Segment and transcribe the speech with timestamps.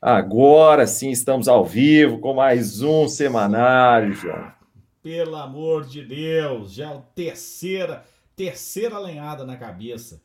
[0.00, 4.52] Agora sim estamos ao vivo com mais um semanário, João.
[5.02, 8.04] Pelo amor de Deus, já é a terceira,
[8.36, 10.22] terceira lenhada na cabeça.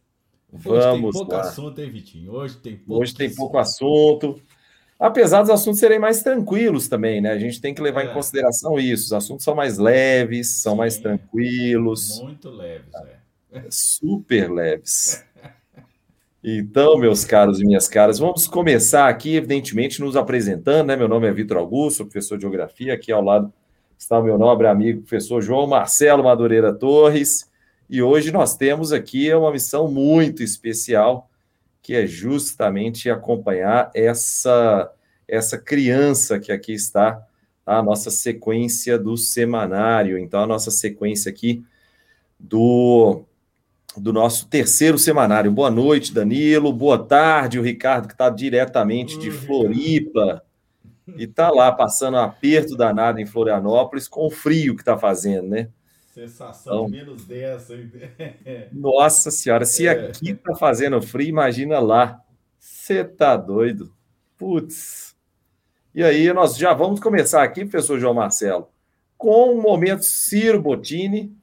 [0.54, 1.42] Hoje Vamos tem pouco lá.
[1.42, 2.34] assunto, hein, Vitinho?
[2.34, 4.40] Hoje tem pouco Hoje tem pouco assunto.
[5.00, 7.32] Apesar dos assuntos serem mais tranquilos também, né?
[7.32, 8.12] A gente tem que levar é.
[8.12, 9.06] em consideração isso.
[9.06, 12.22] Os assuntos são mais leves, são Sim, mais tranquilos.
[12.22, 12.94] Muito leves,
[13.52, 13.66] é.
[13.72, 15.26] Super leves.
[16.46, 20.96] Então, meus caros e minhas caras, vamos começar aqui, evidentemente, nos apresentando, né?
[20.98, 22.94] Meu nome é Vitor Augusto, professor de Geografia.
[22.94, 23.54] Aqui ao lado
[23.98, 27.50] está o meu nobre amigo, professor João Marcelo Madureira Torres.
[27.90, 31.30] E hoje nós temos aqui uma missão muito especial,
[31.82, 34.92] que é justamente acompanhar essa,
[35.26, 37.26] essa criança que aqui está,
[37.66, 40.18] a nossa sequência do semanário.
[40.18, 41.64] Então, a nossa sequência aqui
[42.38, 43.24] do
[43.98, 45.52] do nosso terceiro semanário.
[45.52, 46.74] Boa noite, Danilo.
[46.74, 50.44] Boa tarde, o Ricardo, que está diretamente de Floripa
[51.16, 55.50] e está lá passando um aperto danado em Florianópolis com o frio que está fazendo,
[55.50, 55.70] né?
[56.14, 57.68] Sensação então, menos 10.
[58.72, 59.92] Nossa Senhora, se é.
[59.92, 62.20] aqui está fazendo frio, imagina lá.
[62.60, 63.94] Você tá doido?
[64.38, 65.16] Putz.
[65.94, 68.70] E aí, nós já vamos começar aqui, professor João Marcelo,
[69.18, 71.36] com o momento Ciro Bottini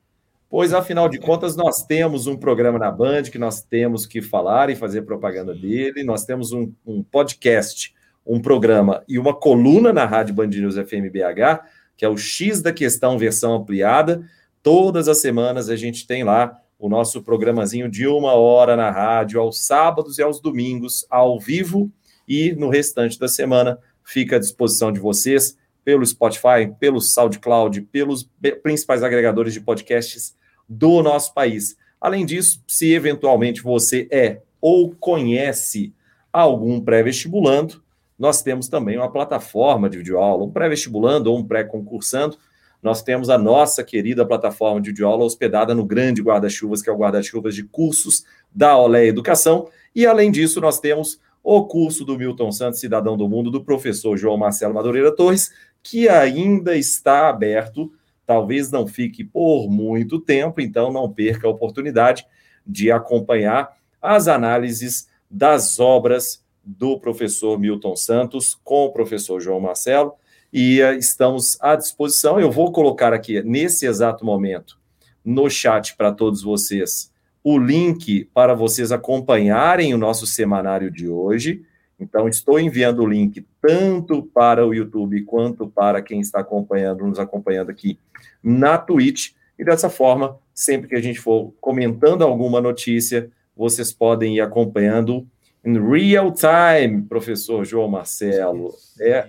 [0.51, 4.69] pois afinal de contas nós temos um programa na Band que nós temos que falar
[4.69, 7.95] e fazer propaganda dele, nós temos um, um podcast,
[8.27, 11.65] um programa e uma coluna na Rádio Band News FM BH,
[11.97, 14.29] que é o X da Questão versão ampliada.
[14.61, 19.41] Todas as semanas a gente tem lá o nosso programazinho de uma hora na rádio,
[19.41, 21.91] aos sábados e aos domingos, ao vivo,
[22.27, 28.29] e no restante da semana fica à disposição de vocês pelo Spotify, pelo SoundCloud, pelos
[28.63, 30.37] principais agregadores de podcasts
[30.69, 31.77] do nosso país.
[32.01, 35.93] Além disso, se eventualmente você é ou conhece
[36.33, 37.83] algum pré-vestibulando,
[38.19, 42.37] nós temos também uma plataforma de videoaula, um pré-vestibulando ou um pré-concursando.
[42.83, 46.97] Nós temos a nossa querida plataforma de videoaula hospedada no grande guarda-chuvas, que é o
[46.97, 48.25] guarda-chuvas de cursos
[48.55, 49.69] da Olé Educação.
[49.95, 54.17] E, além disso, nós temos o curso do Milton Santos, Cidadão do Mundo, do professor
[54.17, 55.51] João Marcelo Madureira Torres,
[55.83, 57.93] que ainda está aberto
[58.31, 62.25] talvez não fique por muito tempo, então não perca a oportunidade
[62.65, 70.15] de acompanhar as análises das obras do professor Milton Santos com o professor João Marcelo
[70.53, 72.39] e uh, estamos à disposição.
[72.39, 74.79] Eu vou colocar aqui nesse exato momento
[75.25, 77.11] no chat para todos vocês
[77.43, 81.65] o link para vocês acompanharem o nosso semanário de hoje.
[82.01, 87.19] Então, estou enviando o link tanto para o YouTube quanto para quem está acompanhando, nos
[87.19, 87.99] acompanhando aqui
[88.43, 89.33] na Twitch.
[89.59, 95.27] E dessa forma, sempre que a gente for comentando alguma notícia, vocês podem ir acompanhando
[95.65, 98.75] em real time, professor João Marcelo.
[98.99, 99.29] É,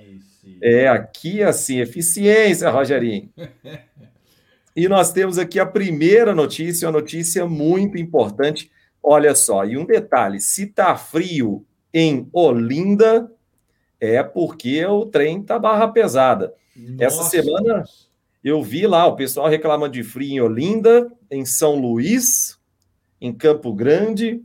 [0.61, 3.29] é aqui assim, eficiência, Rogerinho.
[4.73, 8.71] E nós temos aqui a primeira notícia, uma notícia muito importante.
[9.03, 13.31] Olha só, e um detalhe: se está frio em Olinda
[13.99, 16.53] é porque o trem tá barra pesada.
[16.75, 17.03] Nossa.
[17.03, 17.83] Essa semana
[18.43, 22.59] eu vi lá o pessoal reclamando de frio em Olinda, em São Luís,
[23.19, 24.41] em Campo Grande,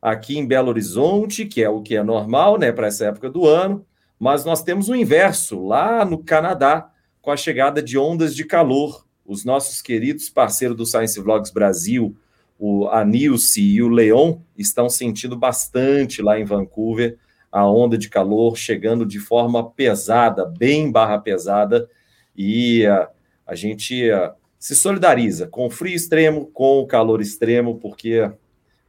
[0.00, 3.46] aqui em Belo Horizonte, que é o que é normal, né, para essa época do
[3.46, 3.84] ano.
[4.18, 9.04] Mas nós temos o inverso lá no Canadá, com a chegada de ondas de calor.
[9.24, 12.16] Os nossos queridos parceiros do Science Vlogs Brasil,
[12.58, 17.18] o, a Nilce e o Leon estão sentindo bastante lá em Vancouver
[17.50, 21.88] a onda de calor chegando de forma pesada, bem barra pesada,
[22.36, 23.08] e a,
[23.46, 28.30] a gente a, se solidariza com o frio extremo, com o calor extremo, porque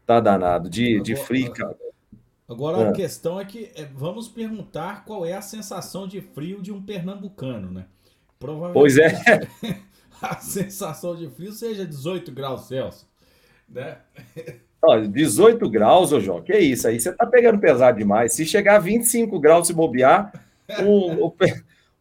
[0.06, 1.54] tá danado de, agora, de frio.
[2.50, 2.90] Agora ah.
[2.90, 6.82] a questão é que é, vamos perguntar qual é a sensação de frio de um
[6.82, 7.86] pernambucano, né?
[8.38, 9.48] Provavelmente pois é.
[10.22, 13.07] a sensação de frio seja 18 graus Celsius
[13.70, 13.98] né?
[14.82, 17.00] Ó, 18 graus, ô João, que é isso aí?
[17.00, 18.34] Você tá pegando pesado demais.
[18.34, 20.32] Se chegar a 25 graus se bobear,
[20.84, 21.36] o, o,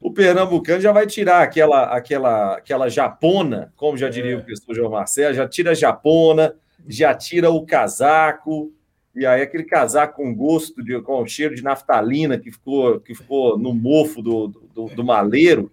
[0.01, 4.37] o Pernambucano já vai tirar aquela, aquela, aquela japona, como já diria é.
[4.37, 6.55] o professor João Marcelo, já tira a japona,
[6.87, 8.73] já tira o casaco,
[9.15, 13.59] e aí aquele casaco com gosto, de, com cheiro de naftalina que ficou, que ficou
[13.59, 15.73] no mofo do, do, do maleiro,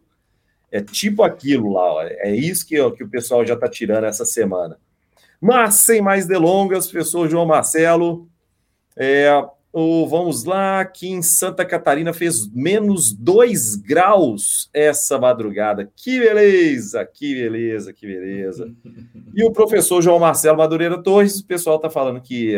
[0.72, 2.02] é tipo aquilo lá, ó.
[2.04, 4.80] é isso que, que o pessoal já está tirando essa semana.
[5.44, 8.30] Mas, sem mais delongas, professor João Marcelo,
[8.96, 9.30] é,
[9.74, 15.92] o, vamos lá, aqui em Santa Catarina fez menos 2 graus essa madrugada.
[15.98, 18.74] Que beleza, que beleza, que beleza.
[19.36, 22.56] E o professor João Marcelo Madureira Torres, o pessoal está falando que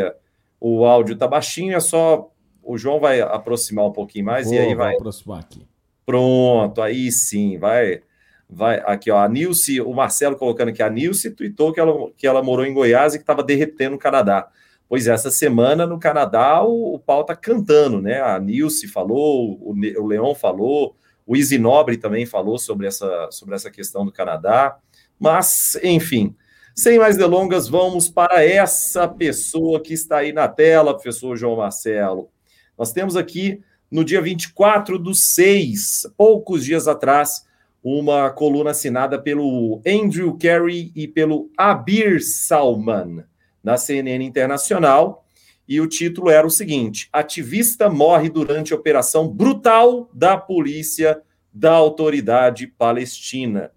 [0.61, 2.29] o áudio está baixinho, é só
[2.61, 4.93] o João vai aproximar um pouquinho mais Vou, e aí vai.
[4.93, 5.65] aproximar aqui.
[6.05, 8.03] Pronto, aí sim, vai.
[8.49, 9.17] Vai aqui, ó.
[9.17, 12.73] A Nilce, o Marcelo colocando aqui, a Nilce tweetou que ela, que ela morou em
[12.73, 14.47] Goiás e que estava derretendo no Canadá.
[14.87, 18.21] Pois é, essa semana no Canadá o, o pau tá cantando, né?
[18.21, 20.95] A Nilce falou, o, o Leão falou,
[21.25, 24.77] o Easy Nobre também falou sobre essa, sobre essa questão do Canadá.
[25.19, 26.35] Mas, enfim,
[26.75, 32.29] sem mais delongas, vamos para essa pessoa que está aí na tela, professor João Marcelo.
[32.77, 37.45] Nós temos aqui, no dia 24 do 6, poucos dias atrás,
[37.87, 43.23] uma coluna assinada pelo Andrew Carey e pelo Abir Salman,
[43.63, 45.23] na CNN Internacional.
[45.67, 51.21] E o título era o seguinte: Ativista morre durante operação brutal da polícia
[51.53, 53.69] da autoridade palestina.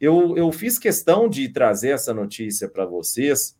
[0.00, 3.56] Eu, eu fiz questão de trazer essa notícia para vocês,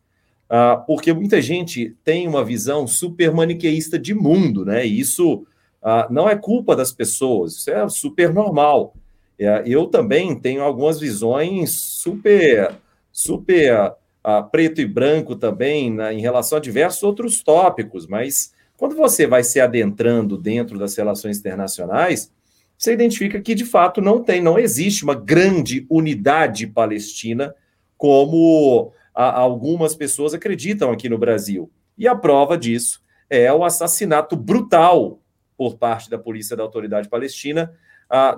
[0.49, 4.85] uh, porque muita gente tem uma visão super maniqueísta de mundo, né?
[4.85, 5.45] E isso
[5.81, 8.93] uh, não é culpa das pessoas, isso é super normal.
[9.39, 12.75] É, eu também tenho algumas visões super,
[13.11, 13.93] super
[14.25, 19.25] uh, preto e branco também né, em relação a diversos outros tópicos, mas quando você
[19.25, 22.31] vai se adentrando dentro das relações internacionais,
[22.77, 27.55] você identifica que de fato não tem, não existe uma grande unidade palestina
[27.97, 31.71] como a, algumas pessoas acreditam aqui no Brasil.
[31.97, 35.19] E a prova disso é o assassinato brutal
[35.55, 37.73] por parte da polícia da autoridade palestina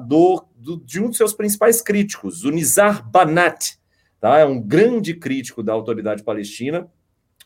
[0.08, 3.78] do, do, de um dos seus principais críticos, o Nizar Banat,
[4.20, 4.40] tá?
[4.40, 6.88] é um grande crítico da autoridade palestina,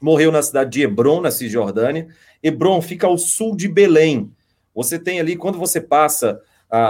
[0.01, 2.07] morreu na cidade de Hebron, na Cisjordânia.
[2.41, 4.31] Hebron fica ao sul de Belém.
[4.73, 6.41] Você tem ali, quando você passa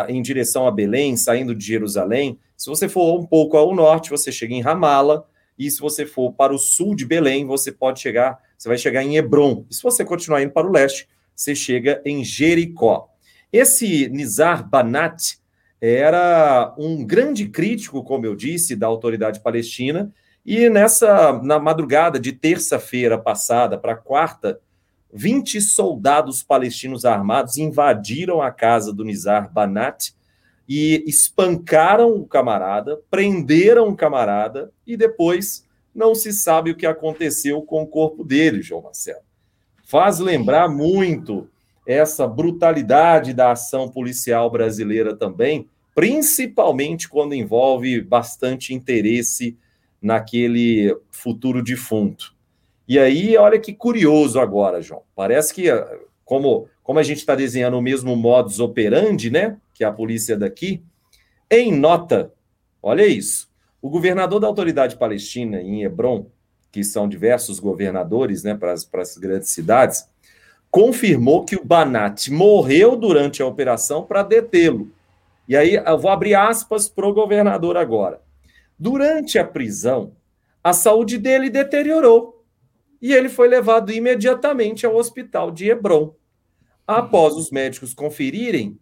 [0.07, 2.37] em direção a Belém, saindo de Jerusalém.
[2.55, 5.25] Se você for um pouco ao norte, você chega em Ramala,
[5.57, 9.03] e se você for para o sul de Belém, você pode chegar, você vai chegar
[9.03, 9.65] em Hebron.
[9.69, 13.09] E se você continuar indo para o leste, você chega em Jericó.
[13.51, 15.39] Esse Nizar Banat
[15.81, 20.13] era um grande crítico, como eu disse, da autoridade palestina,
[20.45, 24.59] e nessa na madrugada de terça-feira passada para quarta,
[25.11, 30.13] 20 soldados palestinos armados invadiram a casa do Nizar Banat
[30.67, 37.63] e espancaram o camarada, prenderam o camarada e depois não se sabe o que aconteceu
[37.63, 39.23] com o corpo dele, João Marcelo.
[39.83, 41.49] Faz lembrar muito
[41.89, 49.57] essa brutalidade da ação policial brasileira também, principalmente quando envolve bastante interesse
[49.99, 52.35] naquele futuro defunto.
[52.87, 55.01] E aí, olha que curioso agora, João.
[55.15, 55.65] Parece que,
[56.23, 59.57] como, como a gente está desenhando o mesmo modus operandi, né?
[59.73, 60.83] Que a polícia daqui,
[61.49, 62.31] em nota,
[62.83, 63.49] olha isso.
[63.81, 66.27] O governador da autoridade palestina em Hebron,
[66.71, 70.07] que são diversos governadores, né, para as grandes cidades,
[70.71, 74.91] confirmou que o Banat morreu durante a operação para detê-lo.
[75.47, 78.21] E aí, eu vou abrir aspas para o governador agora.
[78.77, 80.13] Durante a prisão,
[80.63, 82.45] a saúde dele deteriorou
[83.01, 86.13] e ele foi levado imediatamente ao hospital de Hebron.
[86.85, 88.79] Após os médicos conferirem,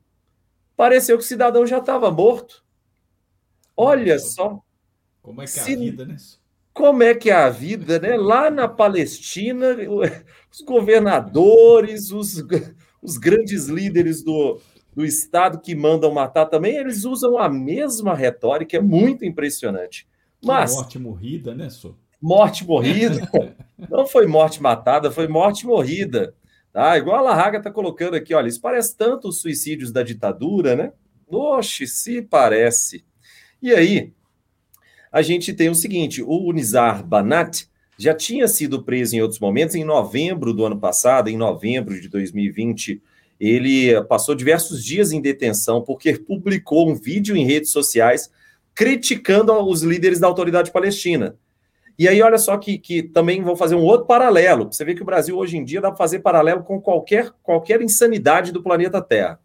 [0.76, 2.64] pareceu que o cidadão já estava morto.
[3.76, 4.62] Olha só.
[5.22, 6.18] Como é que é a vida, né?
[6.78, 8.16] Como é que é a vida, né?
[8.16, 9.76] Lá na Palestina,
[10.52, 12.44] os governadores, os,
[13.02, 14.62] os grandes líderes do,
[14.96, 20.08] do Estado que mandam matar também, eles usam a mesma retórica, é muito impressionante.
[20.40, 21.96] Mas, que morte morrida, né, Sô?
[22.22, 23.28] morte morrida.
[23.90, 26.36] Não foi morte matada, foi morte morrida.
[26.72, 26.96] Tá?
[26.96, 30.94] Igual a Larraga está colocando aqui, olha, isso parece tanto os suicídios da ditadura, né?
[31.28, 33.04] Oxe, se parece.
[33.60, 34.14] E aí,
[35.12, 39.76] a gente tem o seguinte: o Nizar Banat já tinha sido preso em outros momentos,
[39.76, 43.02] em novembro do ano passado, em novembro de 2020.
[43.40, 48.32] Ele passou diversos dias em detenção porque publicou um vídeo em redes sociais
[48.74, 51.36] criticando os líderes da autoridade palestina.
[51.98, 54.72] E aí, olha só que, que também vou fazer um outro paralelo.
[54.72, 57.82] Você vê que o Brasil hoje em dia dá para fazer paralelo com qualquer, qualquer
[57.82, 59.40] insanidade do planeta Terra.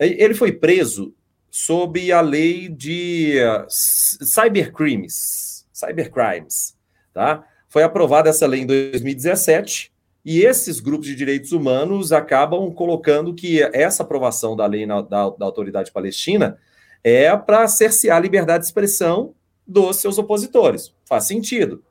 [0.00, 1.14] Ele foi preso
[1.50, 6.76] sob a lei de uh, cybercrimes, cybercrimes,
[7.12, 7.44] tá?
[7.68, 9.92] Foi aprovada essa lei em 2017
[10.24, 15.30] e esses grupos de direitos humanos acabam colocando que essa aprovação da lei na, da,
[15.30, 16.58] da autoridade palestina
[17.02, 19.34] é para cercear a liberdade de expressão
[19.66, 20.94] dos seus opositores.
[21.04, 21.82] Faz sentido.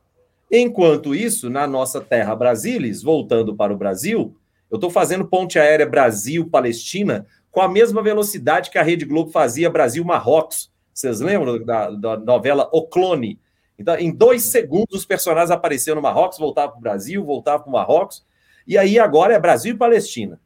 [0.51, 4.35] Enquanto isso, na nossa terra Brasilis, voltando para o Brasil,
[4.69, 7.25] eu estou fazendo ponte aérea Brasil-Palestina
[7.57, 10.71] com a mesma velocidade que a Rede Globo fazia Brasil-Marrocos.
[10.93, 13.39] Vocês lembram da, da, novela O Clone?
[13.79, 17.69] Então, em dois segundos, os personagens apareceram no Marrocos, voltavam para o Brasil, voltavam para
[17.69, 18.23] o Marrocos.
[18.67, 20.39] E aí agora é Brasil e Palestina.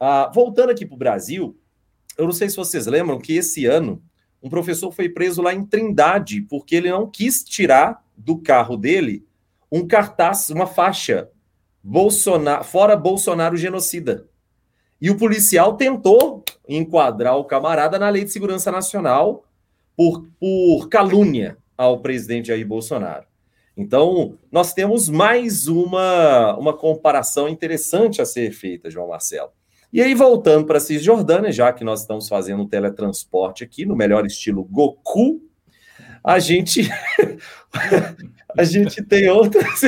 [0.00, 1.56] Ah, voltando aqui para o Brasil,
[2.16, 4.02] eu não sei se vocês lembram que esse ano
[4.42, 9.24] um professor foi preso lá em Trindade porque ele não quis tirar do carro dele
[9.70, 11.30] um cartaz, uma faixa
[11.84, 14.26] Bolsonaro, fora Bolsonaro genocida.
[15.00, 19.44] E o policial tentou enquadrar o camarada na Lei de Segurança Nacional
[19.96, 23.26] por, por calúnia ao presidente Jair Bolsonaro.
[23.76, 29.50] Então, nós temos mais uma, uma comparação interessante a ser feita, João Marcelo.
[29.92, 34.26] E aí, voltando para Cisjordânia, já que nós estamos fazendo um teletransporte aqui, no melhor
[34.26, 35.40] estilo Goku,
[36.22, 36.90] a gente
[38.58, 39.80] a gente tem outras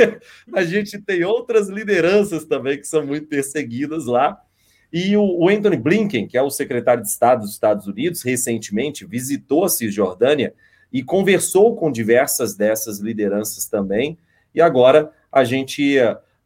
[0.52, 4.40] a gente tem outras lideranças também que são muito perseguidas lá.
[4.96, 9.64] E o, Anthony Blinken, que é o secretário de Estado dos Estados Unidos, recentemente visitou
[9.64, 10.54] a Cisjordânia
[10.92, 14.16] e conversou com diversas dessas lideranças também.
[14.54, 15.96] E agora a gente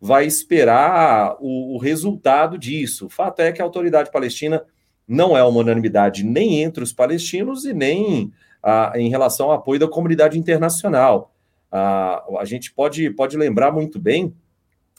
[0.00, 3.04] vai esperar o, o resultado disso.
[3.04, 4.64] O fato é que a autoridade palestina
[5.06, 9.78] não é uma unanimidade nem entre os palestinos e nem ah, em relação ao apoio
[9.78, 11.34] da comunidade internacional.
[11.70, 14.34] Ah, a gente pode, pode lembrar muito bem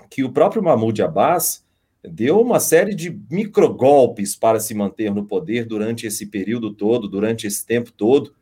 [0.08, 1.68] que o próprio Mahmoud Abbas
[2.04, 7.46] deu uma série de microgolpes para se manter no poder durante esse período todo, durante
[7.46, 8.34] esse tempo todo,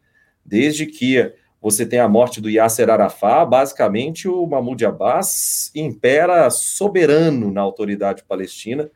[0.45, 7.51] desde que você tem a morte do Yasser Arafat, basicamente o Mahmoud Abbas impera soberano
[7.51, 8.89] na autoridade palestina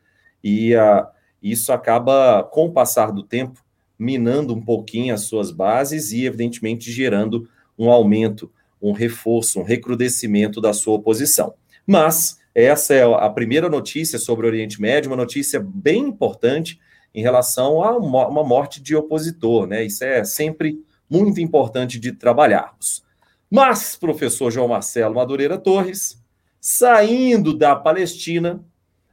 [0.43, 1.07] e uh,
[1.41, 3.63] isso acaba, com o passar do tempo,
[3.97, 8.51] minando um pouquinho as suas bases e, evidentemente, gerando um aumento,
[8.81, 11.53] um reforço, um recrudescimento da sua oposição.
[11.85, 16.79] Mas essa é a primeira notícia sobre o Oriente Médio, uma notícia bem importante
[17.13, 19.83] em relação a uma morte de opositor, né?
[19.83, 20.79] Isso é sempre
[21.09, 23.03] muito importante de trabalharmos.
[23.49, 26.21] Mas, professor João Marcelo Madureira Torres,
[26.59, 28.63] saindo da Palestina,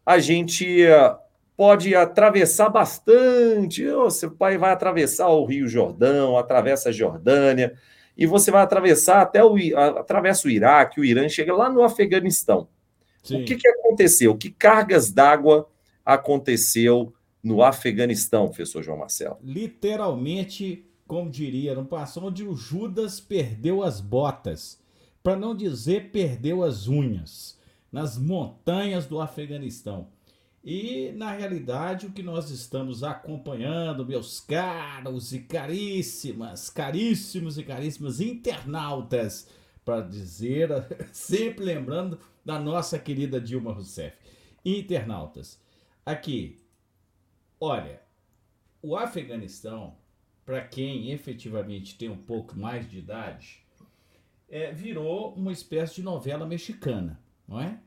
[0.06, 1.16] a gente eh,
[1.56, 3.84] pode atravessar bastante.
[3.84, 7.74] Você vai atravessar o Rio Jordão, atravessa a Jordânia,
[8.16, 12.68] e você vai atravessar até o, atravessa o Iraque, o Irã, chega lá no Afeganistão.
[13.28, 13.42] Sim.
[13.42, 14.36] O que, que aconteceu?
[14.36, 15.68] Que cargas d'água
[16.04, 19.38] aconteceu no Afeganistão, professor João Marcelo?
[19.42, 24.78] Literalmente como diria no passado, onde o Judas perdeu as botas,
[25.22, 27.58] para não dizer perdeu as unhas,
[27.90, 30.08] nas montanhas do Afeganistão.
[30.62, 38.20] E, na realidade, o que nós estamos acompanhando, meus caros e caríssimas, caríssimos e caríssimas
[38.20, 39.48] internautas,
[39.88, 40.68] para dizer,
[41.14, 44.18] sempre lembrando da nossa querida Dilma Rousseff.
[44.62, 45.58] Internautas,
[46.04, 46.60] aqui,
[47.58, 48.02] olha,
[48.82, 49.96] o Afeganistão
[50.44, 53.62] para quem efetivamente tem um pouco mais de idade,
[54.46, 57.80] é, virou uma espécie de novela mexicana, não é?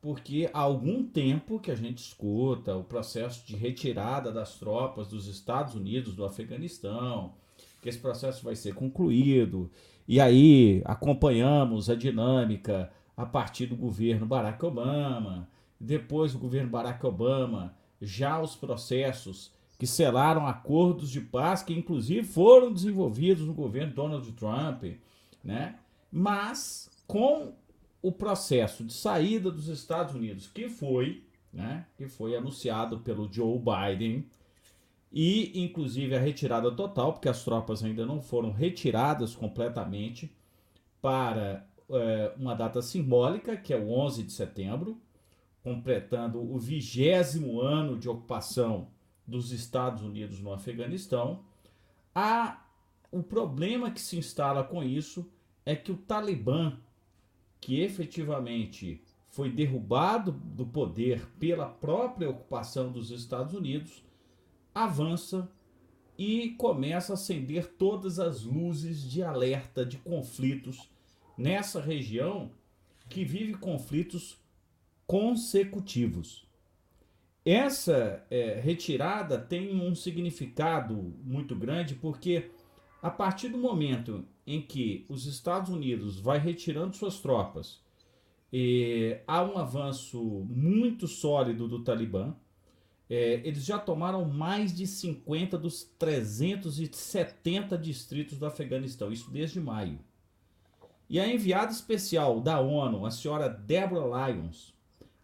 [0.00, 5.26] Porque há algum tempo que a gente escuta o processo de retirada das tropas dos
[5.26, 7.34] Estados Unidos do Afeganistão,
[7.82, 9.70] que esse processo vai ser concluído,
[10.06, 15.48] e aí acompanhamos a dinâmica a partir do governo Barack Obama,
[15.80, 22.26] depois do governo Barack Obama, já os processos que selaram acordos de paz que inclusive
[22.26, 24.84] foram desenvolvidos no governo Donald Trump,
[25.42, 25.76] né?
[26.10, 27.52] Mas com
[28.00, 33.58] o processo de saída dos Estados Unidos, que foi, né, que foi anunciado pelo Joe
[33.58, 34.26] Biden,
[35.16, 40.34] e inclusive a retirada total, porque as tropas ainda não foram retiradas completamente
[41.00, 45.00] para é, uma data simbólica, que é o 11 de setembro,
[45.62, 48.88] completando o vigésimo ano de ocupação
[49.24, 51.44] dos Estados Unidos no Afeganistão,
[52.12, 52.66] há
[53.12, 55.30] o problema que se instala com isso
[55.64, 56.76] é que o Talibã,
[57.60, 64.02] que efetivamente foi derrubado do poder pela própria ocupação dos Estados Unidos,
[64.74, 65.48] avança
[66.18, 70.90] e começa a acender todas as luzes de alerta de conflitos
[71.36, 72.50] nessa região
[73.08, 74.38] que vive conflitos
[75.06, 76.46] consecutivos.
[77.44, 82.50] Essa é, retirada tem um significado muito grande porque
[83.02, 87.84] a partir do momento em que os Estados Unidos vai retirando suas tropas,
[88.56, 92.36] e há um avanço muito sólido do Talibã.
[93.08, 99.98] É, eles já tomaram mais de 50 dos 370 distritos do Afeganistão, isso desde maio.
[101.08, 104.74] E a enviada especial da ONU, a senhora Deborah Lyons,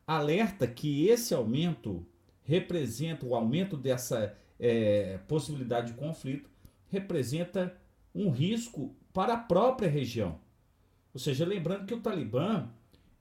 [0.07, 2.07] alerta que esse aumento
[2.45, 6.51] representa o aumento dessa é, possibilidade de conflito,
[6.89, 7.75] representa
[8.15, 10.39] um risco para a própria região.
[11.15, 12.69] Ou seja, lembrando que o Talibã,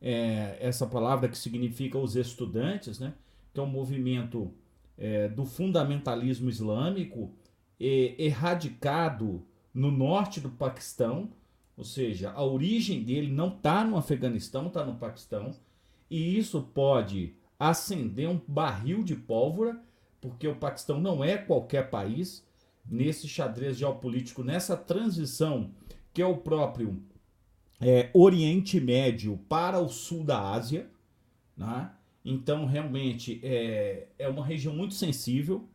[0.01, 3.13] é, essa palavra que significa os estudantes, né,
[3.53, 4.53] que é um movimento
[4.97, 7.31] é, do fundamentalismo islâmico
[7.79, 11.31] é, erradicado no norte do Paquistão,
[11.77, 15.55] ou seja, a origem dele não está no Afeganistão, está no Paquistão,
[16.09, 19.81] e isso pode acender um barril de pólvora,
[20.19, 22.45] porque o Paquistão não é qualquer país
[22.85, 25.71] nesse xadrez geopolítico, nessa transição
[26.13, 27.01] que é o próprio
[27.79, 30.89] é, Oriente Médio para o sul da Ásia.
[31.55, 31.89] Né?
[32.23, 35.67] Então, realmente, é, é uma região muito sensível.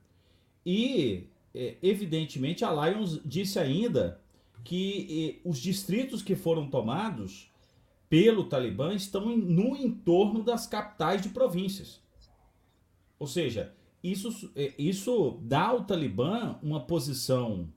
[0.64, 4.20] E, é, evidentemente, a Lions disse ainda
[4.62, 7.50] que os distritos que foram tomados
[8.08, 12.00] pelo Talibã estão no entorno das capitais de províncias.
[13.18, 17.68] Ou seja, isso, é, isso dá ao Talibã uma posição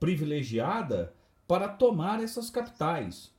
[0.00, 1.14] privilegiada
[1.46, 3.32] para tomar essas capitais.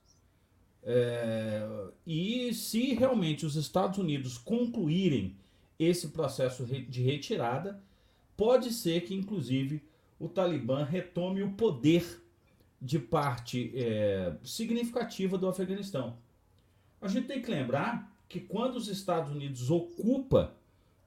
[0.84, 1.68] É,
[2.06, 5.36] e se realmente os Estados Unidos concluírem
[5.78, 7.82] esse processo de retirada,
[8.36, 9.84] pode ser que, inclusive,
[10.20, 12.22] o Talibã retome o poder
[12.82, 16.18] de parte é, significativa do Afeganistão.
[17.02, 20.54] A gente tem que lembrar que quando os Estados Unidos ocupa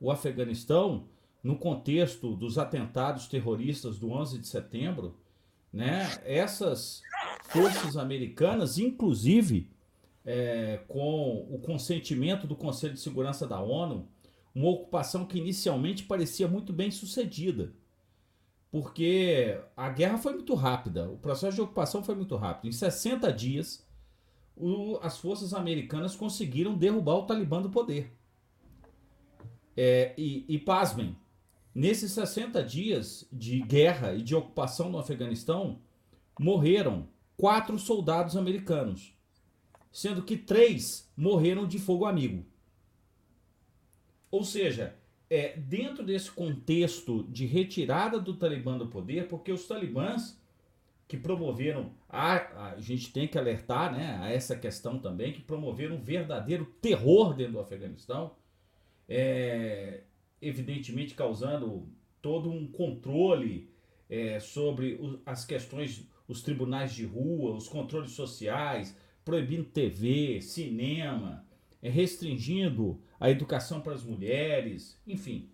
[0.01, 1.07] o Afeganistão,
[1.43, 5.17] no contexto dos atentados terroristas do 11 de setembro,
[5.73, 7.03] né, essas
[7.53, 9.71] forças americanas, inclusive
[10.25, 14.09] é, com o consentimento do Conselho de Segurança da ONU,
[14.55, 17.73] uma ocupação que inicialmente parecia muito bem sucedida,
[18.71, 22.69] porque a guerra foi muito rápida, o processo de ocupação foi muito rápido.
[22.69, 23.87] Em 60 dias,
[24.57, 28.13] o, as forças americanas conseguiram derrubar o Talibã do poder.
[29.77, 31.17] É, e, e pasmem,
[31.75, 35.81] nesses 60 dias de guerra e de ocupação no Afeganistão,
[36.39, 39.17] morreram quatro soldados americanos,
[39.91, 42.45] sendo que três morreram de fogo amigo.
[44.31, 44.97] Ou seja,
[45.29, 50.41] é, dentro desse contexto de retirada do Talibã do poder, porque os talibãs
[51.13, 55.97] que promoveram, a, a gente tem que alertar né, a essa questão também, que promoveram
[55.97, 58.33] um verdadeiro terror dentro do Afeganistão,
[59.07, 60.01] é,
[60.41, 61.87] evidentemente causando
[62.23, 63.69] todo um controle
[64.09, 71.45] é, sobre o, as questões, os tribunais de rua, os controles sociais, proibindo TV, cinema,
[71.83, 75.49] é, restringindo a educação para as mulheres, enfim,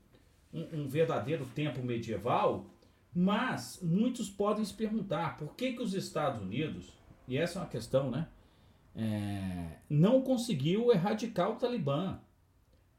[0.52, 2.70] um, um verdadeiro tempo medieval
[3.14, 6.92] mas muitos podem se perguntar por que, que os Estados Unidos,
[7.26, 8.28] e essa é uma questão, né?
[8.94, 12.20] É, não conseguiu erradicar o Talibã,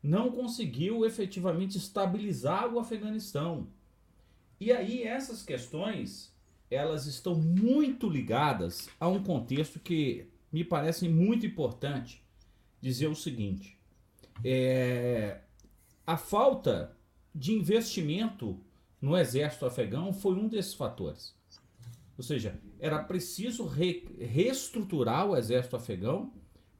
[0.01, 3.67] não conseguiu efetivamente estabilizar o Afeganistão.
[4.59, 6.35] E aí essas questões
[6.69, 12.23] elas estão muito ligadas a um contexto que me parece muito importante
[12.81, 13.77] dizer o seguinte:
[14.43, 15.41] é,
[16.05, 16.95] a falta
[17.33, 18.59] de investimento
[19.01, 21.33] no exército afegão foi um desses fatores.
[22.17, 26.33] Ou seja, era preciso re reestruturar o exército afegão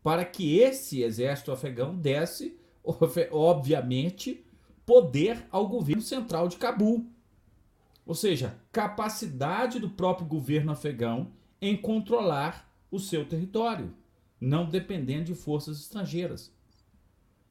[0.04, 2.58] para que esse exército afegão desse,
[3.32, 4.44] obviamente,
[4.86, 7.06] poder ao governo central de Cabul.
[8.10, 13.94] Ou seja, capacidade do próprio governo afegão em controlar o seu território,
[14.42, 16.52] não dependendo de forças estrangeiras.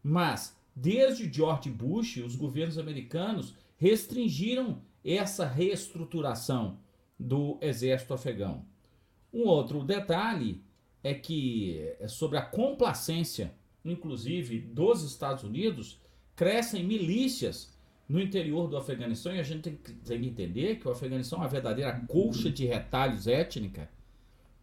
[0.03, 6.81] Mas, desde George Bush, os governos americanos restringiram essa reestruturação
[7.17, 8.65] do exército afegão.
[9.33, 10.61] Um outro detalhe
[11.05, 16.01] é que é sobre a complacência, inclusive dos Estados Unidos,
[16.35, 17.78] crescem milícias
[18.09, 21.39] no interior do Afeganistão e a gente tem que, tem que entender que o Afeganistão
[21.39, 23.91] é uma verdadeira colcha de retalhos étnica.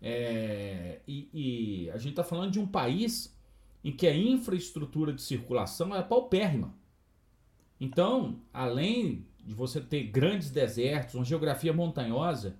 [0.02, 3.36] É, e, e a gente está falando de um país
[3.84, 6.74] em que a infraestrutura de circulação é paupérrima.
[7.80, 12.58] Então, além de você ter grandes desertos, uma geografia montanhosa,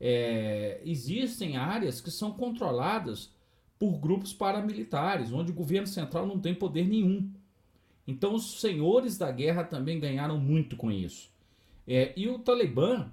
[0.00, 3.32] é, existem áreas que são controladas
[3.78, 7.30] por grupos paramilitares, onde o governo central não tem poder nenhum.
[8.06, 11.30] Então, os senhores da guerra também ganharam muito com isso.
[11.86, 13.10] É, e o Talibã,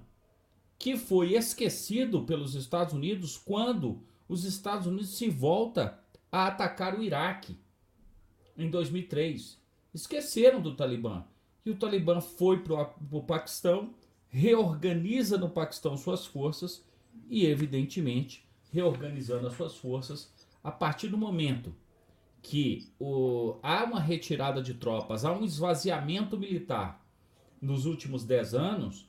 [0.78, 5.98] que foi esquecido pelos Estados Unidos quando os Estados Unidos se volta
[6.30, 7.56] a atacar o Iraque
[8.56, 9.58] em 2003.
[9.94, 11.24] Esqueceram do Talibã.
[11.64, 13.94] E o Talibã foi para o Paquistão,
[14.28, 16.84] reorganiza no Paquistão suas forças
[17.28, 20.32] e, evidentemente, reorganizando as suas forças
[20.64, 21.74] a partir do momento
[22.42, 27.00] que o, há uma retirada de tropas, há um esvaziamento militar
[27.60, 29.08] nos últimos 10 anos,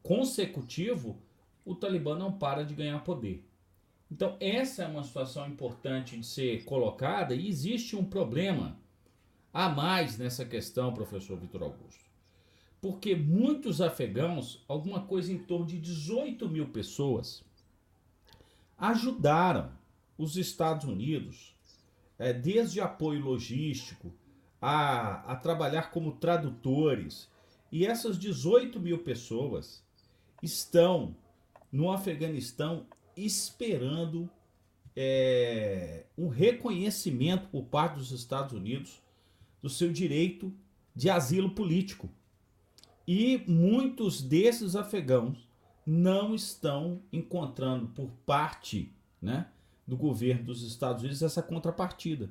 [0.00, 1.20] consecutivo,
[1.64, 3.44] o Talibã não para de ganhar poder.
[4.08, 8.78] Então, essa é uma situação importante de ser colocada e existe um problema
[9.52, 12.06] a mais nessa questão, professor Vitor Augusto.
[12.80, 17.42] porque muitos afegãos, alguma coisa em torno de 18 mil pessoas,
[18.78, 19.72] ajudaram
[20.16, 21.55] os Estados Unidos,
[22.18, 24.12] é, desde apoio logístico
[24.60, 27.28] a, a trabalhar como tradutores.
[27.70, 29.84] E essas 18 mil pessoas
[30.42, 31.16] estão
[31.70, 34.30] no Afeganistão esperando
[34.94, 39.02] é, um reconhecimento por parte dos Estados Unidos
[39.62, 40.52] do seu direito
[40.94, 42.08] de asilo político.
[43.06, 45.46] E muitos desses afegãos
[45.86, 49.46] não estão encontrando por parte né,
[49.86, 52.30] do governo dos Estados Unidos essa contrapartida.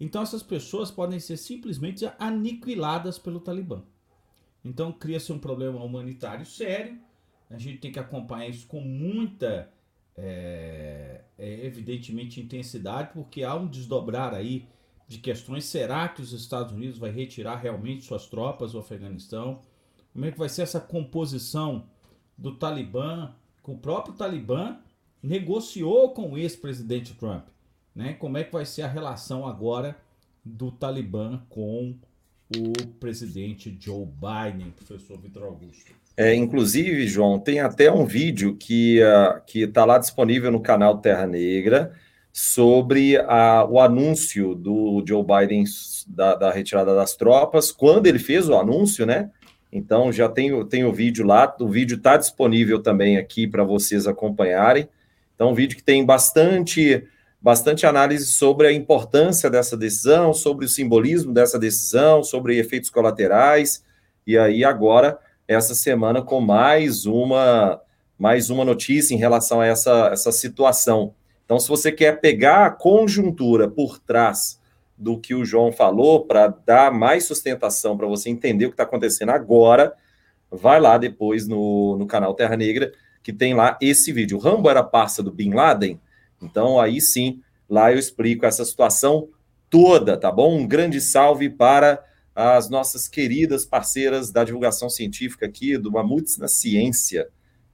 [0.00, 3.82] Então essas pessoas podem ser simplesmente aniquiladas pelo Talibã.
[4.64, 6.98] Então cria-se um problema humanitário sério.
[7.48, 9.70] A gente tem que acompanhar isso com muita,
[10.16, 14.66] é, é, evidentemente, intensidade, porque há um desdobrar aí
[15.06, 15.66] de questões.
[15.66, 19.60] Será que os Estados Unidos vai retirar realmente suas tropas do Afeganistão?
[20.12, 21.86] Como é que vai ser essa composição
[22.36, 23.34] do Talibã?
[23.62, 24.78] O próprio Talibã
[25.22, 27.44] negociou com o ex-presidente Trump.
[27.94, 28.14] Né?
[28.14, 29.96] Como é que vai ser a relação agora
[30.44, 31.94] do Talibã com
[32.56, 35.92] o presidente Joe Biden, professor Vitor Augusto?
[36.16, 40.98] É, inclusive, João, tem até um vídeo que uh, que está lá disponível no canal
[40.98, 41.92] Terra Negra
[42.32, 45.64] sobre a, o anúncio do Joe Biden
[46.06, 49.30] da, da, retirada das tropas, quando ele fez o anúncio, né?
[49.70, 54.06] Então já tem, tem o vídeo lá, o vídeo está disponível também aqui para vocês
[54.06, 54.88] acompanharem.
[55.42, 57.04] Então, um vídeo que tem bastante,
[57.40, 63.84] bastante análise sobre a importância dessa decisão, sobre o simbolismo dessa decisão, sobre efeitos colaterais.
[64.24, 67.80] E aí, agora, essa semana, com mais uma,
[68.16, 71.12] mais uma notícia em relação a essa, essa situação.
[71.44, 74.60] Então, se você quer pegar a conjuntura por trás
[74.96, 78.84] do que o João falou, para dar mais sustentação, para você entender o que está
[78.84, 79.92] acontecendo agora,
[80.48, 84.38] vai lá depois no, no canal Terra Negra, que tem lá esse vídeo.
[84.38, 86.00] Rambo era parça do Bin Laden,
[86.40, 89.28] então aí sim, lá eu explico essa situação
[89.70, 90.58] toda, tá bom?
[90.58, 92.04] Um grande salve para
[92.34, 97.28] as nossas queridas parceiras da divulgação científica aqui, do Mamutes na Ciência.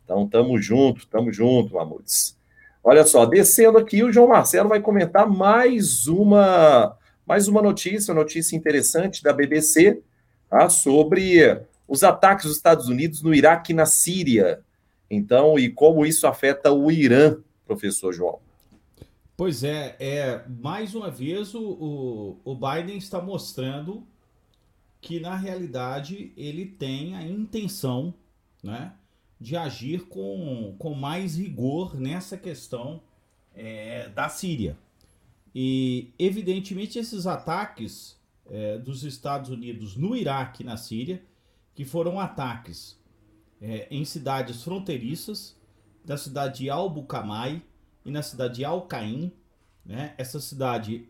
[0.05, 2.37] Então, tamo junto, tamo junto, Mamutes.
[2.83, 8.57] Olha só, descendo aqui, o João Marcelo vai comentar mais uma, mais uma notícia, notícia
[8.57, 10.01] interessante da BBC,
[10.49, 10.69] tá?
[10.69, 14.61] sobre os ataques dos Estados Unidos no Iraque e na Síria.
[15.11, 18.41] Então, e como isso afeta o Irã, professor João?
[19.37, 24.05] Pois é, é mais uma vez o, o, Biden está mostrando
[25.01, 28.13] que na realidade ele tem a intenção
[28.63, 28.93] né,
[29.41, 33.01] de agir com, com mais rigor nessa questão
[33.55, 34.77] é, da Síria.
[35.55, 38.19] E evidentemente esses ataques
[38.51, 41.23] é, dos Estados Unidos no Iraque e na Síria,
[41.75, 42.99] que foram ataques
[43.61, 45.57] é, em cidades fronteiriças,
[46.05, 47.63] na cidade de Al-Bukamai
[48.05, 49.33] e na cidade de Al-Qaim.
[49.85, 50.15] Né?
[50.19, 51.09] Essa cidade,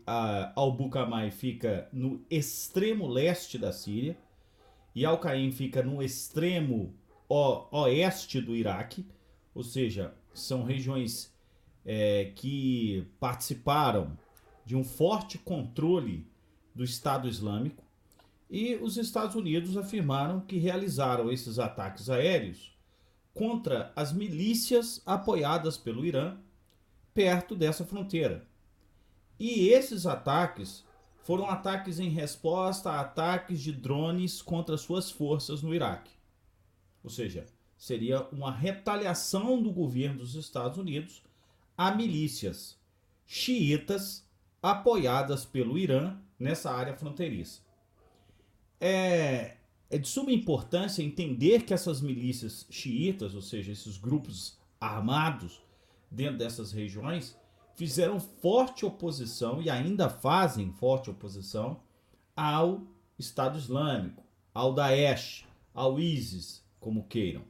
[0.55, 4.17] Al-Bukamai, fica no extremo leste da Síria
[4.95, 6.93] e Al-Qaim fica no extremo
[7.71, 9.05] oeste do Iraque,
[9.53, 11.33] ou seja, são regiões
[11.85, 14.17] é, que participaram
[14.65, 16.27] de um forte controle
[16.73, 17.83] do Estado Islâmico
[18.49, 22.75] e os Estados Unidos afirmaram que realizaram esses ataques aéreos
[23.31, 26.37] contra as milícias apoiadas pelo Irã
[27.13, 28.47] perto dessa fronteira.
[29.39, 30.83] E esses ataques
[31.19, 36.11] foram ataques em resposta a ataques de drones contra suas forças no Iraque.
[37.03, 37.45] Ou seja,
[37.77, 41.21] seria uma retaliação do governo dos Estados Unidos
[41.77, 42.77] a milícias
[43.25, 44.27] xiitas
[44.61, 47.68] apoiadas pelo Irã nessa área fronteiriça
[48.79, 49.57] é,
[49.89, 55.61] é de suma importância entender que essas milícias xiitas, ou seja, esses grupos armados
[56.09, 57.37] dentro dessas regiões,
[57.75, 61.79] fizeram forte oposição e ainda fazem forte oposição
[62.35, 62.81] ao
[63.17, 67.43] Estado Islâmico, ao Daesh, ao ISIS, como queiram.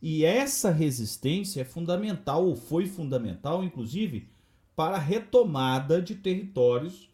[0.00, 4.28] E essa resistência é fundamental, ou foi fundamental, inclusive,
[4.74, 7.08] para a retomada de territórios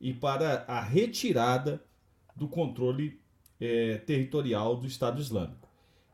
[0.00, 1.82] e para a retirada
[2.36, 3.18] do controle
[3.58, 5.68] é, territorial do Estado Islâmico.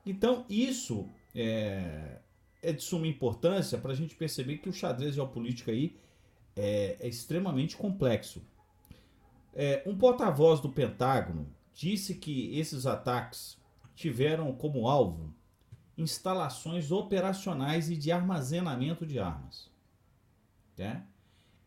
[0.07, 2.21] Então, isso é,
[2.63, 5.97] é de suma importância para a gente perceber que o xadrez geopolítico aí
[6.57, 8.43] é, é extremamente complexo.
[9.55, 13.59] É, um porta-voz do Pentágono disse que esses ataques
[13.95, 15.35] tiveram como alvo
[15.97, 19.71] instalações operacionais e de armazenamento de armas.
[20.77, 21.05] Né?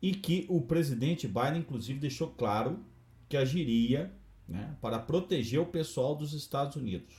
[0.01, 2.83] E que o presidente Biden, inclusive, deixou claro
[3.29, 4.11] que agiria
[4.47, 7.15] né, para proteger o pessoal dos Estados Unidos.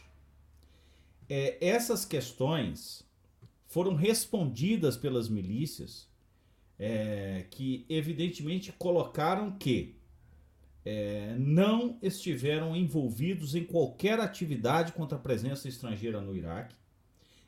[1.29, 3.05] é, essas questões
[3.67, 6.09] foram respondidas pelas milícias,
[6.79, 9.97] é, que evidentemente colocaram que
[10.85, 16.77] é, não estiveram envolvidos em qualquer atividade contra a presença estrangeira no Iraque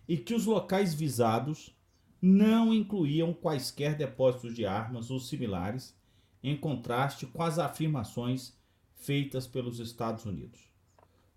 [0.09, 1.73] e que os locais visados
[2.21, 5.97] não incluíam quaisquer depósitos de armas ou similares,
[6.43, 8.58] em contraste com as afirmações
[8.99, 10.61] feitas pelos Estados Unidos.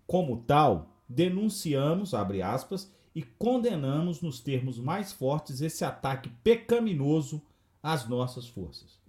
[0.06, 7.42] Como tal, denunciamos, abre aspas, e condenamos nos termos mais fortes esse ataque pecaminoso
[7.82, 9.00] às nossas forças.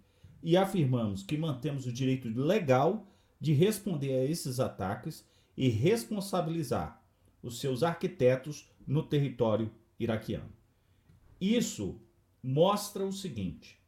[0.42, 3.08] E afirmamos que mantemos o direito legal
[3.40, 7.02] de responder a esses ataques e responsabilizar
[7.42, 10.52] os seus arquitetos no território iraquiano.
[11.40, 12.00] Isso
[12.42, 13.80] mostra o seguinte: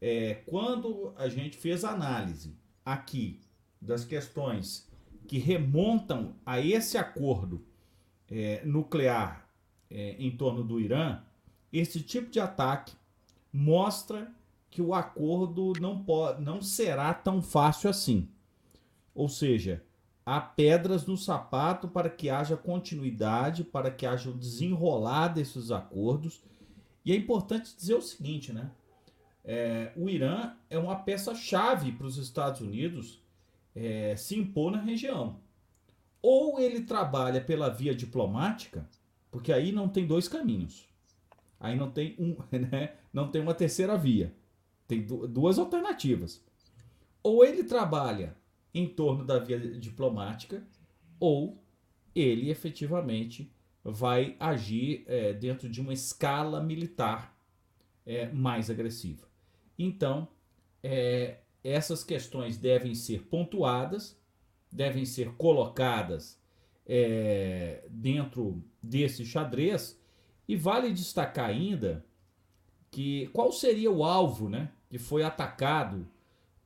[0.00, 3.40] é, quando a gente fez análise aqui
[3.84, 4.88] das questões
[5.26, 7.64] que remontam a esse acordo
[8.30, 9.48] é, nuclear
[9.90, 11.20] é, em torno do Irã,
[11.72, 12.94] esse tipo de ataque
[13.52, 14.32] mostra
[14.70, 18.28] que o acordo não, pode, não será tão fácil assim.
[19.14, 19.84] Ou seja,
[20.26, 26.42] há pedras no sapato para que haja continuidade, para que haja o desenrolar desses acordos.
[27.04, 28.70] E é importante dizer o seguinte, né?
[29.44, 33.22] É, o Irã é uma peça-chave para os Estados Unidos
[33.74, 35.40] é, se impor na região.
[36.22, 38.88] Ou ele trabalha pela via diplomática,
[39.30, 40.88] porque aí não tem dois caminhos.
[41.58, 42.36] Aí não tem um,
[42.70, 42.94] né?
[43.12, 44.34] não tem uma terceira via.
[44.86, 46.42] Tem duas alternativas.
[47.22, 48.36] Ou ele trabalha
[48.72, 50.62] em torno da via diplomática,
[51.18, 51.62] ou
[52.14, 53.50] ele efetivamente
[53.82, 57.36] vai agir é, dentro de uma escala militar
[58.06, 59.26] é, mais agressiva.
[59.78, 60.28] Então,
[60.82, 64.16] é, essas questões devem ser pontuadas,
[64.70, 66.38] devem ser colocadas
[66.86, 69.98] é, dentro desse xadrez,
[70.46, 72.04] e vale destacar ainda
[72.90, 76.06] que qual seria o alvo né, que foi atacado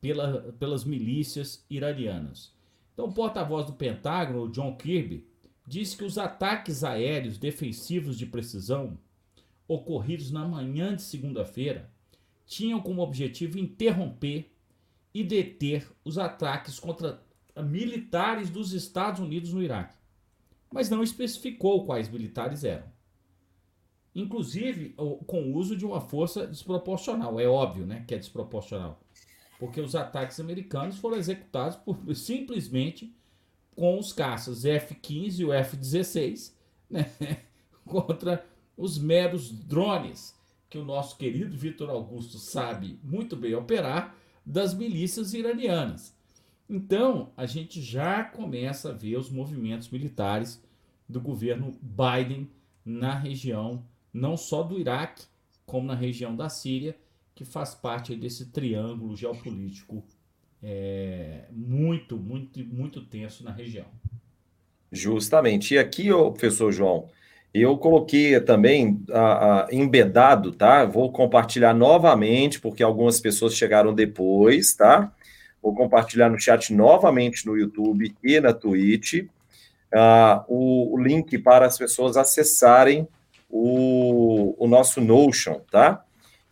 [0.00, 2.52] pela, pelas milícias iranianas.
[2.92, 5.24] Então, o porta-voz do Pentágono, John Kirby,
[5.64, 8.98] disse que os ataques aéreos defensivos de precisão
[9.68, 11.88] ocorridos na manhã de segunda-feira
[12.44, 14.50] tinham como objetivo interromper
[15.14, 17.22] e deter os ataques contra
[17.56, 19.96] militares dos Estados Unidos no Iraque,
[20.72, 22.86] mas não especificou quais militares eram.
[24.14, 24.94] Inclusive
[25.26, 27.38] com o uso de uma força desproporcional.
[27.38, 29.00] É óbvio né, que é desproporcional.
[29.58, 33.14] Porque os ataques americanos foram executados por, simplesmente
[33.74, 36.52] com os caças F-15 e o F-16
[36.90, 37.10] né,
[37.84, 38.44] contra
[38.76, 40.36] os meros drones
[40.68, 44.14] que o nosso querido Vitor Augusto sabe muito bem operar
[44.48, 46.16] das milícias iranianas.
[46.68, 50.62] Então, a gente já começa a ver os movimentos militares
[51.06, 52.48] do governo Biden
[52.84, 55.26] na região, não só do Iraque,
[55.66, 56.96] como na região da Síria,
[57.34, 60.02] que faz parte desse triângulo geopolítico
[60.62, 63.86] é, muito, muito, muito tenso na região.
[64.90, 65.74] Justamente.
[65.74, 67.10] E aqui, professor João,
[67.54, 70.84] eu coloquei também a, a, embedado, tá?
[70.84, 75.12] Vou compartilhar novamente, porque algumas pessoas chegaram depois, tá?
[75.62, 79.24] Vou compartilhar no chat novamente no YouTube e na Twitch
[79.92, 83.08] uh, o, o, link para as pessoas acessarem
[83.50, 86.04] o, o nosso Notion, tá?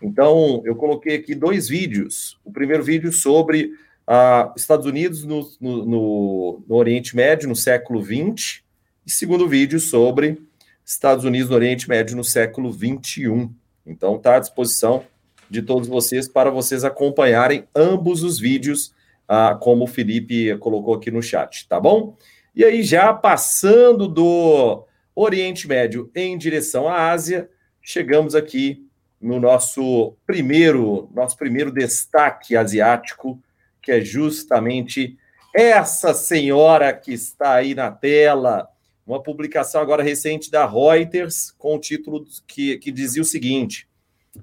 [0.02, 2.38] Então, eu coloquei aqui dois vídeos.
[2.44, 3.72] O primeiro vídeo sobre
[4.09, 8.62] uh, Estados Unidos no, no, no, no Oriente Médio no século XX,
[9.06, 10.45] e segundo vídeo sobre
[10.87, 13.53] Estados Unidos no Oriente Médio no século 21.
[13.85, 15.05] Então está à disposição
[15.51, 18.94] de todos vocês para vocês acompanharem ambos os vídeos,
[19.27, 22.16] ah, como o Felipe colocou aqui no chat, tá bom?
[22.55, 27.51] E aí, já passando do Oriente Médio em direção à Ásia,
[27.83, 28.87] chegamos aqui
[29.20, 33.42] no nosso primeiro, nosso primeiro destaque asiático,
[33.83, 35.18] que é justamente
[35.53, 38.68] essa senhora que está aí na tela,
[39.07, 43.88] uma publicação agora recente da Reuters com o título que, que dizia o seguinte: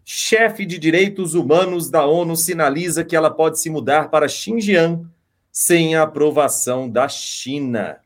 [0.05, 5.05] chefe de direitos humanos da ONU sinaliza que ela pode se mudar para Xinjiang
[5.51, 7.99] sem a aprovação da China.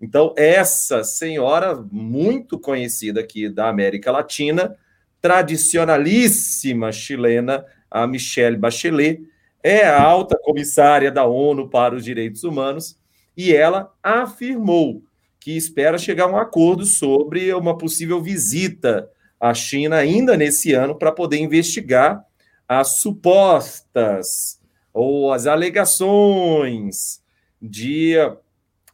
[0.00, 4.76] Então, essa senhora, muito conhecida aqui da América Latina,
[5.20, 9.22] tradicionalíssima chilena, a Michelle Bachelet,
[9.62, 12.98] é a alta comissária da ONU para os Direitos Humanos,
[13.36, 15.02] e ela afirmou
[15.46, 20.96] que espera chegar a um acordo sobre uma possível visita à China ainda nesse ano
[20.96, 22.20] para poder investigar
[22.66, 24.60] as supostas
[24.92, 27.22] ou as alegações
[27.62, 28.16] de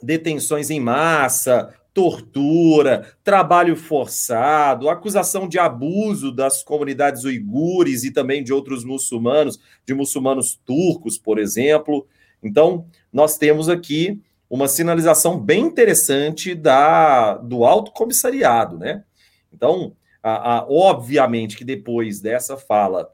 [0.03, 8.53] detenções em massa, tortura, trabalho forçado, acusação de abuso das comunidades uigures e também de
[8.53, 12.07] outros muçulmanos, de muçulmanos turcos, por exemplo.
[12.43, 14.21] Então, nós temos aqui
[14.53, 19.03] uma sinalização bem interessante da, do alto comissariado, né?
[19.51, 23.11] Então, a, a, obviamente que depois dessa fala,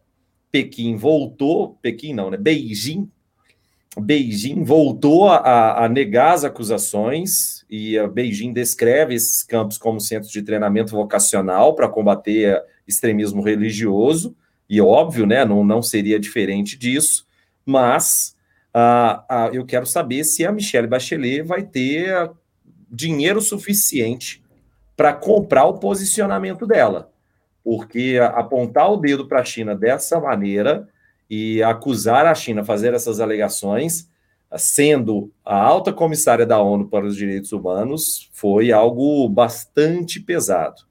[0.51, 2.37] Pequim voltou, Pequim não, né?
[2.37, 3.09] Beijing
[4.01, 10.33] Beijing voltou a, a, negar as acusações e a Beijing descreve esses campos como centros
[10.33, 14.37] de treinamento vocacional para combater extremismo religioso,
[14.69, 17.27] e óbvio, né, não, não seria diferente disso,
[17.65, 18.37] mas
[18.79, 22.31] uh, uh, eu quero saber se a Michelle Bachelet vai ter
[22.91, 24.43] dinheiro suficiente
[24.97, 27.11] para comprar o posicionamento dela,
[27.63, 30.89] porque apontar o dedo para a China dessa maneira
[31.29, 34.09] e acusar a China, fazer essas alegações,
[34.57, 40.83] sendo a alta comissária da ONU para os Direitos Humanos, foi algo bastante pesado.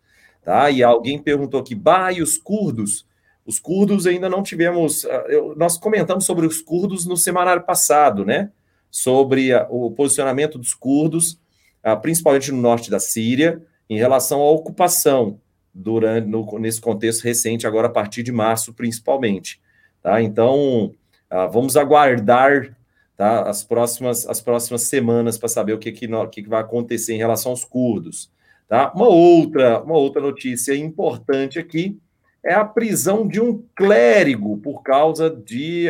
[0.44, 0.70] Tá?
[0.70, 3.07] E alguém perguntou aqui, bah, e os curdos?
[3.48, 5.06] Os curdos ainda não tivemos.
[5.06, 8.52] Ah, eu, nós comentamos sobre os curdos no semanário passado, né?
[8.92, 11.40] Sobre a, o posicionamento dos curdos,
[11.82, 15.40] a, ah, principalmente no norte da Síria, em relação à ocupação
[15.74, 19.62] durante no, nesse contexto recente, agora a partir de março, principalmente.
[20.04, 20.22] Tá?
[20.22, 20.94] Então,
[21.30, 22.76] ah, vamos aguardar
[23.16, 27.14] tá, as, próximas, as próximas semanas para saber o que, que, que, que vai acontecer
[27.14, 28.30] em relação aos curdos.
[28.68, 28.92] Tá?
[28.94, 31.98] Uma, outra, uma outra notícia importante aqui
[32.44, 35.88] é a prisão de um clérigo por causa de.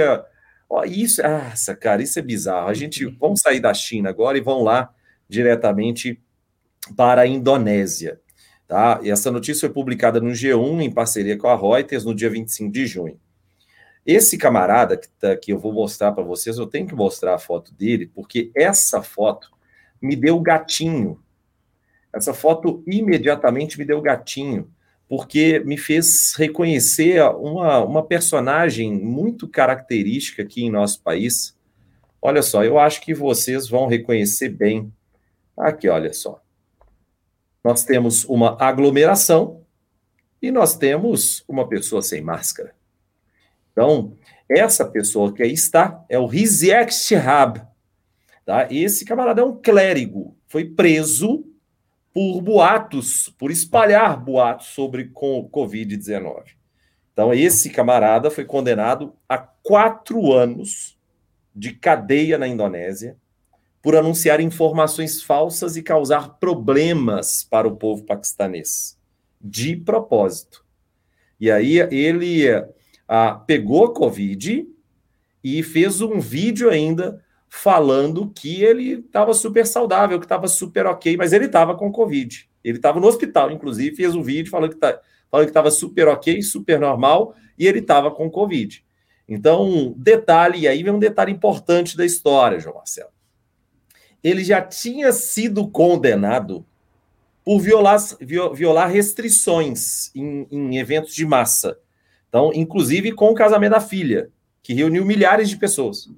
[0.70, 2.70] Ó, isso, nossa, cara, isso é bizarro.
[2.70, 4.94] A gente vamos sair da China agora e vão lá
[5.30, 6.22] diretamente
[6.96, 8.20] para a Indonésia.
[8.68, 9.00] Tá?
[9.02, 12.72] E essa notícia foi publicada no G1 em parceria com a Reuters no dia 25
[12.72, 13.20] de junho.
[14.06, 17.40] Esse camarada que, tá, que eu vou mostrar para vocês, eu tenho que mostrar a
[17.40, 19.50] foto dele, porque essa foto
[20.02, 21.22] me deu gatinho.
[22.14, 24.72] Essa foto imediatamente me deu gatinho,
[25.08, 31.56] porque me fez reconhecer uma, uma personagem muito característica aqui em nosso país.
[32.22, 34.92] Olha só, eu acho que vocês vão reconhecer bem.
[35.58, 36.42] Aqui, olha só.
[37.64, 39.62] Nós temos uma aglomeração
[40.42, 42.76] e nós temos uma pessoa sem máscara.
[43.72, 44.14] Então,
[44.50, 47.62] essa pessoa que aí está é o Riziek Shihab.
[48.46, 48.68] Tá?
[48.72, 51.46] Esse camarada é um clérigo, foi preso
[52.18, 56.46] por boatos, por espalhar boatos sobre Covid-19.
[57.14, 60.98] Então, esse camarada foi condenado a quatro anos
[61.56, 63.16] de cadeia na Indonésia
[63.84, 68.98] por anunciar informações falsas e causar problemas para o povo paquistanês,
[69.40, 70.66] de propósito.
[71.40, 72.48] E aí ele
[73.08, 74.68] ah, pegou a Covid
[75.44, 81.16] e fez um vídeo ainda falando que ele estava super saudável, que estava super ok,
[81.18, 82.50] mas ele estava com Covid.
[82.64, 85.00] Ele estava no hospital, inclusive, fez um vídeo falando que tá,
[85.42, 88.84] estava super ok, super normal, e ele estava com Covid.
[89.28, 93.10] Então, detalhe, e aí vem um detalhe importante da história, João Marcelo.
[94.24, 96.66] Ele já tinha sido condenado
[97.44, 97.98] por violar,
[98.54, 101.80] violar restrições em, em eventos de massa.
[102.28, 104.30] Então, inclusive com o casamento da filha,
[104.62, 106.10] que reuniu milhares de pessoas.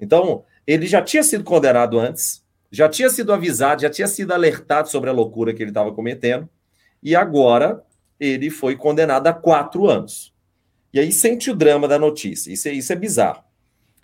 [0.00, 4.88] Então, ele já tinha sido condenado antes, já tinha sido avisado, já tinha sido alertado
[4.88, 6.48] sobre a loucura que ele estava cometendo,
[7.02, 7.82] e agora
[8.18, 10.32] ele foi condenado a quatro anos.
[10.92, 12.52] E aí sente o drama da notícia.
[12.52, 13.42] Isso é, isso é bizarro.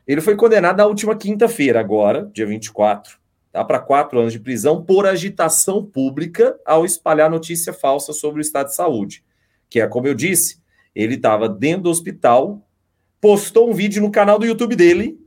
[0.07, 3.19] Ele foi condenado na última quinta-feira, agora, dia 24,
[3.53, 8.43] tá, para quatro anos de prisão por agitação pública ao espalhar notícia falsa sobre o
[8.43, 9.25] estado de saúde.
[9.69, 10.61] Que é, como eu disse,
[10.95, 12.65] ele estava dentro do hospital,
[13.21, 15.19] postou um vídeo no canal do YouTube dele.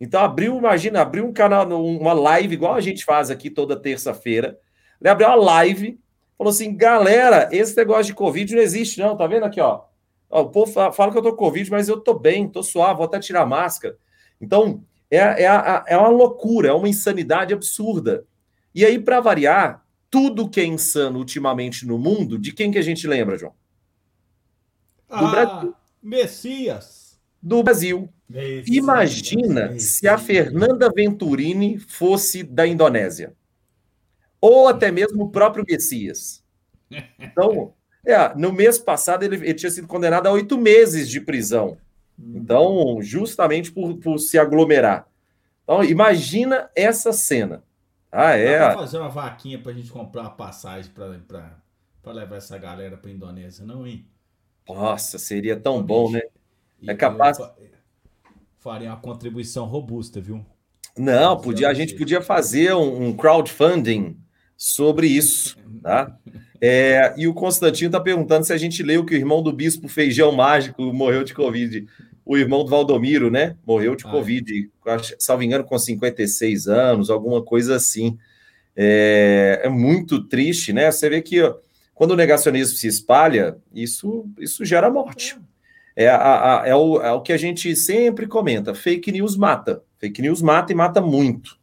[0.00, 4.58] Então abriu, imagina, abriu um canal, uma live igual a gente faz aqui toda terça-feira.
[5.00, 5.98] Ele abriu uma live,
[6.36, 9.16] falou assim: galera, esse negócio de Covid não existe, não.
[9.16, 9.82] Tá vendo aqui, ó?
[10.28, 12.98] ó o povo fala que eu tô com Covid, mas eu tô bem, tô suave,
[12.98, 13.96] vou até tirar a máscara.
[14.40, 18.24] Então, é, é, é uma loucura, é uma insanidade absurda.
[18.74, 22.82] E aí, para variar, tudo que é insano ultimamente no mundo, de quem que a
[22.82, 23.54] gente lembra, João?
[25.08, 25.74] do ah, Brasil.
[26.02, 27.20] Messias.
[27.42, 28.08] Do Brasil.
[28.28, 33.34] Messias, Imagina se a Fernanda Venturini fosse da Indonésia.
[34.40, 36.44] Ou até mesmo o próprio Messias.
[37.18, 37.74] Então,
[38.04, 41.78] é, no mês passado ele, ele, tinha sido condenado a oito meses de prisão.
[42.18, 45.08] Então, justamente por, por se aglomerar.
[45.64, 47.62] Então, imagina essa cena.
[48.10, 48.58] Ah, é.
[48.58, 53.10] Dá fazer uma vaquinha para a gente comprar uma passagem para levar essa galera para
[53.10, 54.06] a Indonésia, não, hein?
[54.68, 56.22] Nossa, seria tão bom, né?
[56.86, 57.38] É capaz.
[58.66, 60.44] Faria uma contribuição robusta, viu?
[60.98, 64.16] Não, podia, a gente podia fazer um, crowdfunding
[64.56, 66.18] sobre isso, tá?
[66.60, 69.86] É, e o Constantino está perguntando se a gente leu que o irmão do bispo
[69.86, 71.86] Feijão Mágico morreu de Covid.
[72.24, 73.54] O irmão do Valdomiro, né?
[73.64, 74.10] Morreu de ah, é.
[74.10, 74.70] Covid,
[75.16, 78.18] salvo engano, com 56 anos, alguma coisa assim.
[78.74, 80.90] É, é muito triste, né?
[80.90, 81.40] Você vê que
[81.94, 85.36] quando o negacionismo se espalha, isso, isso gera morte.
[85.36, 85.55] É,
[86.04, 89.82] a, a, é, o, é o que a gente sempre comenta: fake news mata.
[89.98, 91.58] Fake news mata e mata muito.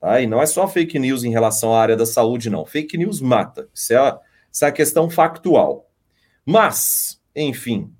[0.00, 0.20] Tá?
[0.20, 2.64] E não é só fake news em relação à área da saúde, não.
[2.64, 3.68] Fake news mata.
[3.74, 4.18] Isso é a,
[4.50, 5.90] isso é a questão factual.
[6.44, 7.92] Mas, enfim,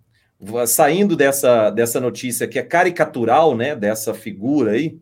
[0.66, 4.98] saindo dessa, dessa notícia que é caricatural, né, dessa figura aí,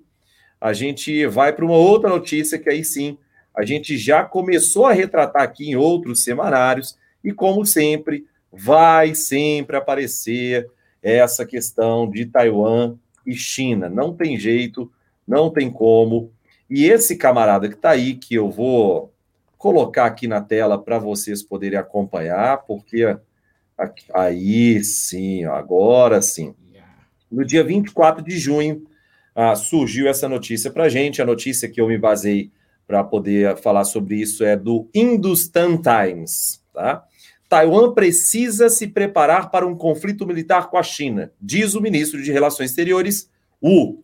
[0.60, 3.18] a gente vai para uma outra notícia que aí sim
[3.54, 8.24] a gente já começou a retratar aqui em outros semanários e como sempre
[8.56, 10.70] vai sempre aparecer
[11.02, 12.96] essa questão de Taiwan
[13.26, 13.88] e China.
[13.88, 14.90] Não tem jeito,
[15.26, 16.30] não tem como.
[16.68, 19.12] E esse camarada que está aí, que eu vou
[19.58, 23.16] colocar aqui na tela para vocês poderem acompanhar, porque
[23.76, 26.54] aqui, aí sim, agora sim.
[27.30, 28.86] No dia 24 de junho,
[29.34, 31.20] ah, surgiu essa notícia para gente.
[31.20, 32.52] A notícia que eu me basei
[32.86, 36.62] para poder falar sobre isso é do Hindustan Times.
[36.72, 37.04] Tá?
[37.54, 42.32] Taiwan precisa se preparar para um conflito militar com a China, diz o ministro de
[42.32, 43.30] Relações Exteriores,
[43.62, 44.02] Wu.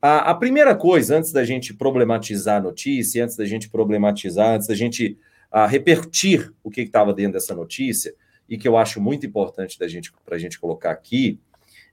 [0.00, 4.66] A, a, primeira coisa, antes da gente problematizar a notícia, antes da gente problematizar, antes
[4.66, 5.18] da gente
[5.52, 8.14] a, repercutir o que estava dentro dessa notícia,
[8.48, 11.38] e que eu acho muito importante da gente para a gente colocar aqui,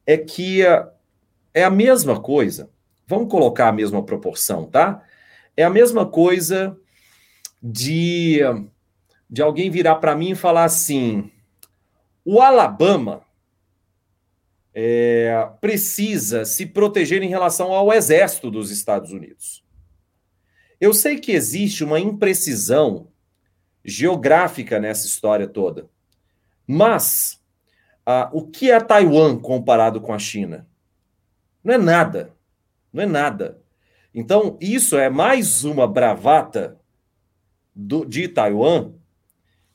[0.07, 0.89] é que a,
[1.53, 2.69] é a mesma coisa.
[3.05, 5.03] Vamos colocar a mesma proporção, tá?
[5.57, 6.77] É a mesma coisa
[7.61, 8.39] de,
[9.29, 11.31] de alguém virar para mim e falar assim:
[12.23, 13.23] o Alabama
[14.73, 19.63] é, precisa se proteger em relação ao exército dos Estados Unidos.
[20.79, 23.07] Eu sei que existe uma imprecisão
[23.83, 25.89] geográfica nessa história toda,
[26.67, 27.41] mas
[28.05, 30.67] ah, o que é Taiwan comparado com a China?
[31.63, 32.35] Não é nada.
[32.93, 33.61] Não é nada.
[34.13, 36.79] Então, isso é mais uma bravata
[37.73, 38.93] do, de Taiwan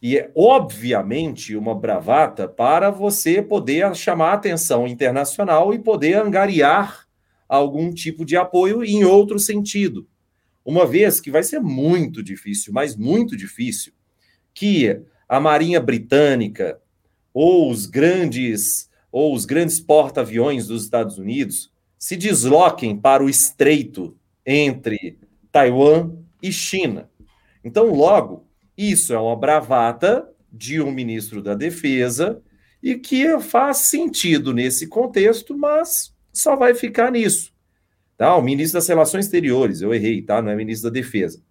[0.02, 7.06] e é obviamente uma bravata para você poder chamar atenção internacional e poder angariar
[7.48, 10.06] algum tipo de apoio em outro sentido.
[10.64, 13.92] Uma vez que vai ser muito difícil, mas muito difícil,
[14.54, 16.80] que a Marinha Britânica
[17.32, 24.16] ou os grandes ou os grandes porta-aviões dos Estados Unidos se desloquem para o estreito
[24.46, 25.18] entre
[25.50, 27.10] Taiwan e China.
[27.62, 28.46] Então, logo,
[28.80, 32.42] isso é uma bravata de um ministro da Defesa
[32.82, 37.52] e que faz sentido nesse contexto, mas só vai ficar nisso.
[38.16, 38.34] Tá?
[38.36, 40.40] O ministro das Relações Exteriores, eu errei, tá?
[40.40, 41.42] Não é ministro da Defesa.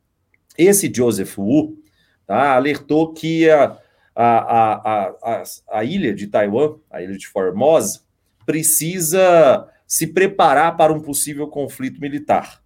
[0.57, 1.77] Esse Joseph Wu
[2.25, 2.55] tá?
[2.55, 3.77] alertou que a,
[4.15, 8.01] a, a, a, a ilha de Taiwan, a ilha de Formosa,
[8.45, 12.61] precisa se preparar para um possível conflito militar.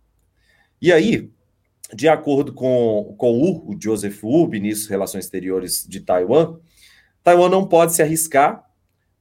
[0.81, 1.29] E aí,
[1.95, 6.57] de acordo com, com o, o Joseph Wu, ministro de Relações Exteriores de Taiwan,
[7.23, 8.63] Taiwan não pode se arriscar,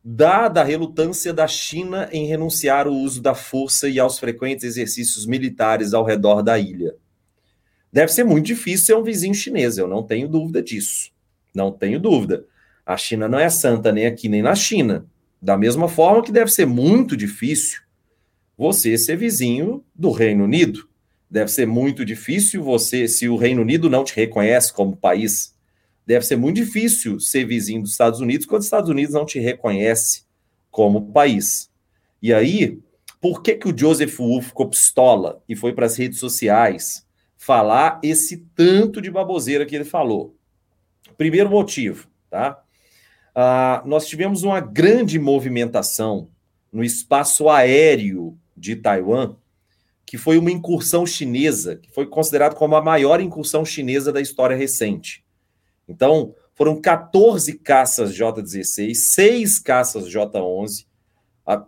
[0.04, 5.26] dada a relutância da China em renunciar ao uso da força e aos frequentes exercícios
[5.26, 6.96] militares ao redor da ilha.
[7.92, 11.12] Deve ser muito difícil ser um vizinho chinês, eu não tenho dúvida disso.
[11.54, 12.46] Não tenho dúvida.
[12.84, 15.06] A China não é santa nem aqui nem na China.
[15.40, 17.82] Da mesma forma que deve ser muito difícil
[18.56, 20.88] você ser vizinho do Reino Unido
[21.32, 25.56] Deve ser muito difícil você, se o Reino Unido não te reconhece como país,
[26.06, 29.38] deve ser muito difícil ser vizinho dos Estados Unidos quando os Estados Unidos não te
[29.38, 30.24] reconhece
[30.70, 31.70] como país.
[32.20, 32.78] E aí,
[33.18, 37.06] por que, que o Joseph Wu ficou pistola e foi para as redes sociais
[37.38, 40.36] falar esse tanto de baboseira que ele falou?
[41.16, 42.62] Primeiro motivo, tá?
[43.34, 46.28] Ah, nós tivemos uma grande movimentação
[46.70, 49.34] no espaço aéreo de Taiwan
[50.04, 54.56] que foi uma incursão chinesa, que foi considerado como a maior incursão chinesa da história
[54.56, 55.24] recente.
[55.88, 60.86] Então, foram 14 caças J-16, 6 caças J-11,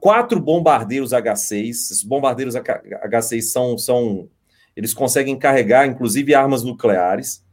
[0.01, 1.69] quatro bombardeiros H-6.
[1.69, 4.29] Esses bombardeiros H-6 são, são.
[4.77, 7.45] Eles conseguem carregar, inclusive, armas nucleares.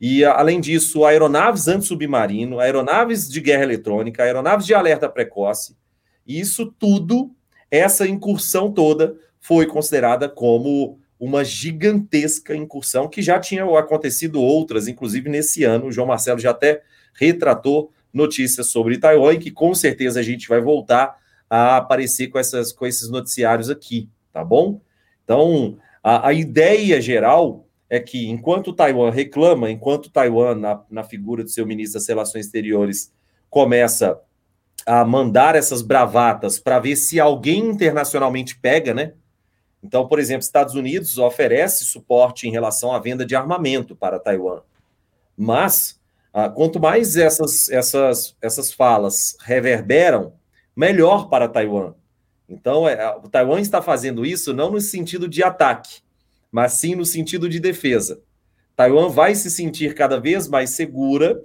[0.00, 5.76] E, além disso, aeronaves antissubmarino, aeronaves de guerra eletrônica, aeronaves de alerta precoce.
[6.26, 7.30] E isso tudo,
[7.70, 9.16] essa incursão toda,
[9.46, 15.86] foi considerada como uma gigantesca incursão que já tinha acontecido outras, inclusive nesse ano.
[15.86, 16.82] O João Marcelo já até
[17.14, 21.16] retratou notícias sobre Taiwan e que com certeza a gente vai voltar
[21.48, 24.80] a aparecer com, essas, com esses noticiários aqui, tá bom?
[25.22, 31.44] Então, a, a ideia geral é que, enquanto Taiwan reclama, enquanto Taiwan, na, na figura
[31.44, 33.12] de seu ministro das Relações Exteriores,
[33.48, 34.20] começa
[34.84, 39.12] a mandar essas bravatas para ver se alguém internacionalmente pega, né?
[39.86, 44.60] Então, por exemplo, Estados Unidos oferece suporte em relação à venda de armamento para Taiwan.
[45.36, 46.00] Mas,
[46.34, 50.32] ah, quanto mais essas, essas, essas falas reverberam,
[50.74, 51.94] melhor para Taiwan.
[52.48, 56.00] Então, é, o Taiwan está fazendo isso não no sentido de ataque,
[56.50, 58.20] mas sim no sentido de defesa.
[58.74, 61.40] Taiwan vai se sentir cada vez mais segura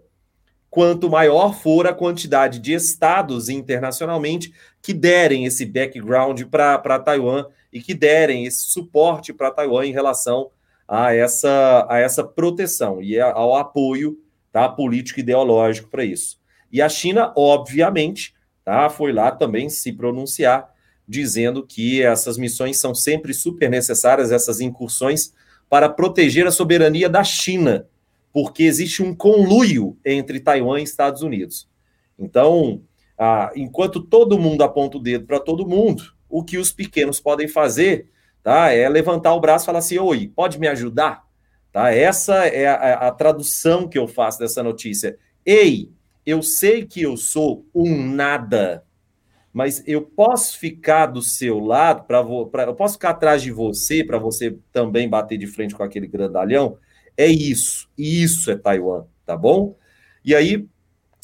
[0.67, 7.81] quanto maior for a quantidade de estados internacionalmente que derem esse background para Taiwan e
[7.81, 10.49] que derem esse suporte para Taiwan em relação
[10.87, 14.17] a essa, a essa proteção e ao apoio
[14.51, 16.39] tá, político ideológico para isso.
[16.71, 20.69] E a China, obviamente, tá, foi lá também se pronunciar,
[21.07, 25.33] dizendo que essas missões são sempre super necessárias, essas incursões,
[25.69, 27.87] para proteger a soberania da China
[28.33, 31.67] porque existe um conluio entre Taiwan e Estados Unidos.
[32.17, 32.81] Então,
[33.17, 37.47] ah, enquanto todo mundo aponta o dedo para todo mundo, o que os pequenos podem
[37.47, 38.09] fazer
[38.41, 41.23] tá, é levantar o braço e falar assim: Oi, pode me ajudar?
[41.71, 41.93] Tá?
[41.93, 45.17] Essa é a, a tradução que eu faço dessa notícia.
[45.45, 45.91] Ei,
[46.25, 48.83] eu sei que eu sou um nada,
[49.53, 54.17] mas eu posso ficar do seu lado, para eu posso ficar atrás de você, para
[54.17, 56.77] você também bater de frente com aquele grandalhão.
[57.17, 59.75] É isso, isso é Taiwan, tá bom?
[60.23, 60.67] E aí,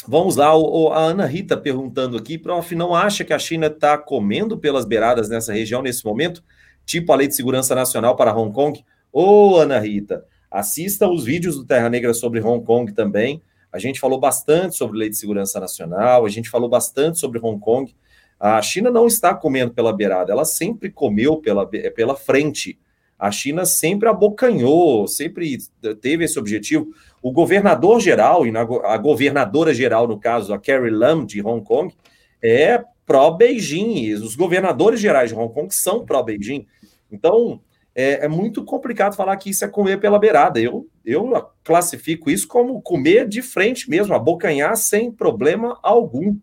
[0.08, 3.98] vamos lá, o, a Ana Rita perguntando aqui, prof, não acha que a China está
[3.98, 6.44] comendo pelas beiradas nessa região nesse momento?
[6.86, 8.84] Tipo a Lei de Segurança Nacional para Hong Kong?
[9.12, 13.42] Ô, Ana Rita, assista os vídeos do Terra Negra sobre Hong Kong também.
[13.72, 17.60] A gente falou bastante sobre Lei de Segurança Nacional, a gente falou bastante sobre Hong
[17.60, 17.94] Kong.
[18.40, 22.80] A China não está comendo pela beirada, ela sempre comeu pela, pela frente.
[23.20, 25.58] A China sempre abocanhou, sempre
[26.00, 26.94] teve esse objetivo.
[27.22, 31.94] O governador geral, e a governadora geral, no caso, a Carrie Lam, de Hong Kong,
[32.42, 34.14] é pró-Beijing.
[34.14, 36.68] Os governadores gerais de Hong Kong são pró-Beijing.
[37.12, 37.60] Então,
[37.96, 40.60] é, é, muito complicado falar que isso é comer pela beirada.
[40.60, 41.32] Eu, eu
[41.64, 46.38] classifico isso como comer de frente mesmo, abocanhar sem problema algum.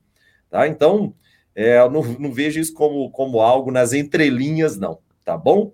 [0.51, 0.67] Tá?
[0.67, 1.15] Então,
[1.55, 4.99] é, eu não, não vejo isso como, como algo nas entrelinhas, não.
[5.25, 5.73] Tá bom?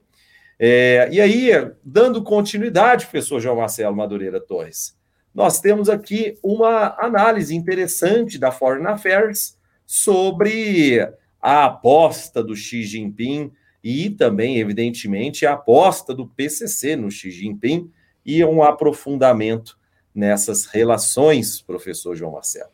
[0.62, 1.50] É, e aí,
[1.82, 4.94] dando continuidade, professor João Marcelo Madureira Torres,
[5.34, 9.56] nós temos aqui uma análise interessante da Foreign Affairs
[9.86, 11.00] sobre
[11.40, 13.50] a aposta do Xi Jinping
[13.82, 17.90] e também, evidentemente, a aposta do PCC no Xi Jinping
[18.26, 19.78] e um aprofundamento
[20.14, 22.68] nessas relações, professor João Marcelo.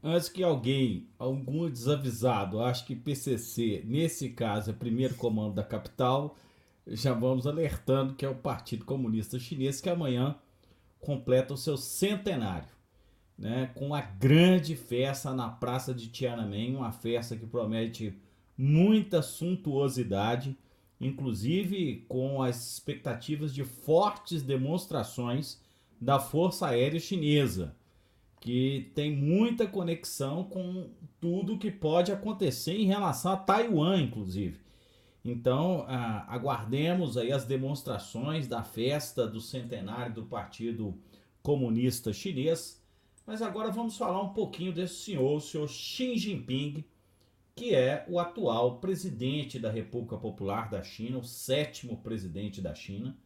[0.00, 6.36] Antes que alguém, algum desavisado, ache que PCC, nesse caso, é primeiro comando da capital,
[6.86, 10.36] já vamos alertando que é o Partido Comunista Chinês que amanhã
[11.00, 12.68] completa o seu centenário,
[13.36, 18.16] né, com a grande festa na Praça de Tiananmen, uma festa que promete
[18.56, 20.56] muita suntuosidade,
[21.00, 25.60] inclusive com as expectativas de fortes demonstrações
[26.00, 27.74] da Força Aérea Chinesa,
[28.40, 34.60] que tem muita conexão com tudo que pode acontecer em relação a Taiwan, inclusive.
[35.24, 40.98] Então, ah, aguardemos aí as demonstrações da festa do centenário do Partido
[41.42, 42.82] Comunista Chinês.
[43.24, 46.84] Mas agora vamos falar um pouquinho desse senhor, o senhor Xi Jinping,
[47.54, 53.16] que é o atual presidente da República Popular da China, o sétimo presidente da China.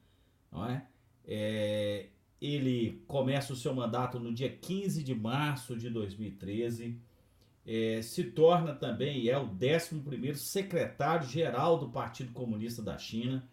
[0.53, 0.87] Não é?
[1.27, 2.09] É,
[2.41, 7.01] ele começa o seu mandato no dia 15 de março de 2013
[7.67, 13.49] é, se torna também é o 11 secretário-geral do Partido Comunista da China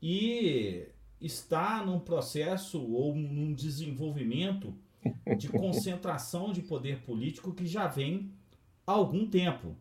[0.00, 0.86] e
[1.20, 4.72] está num processo ou num desenvolvimento
[5.36, 8.32] de concentração de poder político que já vem
[8.86, 9.76] há algum tempo.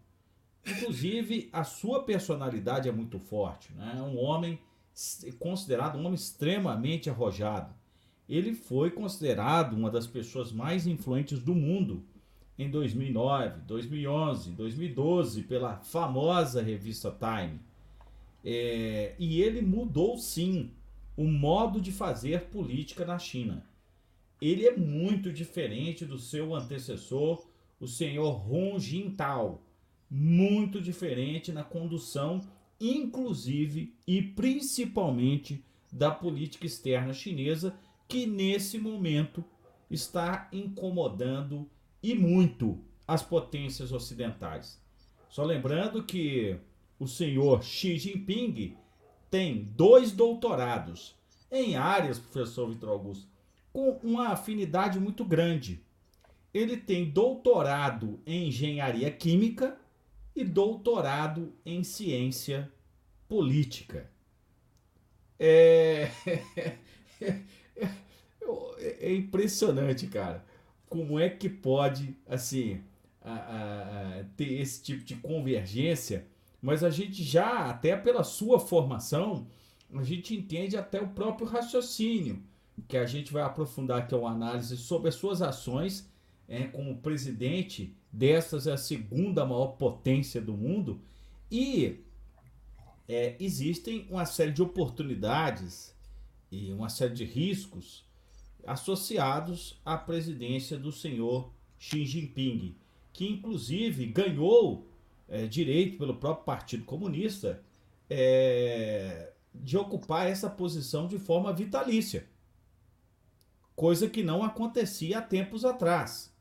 [0.65, 3.71] Inclusive, a sua personalidade é muito forte.
[3.73, 3.95] Né?
[3.97, 4.59] É um homem
[5.39, 7.73] considerado um homem extremamente arrojado.
[8.27, 12.05] Ele foi considerado uma das pessoas mais influentes do mundo
[12.61, 17.59] em 2009, 2011, 2012 pela famosa revista Time.
[18.45, 20.71] É, e ele mudou sim
[21.17, 23.65] o modo de fazer política na China.
[24.39, 27.45] Ele é muito diferente do seu antecessor,
[27.79, 29.61] o senhor Hu Jintao.
[30.09, 32.41] Muito diferente na condução,
[32.79, 37.75] inclusive e principalmente da política externa chinesa,
[38.07, 39.43] que nesse momento
[39.89, 41.69] está incomodando
[42.01, 44.79] e muito as potências ocidentais.
[45.29, 46.57] Só lembrando que
[46.99, 48.75] o senhor Xi Jinping
[49.29, 51.15] tem dois doutorados
[51.51, 53.27] em áreas, professor Vitor Augusto,
[53.71, 55.83] com uma afinidade muito grande.
[56.53, 59.77] Ele tem doutorado em engenharia química
[60.35, 62.71] e doutorado em ciência
[63.27, 64.09] política.
[65.39, 66.11] É,
[68.99, 70.45] é impressionante, cara,
[70.91, 72.81] como é que pode, assim,
[73.21, 76.27] a, a, a, ter esse tipo de convergência,
[76.61, 79.47] mas a gente já, até pela sua formação,
[79.93, 82.43] a gente entende até o próprio raciocínio,
[82.89, 86.11] que a gente vai aprofundar aqui uma análise sobre as suas ações
[86.45, 90.99] é, como presidente dessas é a segunda maior potência do mundo
[91.49, 92.03] e
[93.07, 95.95] é, existem uma série de oportunidades
[96.51, 98.10] e uma série de riscos
[98.65, 102.75] associados à presidência do senhor Xi Jinping,
[103.11, 104.87] que inclusive ganhou
[105.27, 107.63] é, direito pelo próprio Partido Comunista
[108.09, 112.27] é, de ocupar essa posição de forma vitalícia,
[113.75, 116.31] coisa que não acontecia há tempos atrás.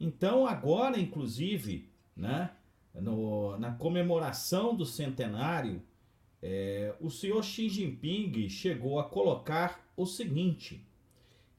[0.00, 2.50] Então, agora, inclusive, né,
[2.94, 5.82] no, na comemoração do centenário,
[6.42, 10.86] é, o senhor Xi Jinping chegou a colocar o seguinte: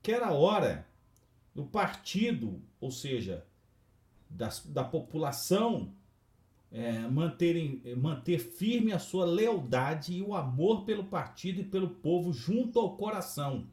[0.05, 0.87] que era hora
[1.55, 3.43] do partido, ou seja,
[4.29, 5.95] da, da população,
[6.71, 12.31] é, manterem, manter firme a sua lealdade e o amor pelo partido e pelo povo
[12.31, 13.67] junto ao coração.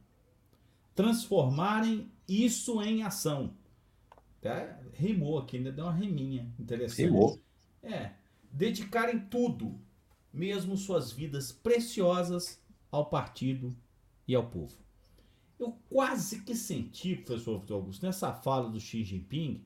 [0.95, 3.55] Transformarem isso em ação.
[4.41, 4.80] Tá?
[4.95, 7.11] Rimou aqui, ainda deu uma riminha interessante.
[7.11, 7.39] Rimou.
[7.83, 8.12] É.
[8.51, 9.78] Dedicarem tudo,
[10.33, 12.59] mesmo suas vidas preciosas,
[12.91, 13.76] ao partido
[14.26, 14.83] e ao povo.
[15.63, 19.63] Eu quase que senti, professor Vitor Augusto, nessa fala do Xi Jinping,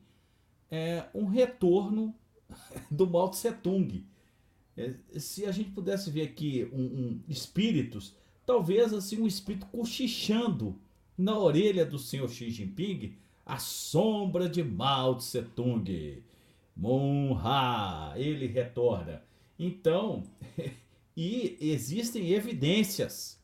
[0.70, 2.14] é, um retorno
[2.90, 4.04] do Mao Tse Tung.
[4.76, 10.78] É, se a gente pudesse ver aqui um, um, espíritos, talvez assim um espírito cochichando
[11.16, 13.14] na orelha do senhor Xi Jinping,
[13.46, 16.22] a sombra de Mao Tse Tung.
[16.76, 19.22] Monra, ele retorna.
[19.58, 20.24] Então,
[21.16, 23.35] e existem evidências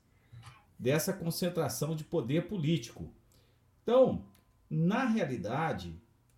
[0.83, 3.09] dessa concentração de poder político.
[3.85, 4.25] Então,
[4.69, 5.95] na realidade,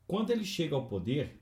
[0.07, 1.41] quando ele chega ao poder,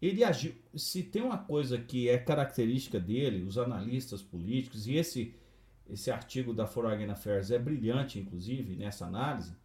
[0.00, 0.54] ele agiu.
[0.74, 5.34] Se tem uma coisa que é característica dele, os analistas políticos, e esse,
[5.88, 9.56] esse artigo da Foreign Affairs é brilhante, inclusive, nessa análise,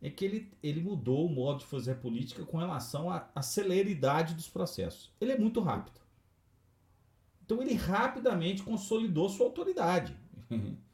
[0.00, 4.32] é que ele, ele mudou o modo de fazer política com relação à, à celeridade
[4.32, 5.12] dos processos.
[5.20, 6.00] Ele é muito rápido.
[7.44, 10.16] Então ele rapidamente consolidou sua autoridade.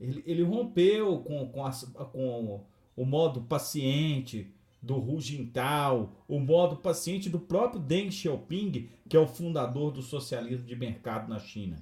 [0.00, 1.70] ele, ele rompeu com, com,
[2.04, 2.64] com
[2.96, 9.20] o modo paciente do Hu Jintao, o modo paciente do próprio Deng Xiaoping, que é
[9.20, 11.76] o fundador do socialismo de mercado na China.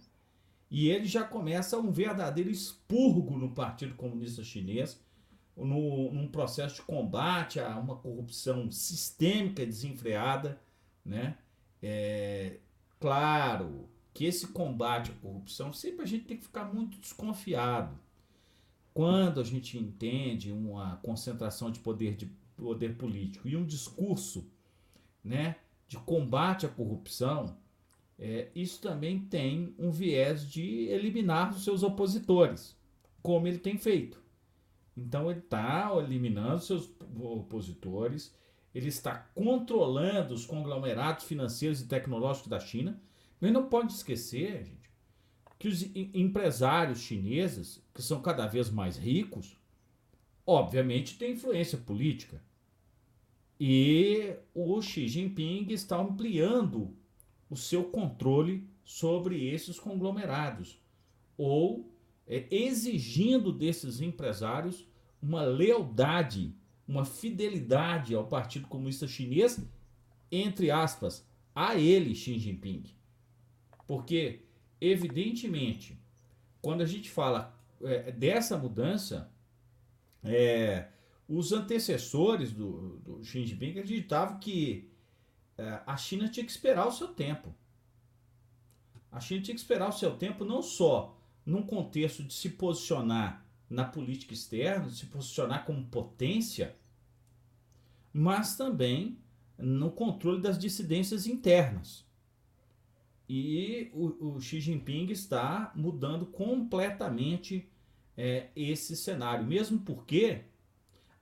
[0.70, 5.00] E ele já começa um verdadeiro expurgo no Partido Comunista Chinês,
[5.56, 10.60] no, num processo de combate a uma corrupção sistêmica desenfreada,
[11.04, 11.38] né?
[11.82, 12.58] É,
[12.98, 17.98] claro que esse combate à corrupção sempre a gente tem que ficar muito desconfiado.
[18.96, 24.50] Quando a gente entende uma concentração de poder de poder político e um discurso,
[25.22, 27.58] né, de combate à corrupção,
[28.18, 32.74] é, isso também tem um viés de eliminar os seus opositores,
[33.20, 34.18] como ele tem feito.
[34.96, 36.90] Então ele está eliminando seus
[37.20, 38.34] opositores,
[38.74, 42.98] ele está controlando os conglomerados financeiros e tecnológicos da China.
[43.38, 44.90] Mas não pode esquecer, gente,
[45.58, 49.56] que os empresários chineses, que são cada vez mais ricos,
[50.46, 52.42] obviamente têm influência política.
[53.58, 56.94] E o Xi Jinping está ampliando
[57.48, 60.78] o seu controle sobre esses conglomerados,
[61.38, 61.90] ou
[62.26, 64.86] é, exigindo desses empresários
[65.22, 66.54] uma lealdade,
[66.86, 69.58] uma fidelidade ao Partido Comunista Chinês,
[70.30, 72.84] entre aspas, a ele, Xi Jinping.
[73.86, 74.42] Porque,
[74.78, 75.98] evidentemente,
[76.60, 79.30] quando a gente fala é, dessa mudança,
[80.22, 80.88] é,
[81.28, 84.88] os antecessores do, do Xi Jinping acreditavam que
[85.58, 87.54] é, a China tinha que esperar o seu tempo.
[89.10, 93.44] A China tinha que esperar o seu tempo não só num contexto de se posicionar
[93.68, 96.76] na política externa, de se posicionar como potência,
[98.12, 99.18] mas também
[99.58, 102.05] no controle das dissidências internas.
[103.28, 107.68] E o, o Xi Jinping está mudando completamente
[108.16, 110.42] é, esse cenário, mesmo porque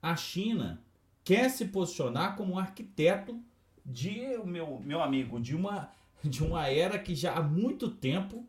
[0.01, 0.81] a China
[1.23, 3.41] quer se posicionar como um arquiteto
[3.83, 5.91] de meu, meu amigo de uma
[6.23, 8.47] de uma era que já há muito tempo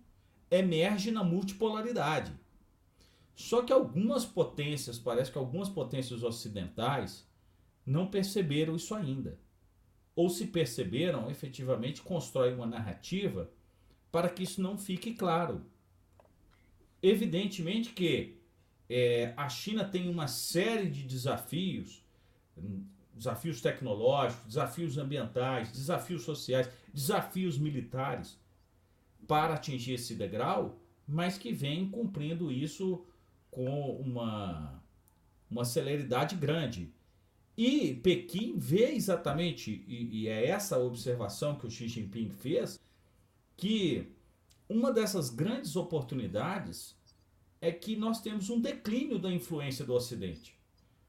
[0.51, 2.33] emerge na multipolaridade.
[3.35, 7.27] Só que algumas potências, parece que algumas potências ocidentais
[7.85, 9.39] não perceberam isso ainda.
[10.17, 13.49] Ou se perceberam, efetivamente constroem uma narrativa
[14.11, 15.65] para que isso não fique claro.
[17.03, 18.41] Evidentemente que
[18.89, 22.03] é, a China tem uma série de desafios,
[23.15, 28.39] desafios tecnológicos, desafios ambientais, desafios sociais, desafios militares
[29.27, 33.05] para atingir esse degrau, mas que vem cumprindo isso
[33.51, 34.83] com uma,
[35.51, 36.93] uma celeridade grande.
[37.57, 42.79] E Pequim vê exatamente, e, e é essa observação que o Xi Jinping fez,
[43.57, 44.13] que
[44.69, 46.95] uma dessas grandes oportunidades
[47.61, 50.55] é que nós temos um declínio da influência do Ocidente.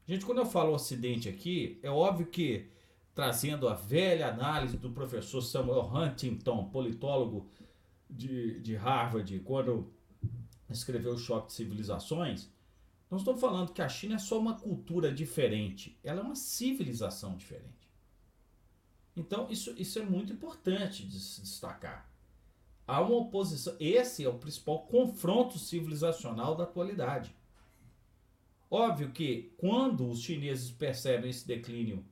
[0.06, 2.70] Gente, quando eu falo Ocidente aqui, é óbvio que
[3.14, 7.50] trazendo a velha análise do professor Samuel Huntington, politólogo
[8.08, 9.92] de, de Harvard, quando
[10.70, 12.50] escreveu O Choque de Civilizações,
[13.10, 17.36] não estou falando que a China é só uma cultura diferente, ela é uma civilização
[17.36, 17.88] diferente.
[19.16, 22.08] Então, isso, isso é muito importante de se destacar
[22.88, 23.76] há uma oposição.
[23.78, 27.36] Esse é o principal confronto civilizacional da atualidade.
[28.70, 32.04] Óbvio que quando os chineses percebem esse declínio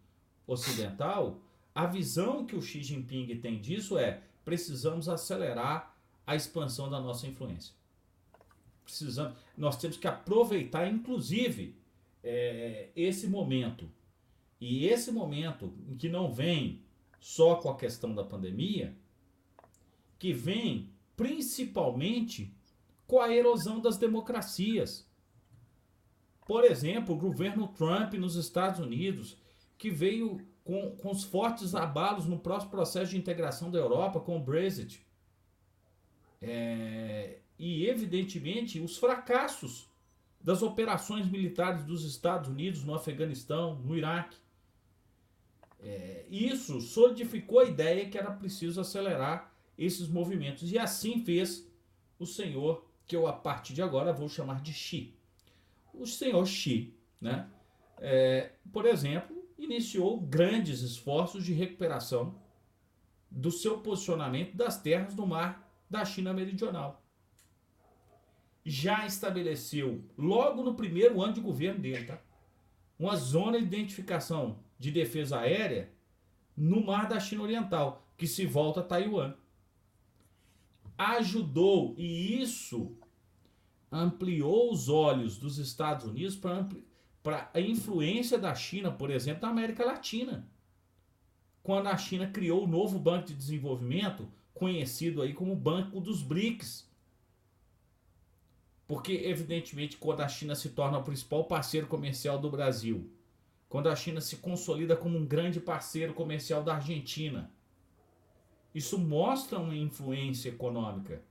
[0.47, 1.41] ocidental,
[1.75, 7.27] a visão que o Xi Jinping tem disso é: precisamos acelerar a expansão da nossa
[7.27, 7.75] influência.
[8.85, 11.77] Precisamos, nós temos que aproveitar, inclusive,
[12.23, 13.91] é, esse momento.
[14.61, 16.83] E esse momento que não vem
[17.21, 18.97] só com a questão da pandemia,
[20.19, 22.55] que vem principalmente
[23.07, 25.09] com a erosão das democracias.
[26.47, 29.37] Por exemplo, o governo Trump nos Estados Unidos,
[29.79, 34.37] que veio com, com os fortes abalos no próximo processo de integração da Europa com
[34.37, 35.05] o Brexit.
[36.41, 39.89] É, e, evidentemente, os fracassos
[40.41, 44.37] das operações militares dos Estados Unidos no Afeganistão, no Iraque.
[45.81, 50.71] É, isso solidificou a ideia que era preciso acelerar esses movimentos.
[50.71, 51.69] E assim fez
[52.19, 55.15] o senhor, que eu a partir de agora vou chamar de Xi.
[55.93, 57.49] O senhor Xi, né?
[57.99, 62.39] É, por exemplo, iniciou grandes esforços de recuperação
[63.31, 67.03] do seu posicionamento das terras do mar da China Meridional.
[68.69, 72.21] Já estabeleceu, logo no primeiro ano de governo dele, tá?
[72.99, 75.93] uma zona de identificação de defesa aérea
[76.57, 79.35] no mar da China Oriental, que se volta a Taiwan
[80.99, 82.97] ajudou e isso
[83.91, 89.85] ampliou os olhos dos Estados Unidos para a influência da China, por exemplo, na América
[89.85, 90.49] Latina.
[91.63, 96.86] Quando a China criou o novo Banco de Desenvolvimento, conhecido aí como Banco dos BRICS.
[98.87, 103.11] Porque, evidentemente, quando a China se torna o principal parceiro comercial do Brasil,
[103.69, 107.51] quando a China se consolida como um grande parceiro comercial da Argentina,
[108.75, 111.23] isso mostra uma influência econômica.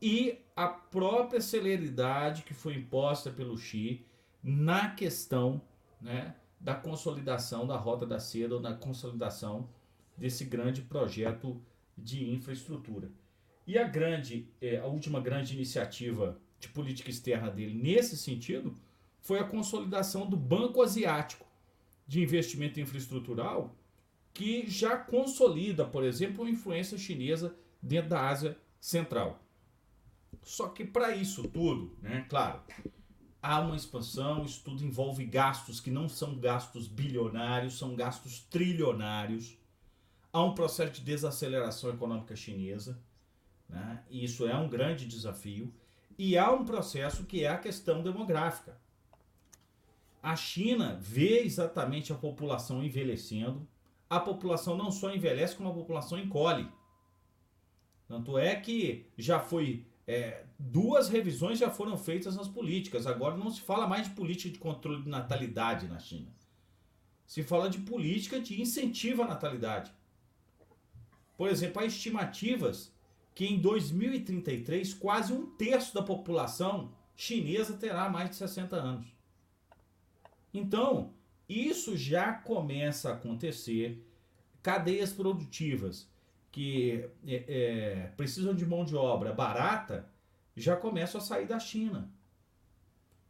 [0.00, 4.04] E a própria celeridade que foi imposta pelo Xi
[4.42, 5.60] na questão
[6.00, 9.68] né, da consolidação da Rota da Seda ou na consolidação
[10.16, 11.60] desse grande projeto
[11.96, 13.10] de infraestrutura.
[13.66, 18.74] E a grande, é, a última grande iniciativa de política externa dele nesse sentido
[19.20, 21.44] foi a consolidação do Banco Asiático
[22.06, 23.76] de Investimento Infraestrutural,
[24.32, 29.42] que já consolida, por exemplo, a influência chinesa dentro da Ásia Central.
[30.42, 32.62] Só que para isso tudo, né, claro,
[33.40, 39.56] há uma expansão, isso tudo envolve gastos que não são gastos bilionários, são gastos trilionários.
[40.32, 43.00] Há um processo de desaceleração econômica chinesa,
[43.68, 45.72] né, e isso é um grande desafio.
[46.24, 48.80] E há um processo que é a questão demográfica.
[50.22, 53.66] A China vê exatamente a população envelhecendo,
[54.08, 56.70] a população não só envelhece, como a população encolhe.
[58.06, 59.84] Tanto é que já foi.
[60.06, 63.04] É, duas revisões já foram feitas nas políticas.
[63.04, 66.32] Agora não se fala mais de política de controle de natalidade na China.
[67.26, 69.90] Se fala de política de incentivo à natalidade.
[71.36, 72.91] Por exemplo, há estimativas
[73.34, 79.06] que em 2033 quase um terço da população chinesa terá mais de 60 anos.
[80.52, 81.14] Então,
[81.48, 84.06] isso já começa a acontecer.
[84.62, 86.08] Cadeias produtivas
[86.50, 90.08] que é, é, precisam de mão de obra barata
[90.54, 92.12] já começam a sair da China.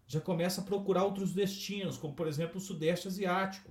[0.07, 3.71] Já começa a procurar outros destinos, como por exemplo o Sudeste Asiático.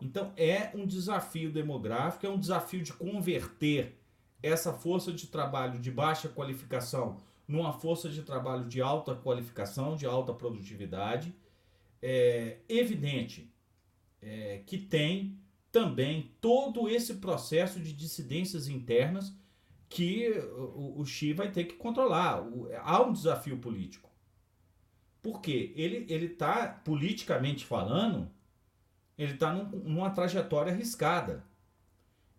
[0.00, 3.97] Então é um desafio demográfico, é um desafio de converter
[4.42, 7.18] essa força de trabalho de baixa qualificação
[7.48, 11.34] numa força de trabalho de alta qualificação, de alta produtividade.
[12.00, 13.50] É evidente
[14.20, 15.38] é, que tem
[15.72, 19.34] também todo esse processo de dissidências internas
[19.88, 22.42] que o, o Xi vai ter que controlar.
[22.42, 24.08] O, há um desafio político.
[25.22, 28.30] Porque ele está, politicamente falando,
[29.16, 31.44] ele está num, numa trajetória arriscada.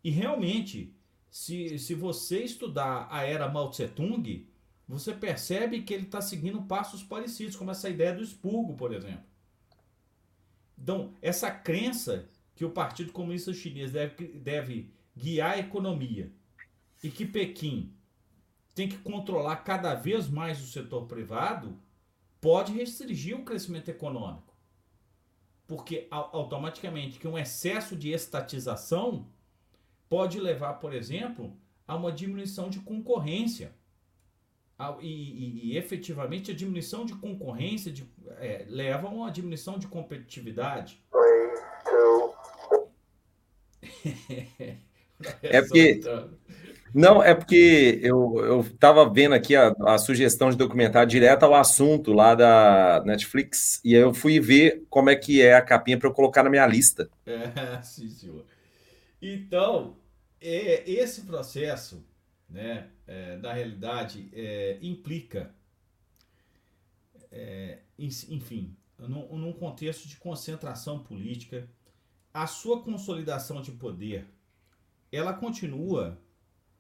[0.04, 0.96] E realmente,
[1.30, 4.48] se, se você estudar a era Mao Tse Tung,
[4.88, 9.24] você percebe que ele está seguindo passos parecidos, como essa ideia do expurgo, por exemplo.
[10.78, 16.32] Então, essa crença que o Partido Comunista Chinês deve, deve guiar a economia
[17.04, 17.94] e que Pequim
[18.74, 21.78] tem que controlar cada vez mais o setor privado,
[22.40, 24.56] pode restringir o crescimento econômico.
[25.68, 29.28] Porque automaticamente que um excesso de estatização
[30.10, 31.56] pode levar, por exemplo,
[31.88, 33.72] a uma diminuição de concorrência.
[35.02, 39.88] E, e, e efetivamente a diminuição de concorrência de, é, leva a uma diminuição de
[39.88, 41.04] competitividade.
[45.44, 46.02] é porque
[46.94, 52.14] não, é porque eu estava vendo aqui a, a, sugestão de documentário direto ao assunto
[52.14, 56.10] lá da Netflix, e aí eu fui ver como é que é a capinha para
[56.10, 57.10] eu colocar na minha lista.
[57.26, 58.44] É, sim, senhor.
[59.22, 59.98] Então,
[60.40, 62.06] é, esse processo,
[62.50, 65.54] né, é, na realidade, é, implica,
[67.32, 71.70] é, enfim, num, num contexto de concentração política,
[72.34, 74.28] a sua consolidação de poder,
[75.12, 76.22] ela continua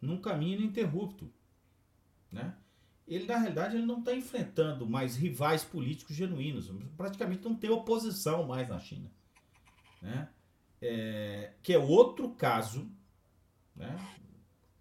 [0.01, 1.31] num caminho ininterrupto.
[2.31, 2.55] Né?
[3.07, 6.71] Ele, na realidade, ele não está enfrentando mais rivais políticos genuínos.
[6.95, 9.11] Praticamente não tem oposição mais na China.
[10.01, 10.29] Né?
[10.81, 12.89] É, que é outro caso.
[13.75, 13.97] Né?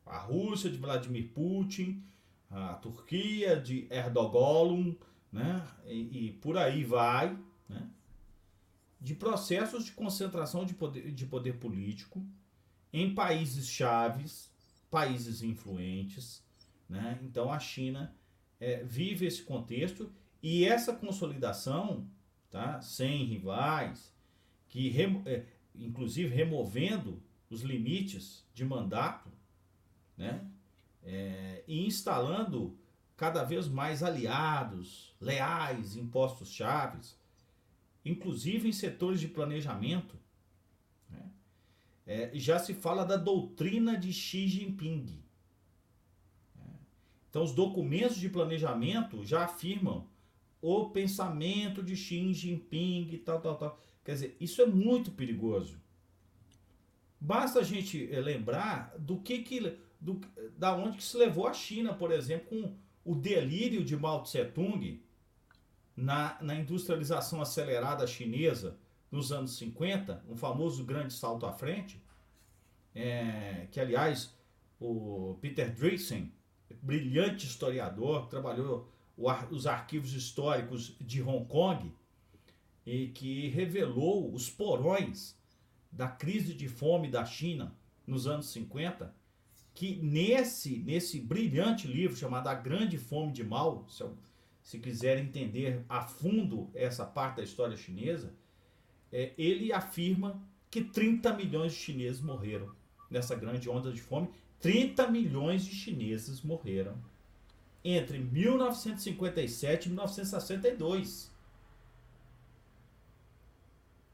[0.07, 2.03] A Rússia de Vladimir Putin,
[2.51, 4.97] a Turquia de Erdogan,
[5.33, 5.67] né?
[5.87, 7.39] e, e por aí vai,
[7.69, 7.89] né?
[9.01, 12.25] de processos de concentração de poder, de poder político
[12.93, 14.51] em países chaves
[14.91, 16.43] países influentes.
[16.89, 17.19] Né?
[17.23, 18.15] Então a China
[18.61, 22.09] é, vive esse contexto e essa consolidação,
[22.51, 22.81] tá?
[22.81, 24.13] sem rivais,
[24.69, 24.95] que
[25.27, 25.47] é,
[25.79, 29.31] inclusive removendo os limites de mandato,
[30.17, 30.47] né?
[31.03, 32.77] É, e instalando
[33.17, 37.19] cada vez mais aliados, leais, em postos chaves,
[38.05, 40.19] inclusive em setores de planejamento,
[42.09, 45.23] é, já se fala da doutrina de Xi Jinping.
[46.59, 46.63] É.
[47.29, 50.09] Então, os documentos de planejamento já afirmam
[50.63, 53.81] o pensamento de Xi Jinping tal, tal, tal.
[54.09, 55.79] Quer dizer, isso é muito perigoso.
[57.21, 60.19] Basta a gente é, lembrar do que que do,
[60.57, 64.47] da onde que se levou a China, por exemplo, com o delírio de Mao Tse
[64.47, 65.05] Tung
[65.95, 68.79] na, na industrialização acelerada chinesa
[69.11, 72.03] nos anos 50, um famoso grande salto à frente,
[72.95, 74.35] é, que aliás
[74.81, 76.33] o Peter Driesen,
[76.81, 78.91] brilhante historiador, trabalhou
[79.51, 81.93] os arquivos históricos de Hong Kong
[82.89, 85.37] e que revelou os porões
[85.93, 87.77] da crise de fome da China
[88.07, 89.15] nos anos 50,
[89.75, 94.03] que nesse, nesse brilhante livro chamado A Grande Fome de Mao, se,
[94.63, 98.33] se quiser entender a fundo essa parte da história chinesa,
[99.13, 102.75] é, ele afirma que 30 milhões de chineses morreram
[103.11, 104.31] nessa grande onda de fome.
[104.61, 106.97] 30 milhões de chineses morreram
[107.85, 111.37] entre 1957 e 1962.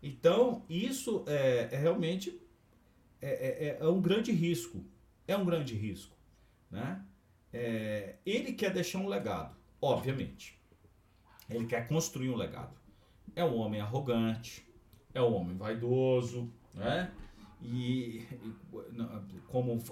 [0.06, 2.38] Então, isso é, é realmente
[3.22, 4.84] é, é, é, é, um grande risco.
[5.26, 6.14] É um grande risco.
[6.70, 7.02] Né?
[7.50, 10.60] É, ele quer deixar um legado, obviamente.
[11.48, 12.76] Ele quer construir um legado.
[13.34, 14.68] É um homem arrogante,
[15.14, 17.10] é um homem vaidoso, né?
[17.62, 18.26] E,
[19.48, 19.82] como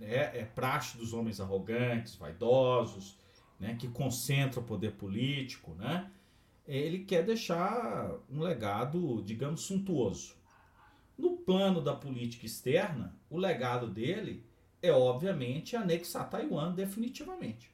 [0.00, 3.16] é, é, praxe dos homens arrogantes, vaidosos,
[3.58, 3.76] né?
[3.76, 6.10] Que concentram o poder político, né?
[6.70, 10.36] Ele quer deixar um legado, digamos, suntuoso.
[11.18, 14.44] No plano da política externa, o legado dele
[14.80, 17.72] é, obviamente, anexar Taiwan definitivamente.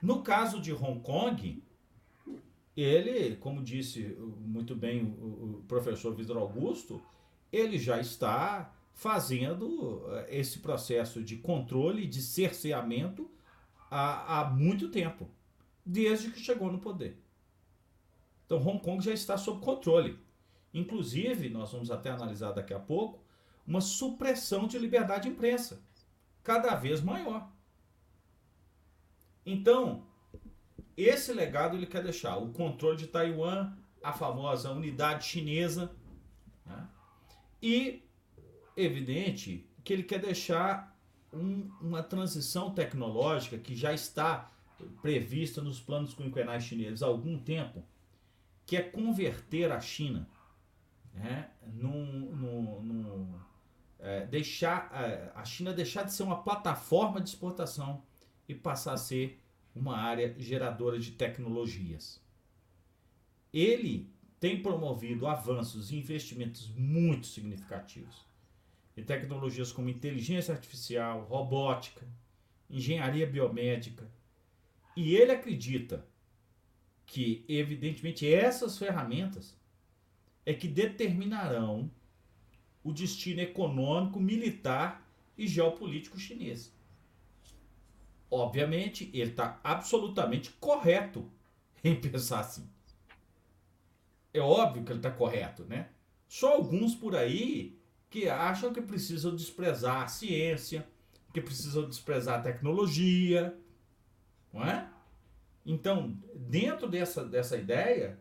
[0.00, 1.60] No caso de Hong Kong,
[2.76, 7.02] ele, como disse muito bem o, professor Vitor Augusto,
[7.50, 13.28] ele já está fazendo eh, esse processo de controle, de cerceamento
[13.90, 15.28] há, há muito tempo,
[15.88, 17.18] desde que chegou no poder.
[18.44, 20.18] Então, Hong Kong já está sob controle.
[20.72, 23.24] Inclusive, nós vamos até analisar daqui a pouco,
[23.66, 25.82] uma supressão de liberdade de imprensa,
[26.42, 27.50] cada vez maior.
[29.46, 30.06] Então,
[30.94, 32.36] esse legado ele quer deixar.
[32.36, 33.72] O controle de Taiwan,
[34.02, 35.90] a famosa unidade chinesa.
[36.66, 36.88] Né?
[37.62, 38.02] E,
[38.76, 40.94] evidente, que ele quer deixar
[41.32, 44.50] um, uma transição tecnológica que já está
[45.00, 47.84] prevista nos planos quinquenais chineses há algum tempo,
[48.66, 50.28] que é converter a China,
[51.14, 53.40] né, num, num, num
[53.98, 58.02] é, deixar é, a China deixar de ser uma plataforma de exportação
[58.48, 59.42] e passar a ser
[59.74, 62.22] uma área geradora de tecnologias.
[63.52, 68.28] Ele tem promovido avanços e investimentos muito significativos
[68.98, 72.04] em tecnologias como inteligência artificial, robótica,
[72.68, 74.10] engenharia biomédica.
[74.98, 76.04] E ele acredita
[77.06, 79.56] que, evidentemente, essas ferramentas
[80.44, 81.88] é que determinarão
[82.82, 86.74] o destino econômico, militar e geopolítico chinês.
[88.28, 91.30] Obviamente, ele está absolutamente correto
[91.84, 92.68] em pensar assim.
[94.34, 95.90] É óbvio que ele está correto, né?
[96.26, 97.78] Só alguns por aí
[98.10, 100.88] que acham que precisam desprezar a ciência,
[101.32, 103.56] que precisam desprezar a tecnologia,
[104.52, 104.87] não é?
[105.68, 108.18] Então, dentro dessa, dessa ideia,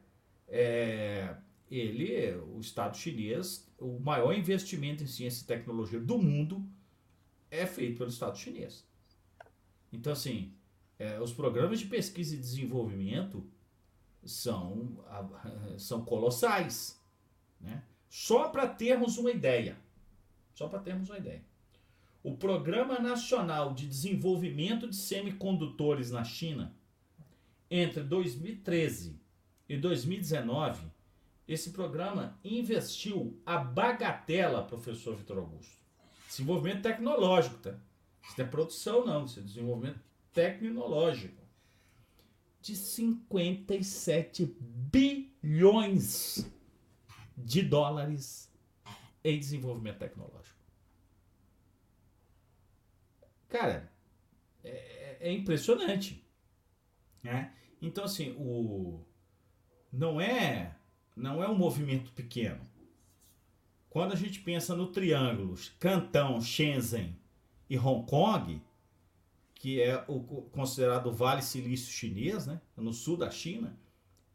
[0.50, 1.34] é,
[1.72, 6.62] ele, o Estado chinês, o maior investimento em ciência e tecnologia do mundo
[7.50, 8.86] é feito pelo Estado chinês.
[9.94, 10.52] Então, assim,
[11.00, 13.42] é, os programas de pesquisa e desenvolvimento
[14.26, 14.98] são,
[15.80, 17.02] são colossais.
[17.62, 17.82] Né?
[18.10, 19.78] Só para termos uma ideia.
[20.54, 21.46] Só para termos uma ideia.
[22.22, 26.76] O Programa Nacional de Desenvolvimento de Semicondutores na China,
[27.70, 29.20] entre 2013
[29.68, 30.82] e 2019,
[31.48, 35.78] esse programa investiu a bagatela, professor Vitor Augusto.
[36.28, 37.80] Desenvolvimento tecnológico, tá?
[38.24, 39.26] Isso não é produção, não.
[39.26, 40.00] Isso é desenvolvimento
[40.34, 41.42] tecnológico.
[42.62, 44.46] De 57
[44.92, 46.46] bilhões
[47.38, 48.52] de dólares
[49.24, 50.58] em desenvolvimento tecnológico.
[53.48, 53.90] Cara,
[54.64, 56.27] é, é impressionante.
[57.24, 57.54] Né?
[57.82, 59.02] Então, assim, o,
[59.92, 60.76] não é
[61.16, 62.62] não é um movimento pequeno.
[63.90, 67.18] Quando a gente pensa no triângulo Cantão, Shenzhen
[67.68, 68.62] e Hong Kong,
[69.56, 73.76] que é o considerado Vale Silício Chinês, né, no sul da China,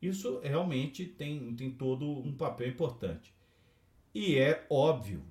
[0.01, 3.33] isso realmente tem, tem todo um papel importante.
[4.12, 5.24] E é óbvio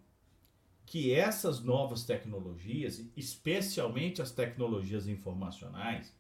[0.86, 6.16] que essas novas tecnologias, especialmente as tecnologias informacionais,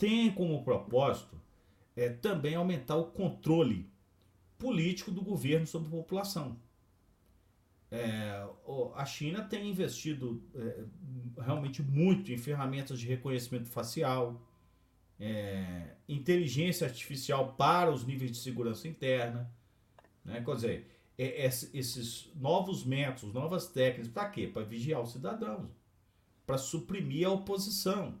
[0.00, 1.38] têm como propósito
[1.94, 3.88] é, também aumentar o controle
[4.58, 6.58] político do governo sobre a população.
[7.90, 8.46] É,
[8.94, 10.84] a China tem investido é,
[11.42, 14.40] realmente muito em ferramentas de reconhecimento facial,
[15.18, 19.52] é, inteligência artificial para os níveis de segurança interna.
[20.24, 20.42] Né?
[20.42, 20.86] Quer dizer,
[21.18, 24.46] é, esses novos métodos, novas técnicas, para quê?
[24.46, 25.68] Para vigiar os cidadãos,
[26.46, 28.18] para suprimir a oposição.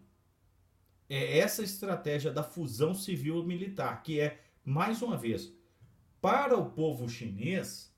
[1.10, 5.52] É essa estratégia da fusão civil-militar, que é, mais uma vez,
[6.20, 7.92] para o povo chinês,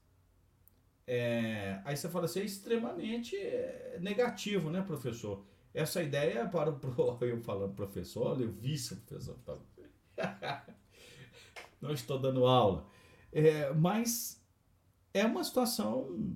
[1.07, 5.45] é, aí você fala assim, é extremamente é, negativo, né, professor?
[5.75, 9.39] Essa ideia é para o eu falando professor, o vice-professor.
[11.83, 12.89] Não estou dando aula.
[13.31, 14.43] É, mas
[15.13, 16.35] é uma situação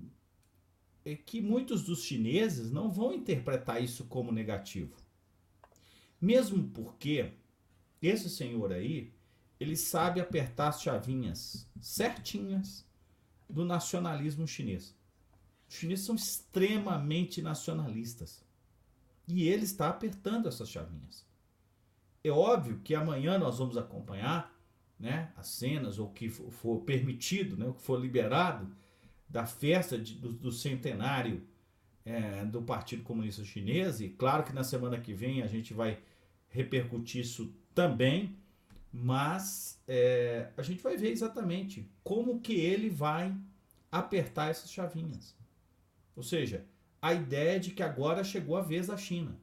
[1.07, 4.97] é, que muitos dos chineses não vão interpretar isso como negativo.
[6.21, 7.33] Mesmo porque
[8.01, 9.13] esse senhor aí,
[9.59, 12.87] ele sabe apertar as chavinhas certinhas
[13.49, 14.95] do nacionalismo chinês.
[15.69, 18.45] Os chineses são extremamente nacionalistas.
[19.27, 21.27] E ele está apertando essas chavinhas.
[22.23, 24.55] É óbvio que amanhã nós vamos acompanhar
[24.99, 28.75] né, as cenas, ou o que for permitido, né, o que for liberado
[29.29, 31.47] da festa de, do, do, centenário
[32.07, 34.01] é, do Partido Comunista Chinês.
[34.01, 35.99] E claro que na semana que vem a gente vai
[36.49, 38.35] repercutir isso também
[38.99, 43.37] mas é, a gente vai ver exatamente como que ele vai
[43.93, 45.37] apertar essas chavinhas.
[46.17, 46.65] Ou seja,
[47.01, 49.39] a ideia de que agora chegou a vez da China.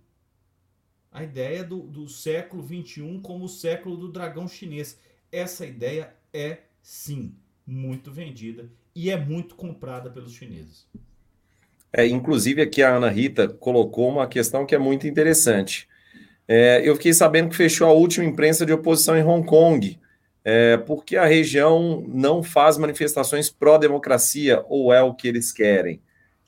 [1.12, 5.00] A ideia do, do século XXI como o século do dragão chinês.
[5.32, 7.36] Essa ideia é, sim,
[7.66, 10.88] muito vendida e é muito comprada pelos chineses.
[11.96, 15.88] É, inclusive, aqui a Ana Rita colocou uma questão que é muito interessante.
[16.48, 20.00] É, eu fiquei sabendo que fechou a última imprensa de oposição em Hong Kong,
[20.44, 26.02] é, porque a região não faz manifestações pró-democracia, ou é o que eles querem.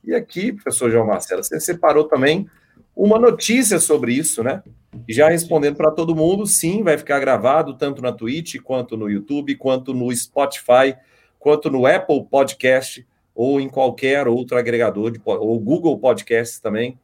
[0.04, 2.50] E aqui, professor João Marcelo, você separou também
[2.96, 4.64] uma notícia sobre isso, né?
[5.08, 9.56] Já respondendo para todo mundo, sim, vai ficar gravado tanto na Twitch, quanto no YouTube,
[9.56, 10.96] quanto no Spotify,
[11.38, 13.06] quanto no Apple Podcast
[13.36, 16.98] ou em qualquer outro agregador, de, ou Google Podcast também,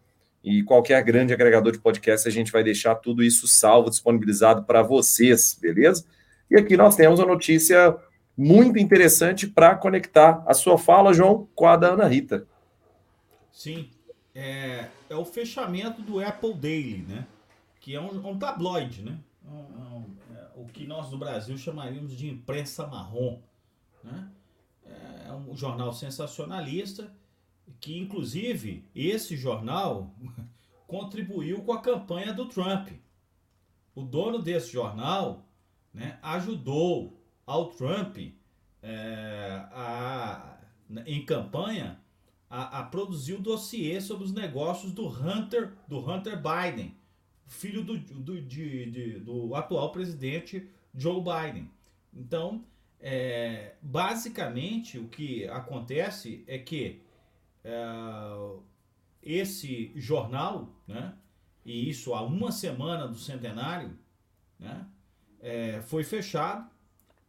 [0.44, 4.82] e qualquer grande agregador de podcast, a gente vai deixar tudo isso salvo, disponibilizado para
[4.82, 6.06] vocês, beleza?
[6.50, 7.96] E aqui nós temos uma notícia
[8.36, 12.48] muito interessante para conectar a sua fala, João, com a da Ana Rita.
[13.52, 13.90] Sim,
[14.34, 17.28] é, é o fechamento do Apple Daily, né?
[17.80, 19.18] Que é um, um tabloide, né?
[19.46, 23.40] Um, um, é, o que nós no Brasil chamaríamos de imprensa marrom,
[24.04, 24.28] né?
[25.28, 27.14] É um jornal sensacionalista
[27.80, 30.16] que, inclusive, esse jornal
[30.88, 32.90] contribuiu com a campanha do Trump.
[33.96, 35.46] O dono desse jornal
[35.94, 38.18] né, ajudou ao Trump
[38.82, 40.58] é, a,
[41.06, 42.00] em campanha
[42.50, 46.96] a, a, produzir o dossiê sobre os negócios do Hunter, do Hunter Biden,
[47.48, 51.70] filho do, do, de, de, do atual presidente Joe Biden.
[52.14, 52.66] Então,
[53.02, 57.02] é, basicamente, o que acontece é que
[57.64, 57.74] é,
[59.22, 61.16] esse jornal, né,
[61.66, 63.98] e isso há uma semana do centenário,
[64.60, 64.88] né,
[65.40, 66.70] é, foi fechado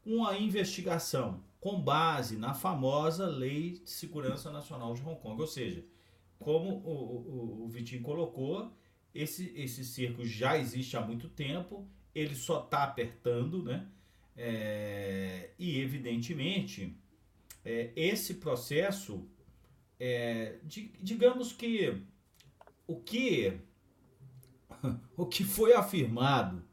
[0.04, 5.40] com a investigação com base na famosa Lei de Segurança Nacional de Hong Kong.
[5.40, 5.84] Ou seja,
[6.36, 8.76] como o, o, o Vitinho colocou,
[9.14, 13.86] esse, esse cerco já existe há muito tempo, ele só está apertando, né?
[14.36, 16.96] É, e evidentemente,
[17.64, 19.28] é, esse processo,
[19.98, 22.02] é, de, digamos que
[22.86, 23.60] o que
[25.16, 26.64] o que foi afirmado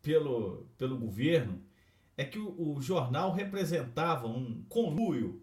[0.00, 1.62] pelo, pelo governo
[2.16, 5.42] é que o, o jornal representava um conluio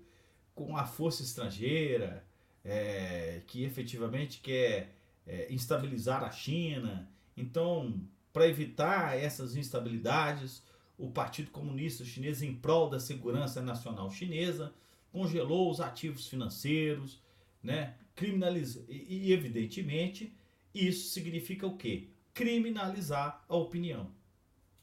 [0.54, 2.26] com a força estrangeira
[2.64, 4.96] é, que efetivamente quer
[5.28, 7.10] é, instabilizar a China.
[7.38, 8.02] Então,
[8.34, 10.64] para evitar essas instabilidades,
[10.98, 14.74] o Partido Comunista Chinês, em prol da segurança nacional chinesa,
[15.12, 17.22] congelou os ativos financeiros,
[17.62, 17.96] né?
[18.16, 20.34] Criminaliza e, e evidentemente
[20.74, 22.10] isso significa o quê?
[22.34, 24.12] Criminalizar a opinião.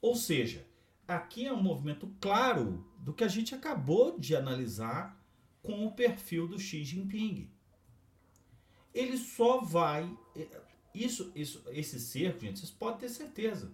[0.00, 0.66] Ou seja,
[1.06, 5.20] aqui é um movimento claro do que a gente acabou de analisar
[5.62, 7.48] com o perfil do Xi Jinping.
[8.92, 10.60] Ele só vai eh,
[10.94, 13.72] isso, isso, esse cerco, gente, vocês podem ter certeza.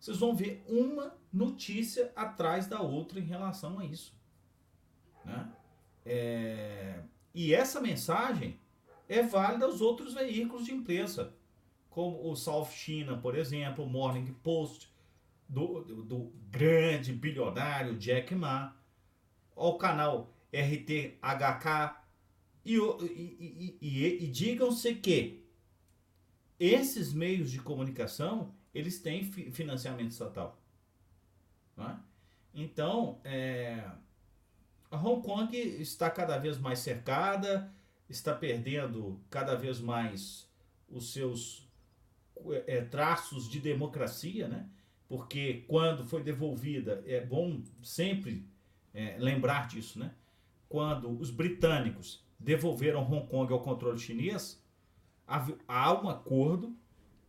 [0.00, 4.18] Vocês vão ver uma notícia atrás da outra em relação a isso.
[5.22, 5.52] Né?
[6.06, 7.02] É,
[7.34, 8.58] e essa mensagem
[9.06, 11.34] é válida aos outros veículos de imprensa,
[11.90, 14.90] como o South China, por exemplo, o Morning Post,
[15.46, 18.74] do, do, do grande bilionário Jack Ma,
[19.54, 22.00] ao canal RTHK,
[22.64, 25.44] e, e, e, e digam-se que
[26.58, 30.60] esses meios de comunicação eles têm financiamento estatal.
[31.78, 31.96] É?
[32.54, 33.90] Então, é,
[34.90, 37.72] Hong Kong está cada vez mais cercada,
[38.08, 40.48] está perdendo cada vez mais
[40.88, 41.68] os seus
[42.66, 44.68] é, traços de democracia, né?
[45.10, 48.46] porque quando foi devolvida, é bom sempre
[48.94, 50.14] é, lembrar disso, né?
[50.68, 54.64] Quando os britânicos devolveram Hong Kong ao controle chinês,
[55.66, 56.76] há um acordo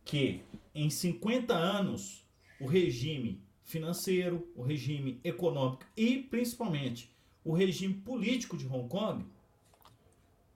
[0.04, 0.42] que
[0.74, 2.26] em 50 anos
[2.60, 7.14] o regime financeiro, o regime econômico e principalmente
[7.44, 9.24] o regime político de Hong Kong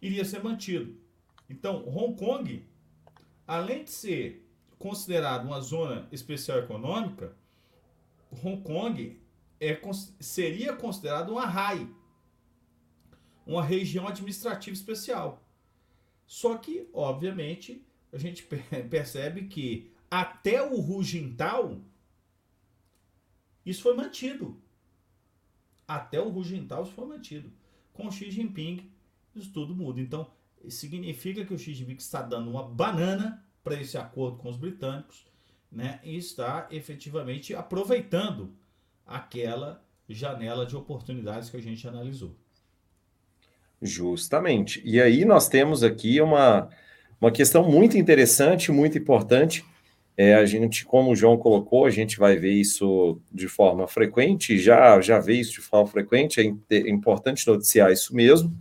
[0.00, 0.96] iria ser mantido.
[1.48, 2.64] Então, Hong Kong,
[3.46, 4.46] além de ser
[4.78, 7.36] considerado uma zona especial econômica,
[8.44, 9.18] Hong Kong
[9.60, 9.80] é,
[10.20, 11.88] seria considerado uma RAI,
[13.46, 15.42] uma região administrativa especial.
[16.26, 17.84] Só que, obviamente,
[18.16, 18.42] a gente
[18.90, 21.80] percebe que até o Hu Jintao,
[23.64, 24.60] isso foi mantido.
[25.86, 27.52] Até o Hu Jintao isso foi mantido.
[27.92, 28.90] Com Xi Jinping,
[29.34, 30.00] isso tudo muda.
[30.00, 30.30] Então,
[30.68, 35.26] significa que o Xi Jinping está dando uma banana para esse acordo com os britânicos,
[35.70, 38.54] né, e está efetivamente aproveitando
[39.04, 42.36] aquela janela de oportunidades que a gente analisou.
[43.82, 44.80] Justamente.
[44.84, 46.70] E aí nós temos aqui uma,
[47.20, 49.64] uma questão muito interessante, muito importante.
[50.16, 54.58] É, a gente, como o João colocou, a gente vai ver isso de forma frequente,
[54.58, 58.56] já, já vê isso de forma frequente, é, é importante noticiar isso mesmo,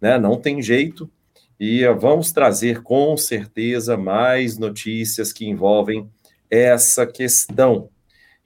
[0.00, 0.18] né?
[0.18, 1.10] Não tem jeito.
[1.58, 6.08] E vamos trazer com certeza mais notícias que envolvem
[6.50, 7.90] essa questão.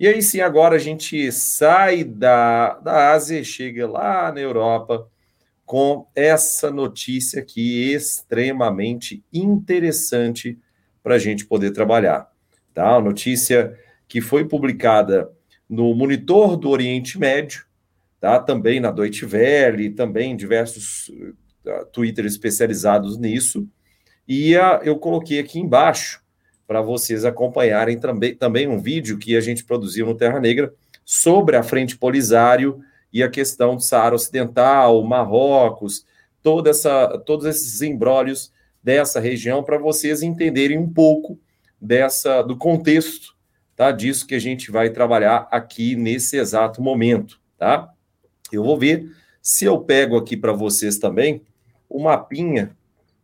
[0.01, 5.09] E aí sim, agora a gente sai da, da Ásia chega lá na Europa
[5.73, 10.59] com essa notícia aqui extremamente interessante
[11.03, 12.31] para a gente poder trabalhar.
[12.75, 12.99] tá?
[12.99, 13.75] Uma notícia
[14.07, 15.33] que foi publicada
[15.67, 17.65] no Monitor do Oriente Médio,
[18.21, 18.39] tá?
[18.39, 23.67] Também na Deutsche Welle, também em diversos uh, Twitter especializados nisso.
[24.29, 26.21] E uh, eu coloquei aqui embaixo
[26.67, 30.71] para vocês acompanharem também, também um vídeo que a gente produziu no Terra Negra
[31.03, 32.79] sobre a Frente Polisário
[33.13, 36.07] e a questão do Saara Ocidental, Marrocos,
[36.43, 38.53] toda essa, todos esses embrólios
[38.83, 41.39] dessa região para vocês entenderem um pouco
[41.81, 43.35] dessa do contexto,
[43.77, 43.93] tá?
[43.93, 47.93] Disso que a gente vai trabalhar aqui nesse exato momento, tá?
[48.51, 49.11] Eu vou ver
[49.41, 51.43] se eu pego aqui para vocês também
[51.89, 52.77] o mapinha,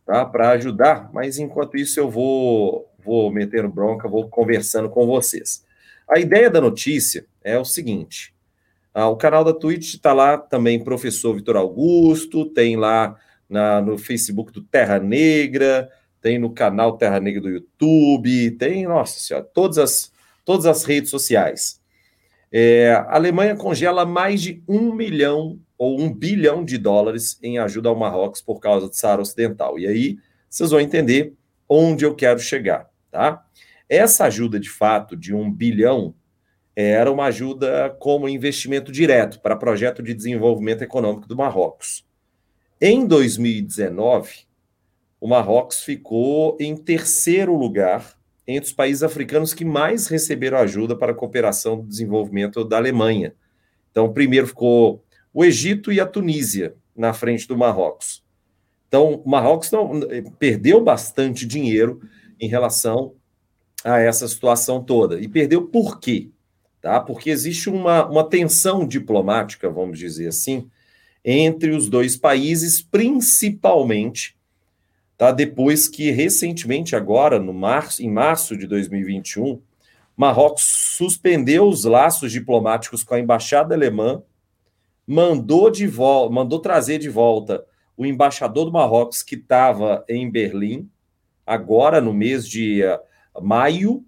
[0.05, 0.25] tá?
[0.25, 5.65] Para ajudar, mas enquanto isso eu vou vou metendo bronca, vou conversando com vocês.
[6.07, 8.33] A ideia da notícia é o seguinte:
[8.93, 13.15] ah, o canal da Twitch está lá também, professor Vitor Augusto, tem lá
[13.47, 15.89] na, no Facebook do Terra Negra,
[16.21, 20.11] tem no canal Terra Negra do YouTube, tem, nossa senhora, todas as,
[20.43, 21.79] todas as redes sociais.
[22.51, 27.89] É, a Alemanha congela mais de um milhão ou um bilhão de dólares em ajuda
[27.89, 29.79] ao Marrocos por causa do Saara Ocidental.
[29.79, 30.17] E aí
[30.49, 31.35] vocês vão entender
[31.67, 33.45] onde eu quero chegar, tá?
[33.87, 36.13] Essa ajuda de fato de um bilhão
[36.75, 42.05] era uma ajuda como investimento direto para projeto de desenvolvimento econômico do Marrocos.
[42.79, 44.47] Em 2019,
[45.19, 48.17] o Marrocos ficou em terceiro lugar
[48.47, 53.35] entre os países africanos que mais receberam ajuda para a cooperação do desenvolvimento da Alemanha.
[53.91, 58.23] Então, primeiro ficou o Egito e a Tunísia na frente do Marrocos.
[58.87, 59.99] Então, o Marrocos não,
[60.39, 62.01] perdeu bastante dinheiro
[62.39, 63.13] em relação
[63.83, 65.19] a essa situação toda.
[65.19, 66.31] E perdeu por quê?
[66.81, 66.99] Tá?
[66.99, 70.69] Porque existe uma, uma tensão diplomática, vamos dizer assim,
[71.23, 74.37] entre os dois países, principalmente
[75.17, 75.31] tá?
[75.31, 79.61] depois que recentemente, agora, no março, em março de 2021,
[80.15, 84.21] Marrocos suspendeu os laços diplomáticos com a embaixada alemã,
[85.07, 87.65] mandou, de volta, mandou trazer de volta
[87.95, 90.89] o embaixador do Marrocos que estava em Berlim,
[91.45, 94.05] agora no mês de uh, maio.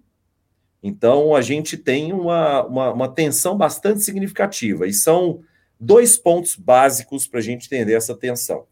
[0.82, 4.86] Então, a gente tem uma, uma, uma tensão bastante significativa.
[4.86, 5.40] E são
[5.78, 8.64] dois pontos básicos para a gente entender essa tensão.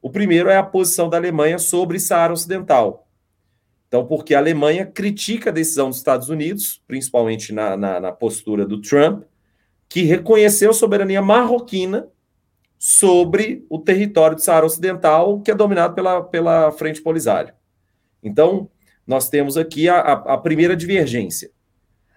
[0.00, 3.06] O primeiro é a posição da Alemanha sobre Saara Ocidental.
[3.86, 8.66] Então, porque a Alemanha critica a decisão dos Estados Unidos, principalmente na, na, na postura
[8.66, 9.24] do Trump,
[9.88, 12.08] que reconheceu soberania marroquina
[12.78, 17.52] sobre o território do Saara Ocidental, que é dominado pela, pela Frente Polisário.
[18.22, 18.70] Então,
[19.06, 21.50] nós temos aqui a, a, a primeira divergência.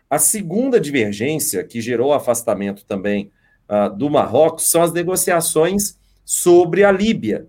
[0.10, 3.32] A segunda divergência, que gerou afastamento também
[3.68, 7.48] uh, do Marrocos, são as negociações sobre a Líbia.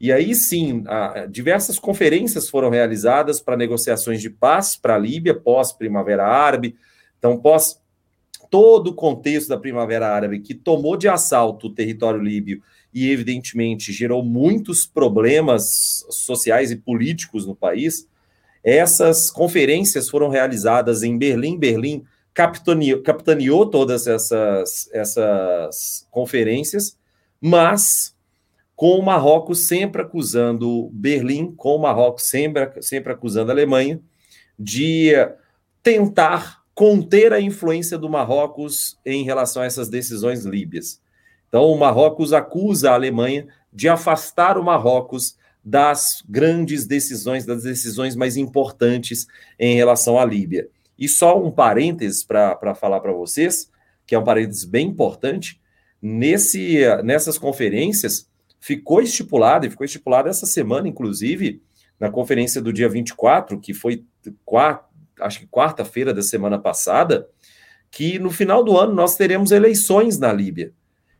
[0.00, 5.34] E aí sim, uh, diversas conferências foram realizadas para negociações de paz para a Líbia,
[5.34, 6.76] pós-Primavera Árabe.
[7.18, 7.80] Então, pós
[8.50, 12.62] todo o contexto da Primavera Árabe, que tomou de assalto o território líbio
[12.92, 18.08] e, evidentemente, gerou muitos problemas sociais e políticos no país,
[18.66, 21.56] essas conferências foram realizadas em Berlim.
[21.56, 26.98] Berlim capitaneou, capitaneou todas essas, essas conferências,
[27.40, 28.12] mas
[28.74, 34.00] com o Marrocos sempre acusando Berlim, com o Marrocos sempre, sempre acusando a Alemanha
[34.58, 35.12] de
[35.80, 41.00] tentar conter a influência do Marrocos em relação a essas decisões líbias.
[41.48, 45.36] Então, o Marrocos acusa a Alemanha de afastar o Marrocos
[45.68, 49.26] das grandes decisões, das decisões mais importantes
[49.58, 50.68] em relação à Líbia.
[50.96, 53.68] E só um parênteses para falar para vocês,
[54.06, 55.60] que é um parênteses bem importante,
[56.00, 58.30] nesse, nessas conferências
[58.60, 61.60] ficou estipulado, e ficou estipulado essa semana, inclusive,
[61.98, 64.04] na conferência do dia 24, que foi
[64.44, 64.86] quatro,
[65.20, 67.28] acho que quarta-feira da semana passada,
[67.90, 70.72] que no final do ano nós teremos eleições na Líbia.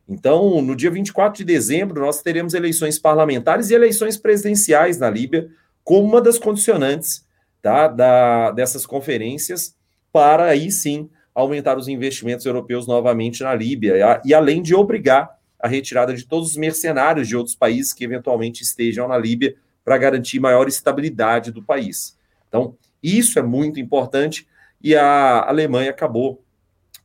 [0.08, 5.48] Então, no dia 24 de dezembro, nós teremos eleições parlamentares e eleições presidenciais na Líbia,
[5.82, 7.24] como uma das condicionantes
[7.60, 9.74] tá, da, dessas conferências,
[10.12, 15.68] para aí sim aumentar os investimentos europeus novamente na Líbia, e além de obrigar a
[15.68, 20.40] retirada de todos os mercenários de outros países que eventualmente estejam na Líbia para garantir
[20.40, 22.16] maior estabilidade do país.
[22.48, 24.46] Então, isso é muito importante
[24.82, 26.42] e a Alemanha acabou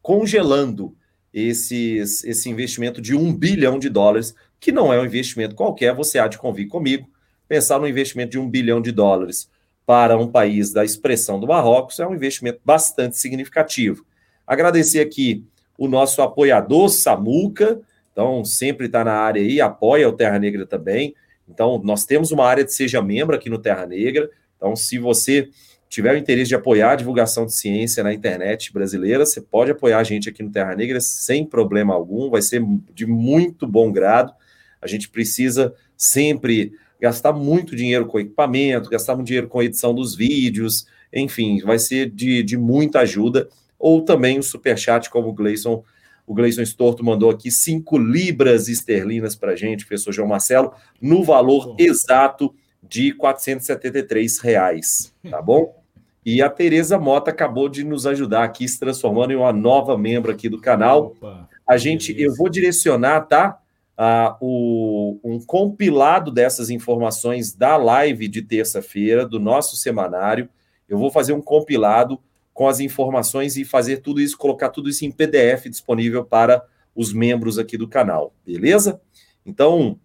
[0.02, 0.96] congelando
[1.34, 6.20] esses, esse investimento de um bilhão de dólares, que não é um investimento qualquer, você
[6.20, 7.10] há de convir comigo.
[7.48, 9.50] Pensar no investimento de um bilhão de dólares
[9.86, 14.06] para um país da expressão do Marrocos é um investimento bastante significativo.
[14.46, 15.46] Agradecer aqui
[15.78, 17.82] o nosso apoiador, Samuca,
[18.12, 21.16] então sempre está na área aí, apoia o Terra Negra também.
[21.48, 24.30] Então, nós temos uma área de Seja Membro aqui no Terra Negra.
[24.56, 25.50] Então, se você
[25.92, 30.00] tiver o interesse de apoiar a divulgação de ciência na internet brasileira, você pode apoiar
[30.00, 32.64] a gente aqui no Terra Negra sem problema algum, vai ser
[32.96, 34.34] de muito bom grado.
[34.82, 39.94] A gente precisa sempre gastar muito dinheiro com equipamento, gastar muito dinheiro com a edição
[39.94, 43.50] dos vídeos, enfim, vai ser de, de muita ajuda.
[43.78, 45.84] Ou também o superchat, como o Gleison,
[46.26, 51.22] o Gleison Storto mandou aqui, 5 libras esterlinas para a gente, professor João Marcelo, no
[51.22, 55.81] valor exato de 473 reais, tá bom?
[56.26, 60.32] E a Tereza Mota acabou de nos ajudar aqui, se transformando em uma nova membro
[60.32, 61.16] aqui do canal.
[61.18, 63.58] Opa, a gente, eu vou direcionar, tá?
[63.98, 70.50] Uh, o, um compilado dessas informações da live de terça-feira, do nosso semanário.
[70.88, 72.20] Eu vou fazer um compilado
[72.54, 76.64] com as informações e fazer tudo isso, colocar tudo isso em PDF disponível para
[76.96, 79.02] os membros aqui do canal, beleza?
[79.46, 79.98] Então,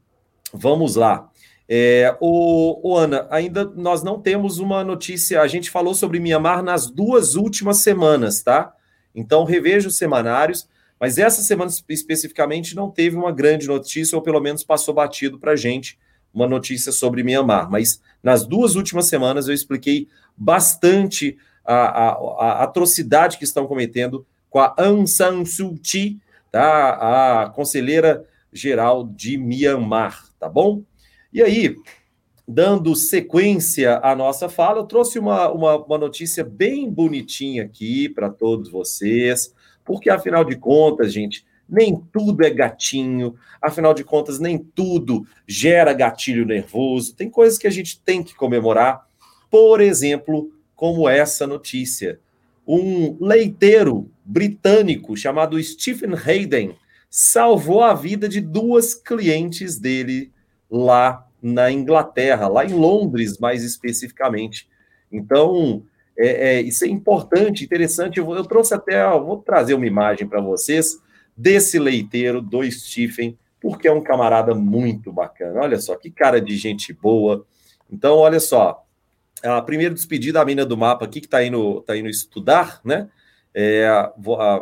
[0.52, 1.30] vamos lá.
[1.68, 5.40] É, o, o, Ana, ainda nós não temos uma notícia.
[5.40, 8.72] A gente falou sobre Mianmar nas duas últimas semanas, tá?
[9.14, 10.68] Então reveja os semanários,
[11.00, 15.52] mas essa semana especificamente não teve uma grande notícia, ou pelo menos passou batido para
[15.52, 15.98] a gente
[16.32, 17.70] uma notícia sobre Mianmar.
[17.70, 20.06] Mas nas duas últimas semanas eu expliquei
[20.36, 26.20] bastante a, a, a atrocidade que estão cometendo com a Aung San Suu Kyi,
[26.52, 27.42] tá?
[27.42, 30.82] a conselheira geral de Mianmar, tá bom?
[31.36, 31.76] E aí,
[32.48, 38.30] dando sequência à nossa fala, eu trouxe uma, uma, uma notícia bem bonitinha aqui para
[38.30, 39.54] todos vocês,
[39.84, 45.92] porque afinal de contas, gente, nem tudo é gatinho, afinal de contas, nem tudo gera
[45.92, 47.14] gatilho nervoso.
[47.14, 49.06] Tem coisas que a gente tem que comemorar,
[49.50, 52.18] por exemplo, como essa notícia.
[52.66, 56.74] Um leiteiro britânico chamado Stephen Hayden
[57.10, 60.32] salvou a vida de duas clientes dele
[60.70, 64.68] lá na Inglaterra, lá em Londres, mais especificamente.
[65.10, 65.82] Então,
[66.18, 68.18] é, é, isso é importante, interessante.
[68.18, 70.98] Eu, eu trouxe até, vou trazer uma imagem para vocês
[71.36, 75.60] desse leiteiro do Stephen, porque é um camarada muito bacana.
[75.60, 77.46] Olha só, que cara de gente boa.
[77.90, 78.84] Então, olha só,
[79.42, 83.08] a primeira despedida da mina do mapa aqui, que está indo, tá indo estudar, né?
[83.54, 83.86] É,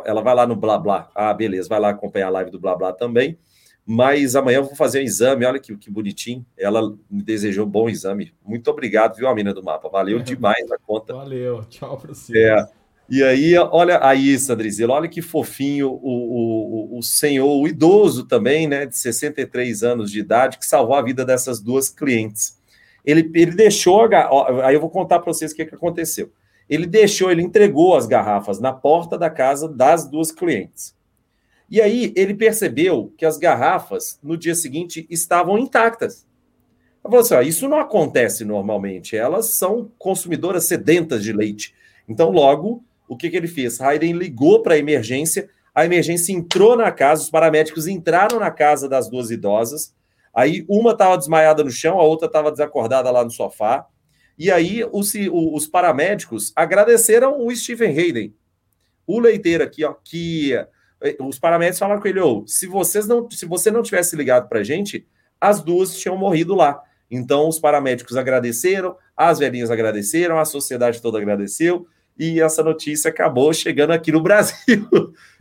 [0.05, 1.09] ela vai lá no Blá Blá.
[1.13, 3.37] Ah, beleza, vai lá acompanhar a live do Blá Blá também.
[3.85, 6.43] Mas amanhã eu vou fazer um exame, olha que, que bonitinho.
[6.57, 8.33] Ela me desejou bom exame.
[8.43, 9.87] Muito obrigado, viu, a mina do mapa?
[9.89, 11.13] Valeu demais a conta.
[11.13, 12.37] Valeu, tchau para você.
[12.37, 12.67] É.
[13.07, 18.67] E aí, olha aí, Sandrizelo, olha que fofinho o, o, o senhor, o idoso também,
[18.67, 22.57] né, de 63 anos de idade, que salvou a vida dessas duas clientes.
[23.05, 24.09] Ele, ele deixou,
[24.63, 26.31] aí eu vou contar para vocês o que, que aconteceu.
[26.67, 30.95] Ele deixou, ele entregou as garrafas na porta da casa das duas clientes.
[31.69, 36.25] E aí ele percebeu que as garrafas no dia seguinte estavam intactas.
[37.03, 41.73] Ele falou assim: ó, isso não acontece normalmente, elas são consumidoras sedentas de leite.
[42.07, 43.81] Então, logo, o que, que ele fez?
[43.81, 48.87] Hayden ligou para a emergência, a emergência entrou na casa, os paramédicos entraram na casa
[48.87, 49.93] das duas idosas.
[50.33, 53.87] Aí uma estava desmaiada no chão, a outra estava desacordada lá no sofá.
[54.37, 58.35] E aí os, os paramédicos agradeceram o Stephen Hayden,
[59.07, 60.53] o leiteiro aqui, ó, que
[61.19, 64.59] os paramédicos falaram com ele: oh, se, vocês não, se você não tivesse ligado para
[64.59, 65.05] a gente,
[65.39, 66.81] as duas tinham morrido lá.
[67.09, 73.53] Então, os paramédicos agradeceram, as velhinhas agradeceram, a sociedade toda agradeceu, e essa notícia acabou
[73.53, 74.87] chegando aqui no Brasil.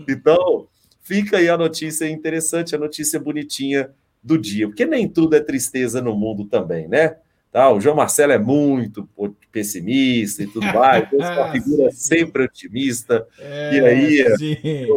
[0.09, 0.69] então,
[1.01, 3.91] fica aí a notícia interessante, a notícia bonitinha
[4.23, 7.17] do dia, porque nem tudo é tristeza no mundo também, né?
[7.53, 9.09] Tá, o João Marcelo é muito
[9.53, 13.25] pessimista e tudo mais, é uma figura sempre otimista.
[13.39, 14.89] É, e aí,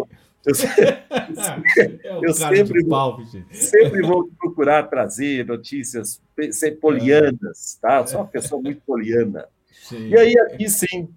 [0.48, 0.54] eu,
[2.04, 3.20] eu, é eu sempre, pau,
[3.52, 6.22] sempre vou procurar trazer notícias
[6.52, 8.00] ser polianas, tá?
[8.00, 9.48] Eu sou uma pessoa muito poliana.
[9.84, 10.08] Sim.
[10.08, 11.10] E aí, aqui sim,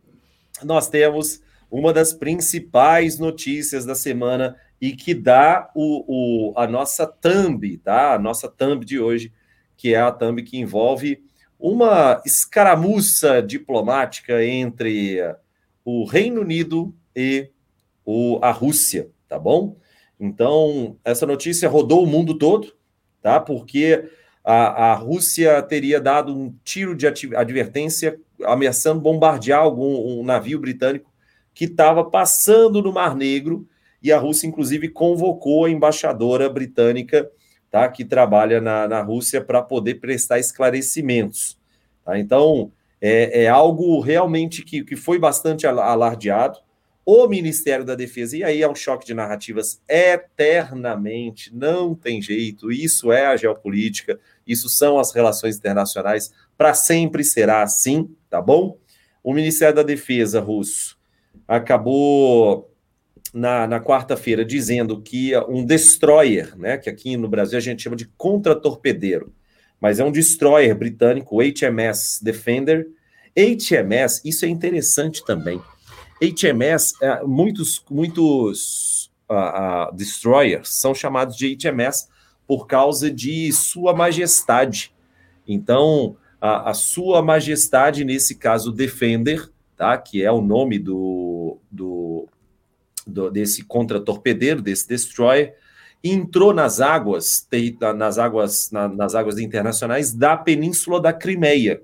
[0.65, 1.41] nós temos
[1.71, 8.15] uma das principais notícias da semana e que dá o, o, a nossa thumb, tá?
[8.15, 9.33] A nossa thumb de hoje,
[9.77, 11.23] que é a thumb que envolve
[11.59, 15.19] uma escaramuça diplomática entre
[15.85, 17.51] o Reino Unido e
[18.05, 19.77] o, a Rússia tá bom?
[20.19, 22.75] Então, essa notícia rodou o mundo todo,
[23.23, 23.39] tá?
[23.39, 24.11] Porque
[24.45, 31.11] a, a Rússia teria dado um tiro de advertência ameaçando bombardear algum um navio britânico
[31.55, 33.67] que estava passando no Mar Negro
[34.03, 37.31] e a Rússia, inclusive, convocou a embaixadora britânica
[37.71, 41.57] tá, que trabalha na, na Rússia para poder prestar esclarecimentos.
[42.05, 42.19] Tá?
[42.19, 46.59] Então, é, é, algo realmente que, que foi bastante alardeado
[47.11, 48.37] o Ministério da Defesa.
[48.37, 52.71] E aí é um choque de narrativas eternamente, não tem jeito.
[52.71, 58.79] Isso é a geopolítica, isso são as relações internacionais, para sempre será assim, tá bom?
[59.23, 60.99] o Ministério da Defesa russo
[61.47, 62.73] acabou
[63.33, 67.97] na, na quarta-feira dizendo que um destroyer, né, que aqui no Brasil a gente chama
[67.97, 69.33] de contra-torpedeiro,
[69.81, 72.89] mas é um destroyer britânico, HMS Defender.
[73.35, 75.61] HMS, isso é interessante também.
[76.21, 82.09] HMS, é, muitos, muitos uh, uh, destroyers são chamados de HMS
[82.47, 84.93] por causa de Sua Majestade.
[85.47, 89.97] Então, a, a Sua Majestade, nesse caso, Defender, tá?
[89.97, 92.29] que é o nome do, do,
[93.07, 95.55] do desse contra-torpedeiro, desse destroyer,
[96.03, 97.47] entrou nas águas,
[97.97, 101.83] nas águas, na, nas águas internacionais da Península da Crimeia.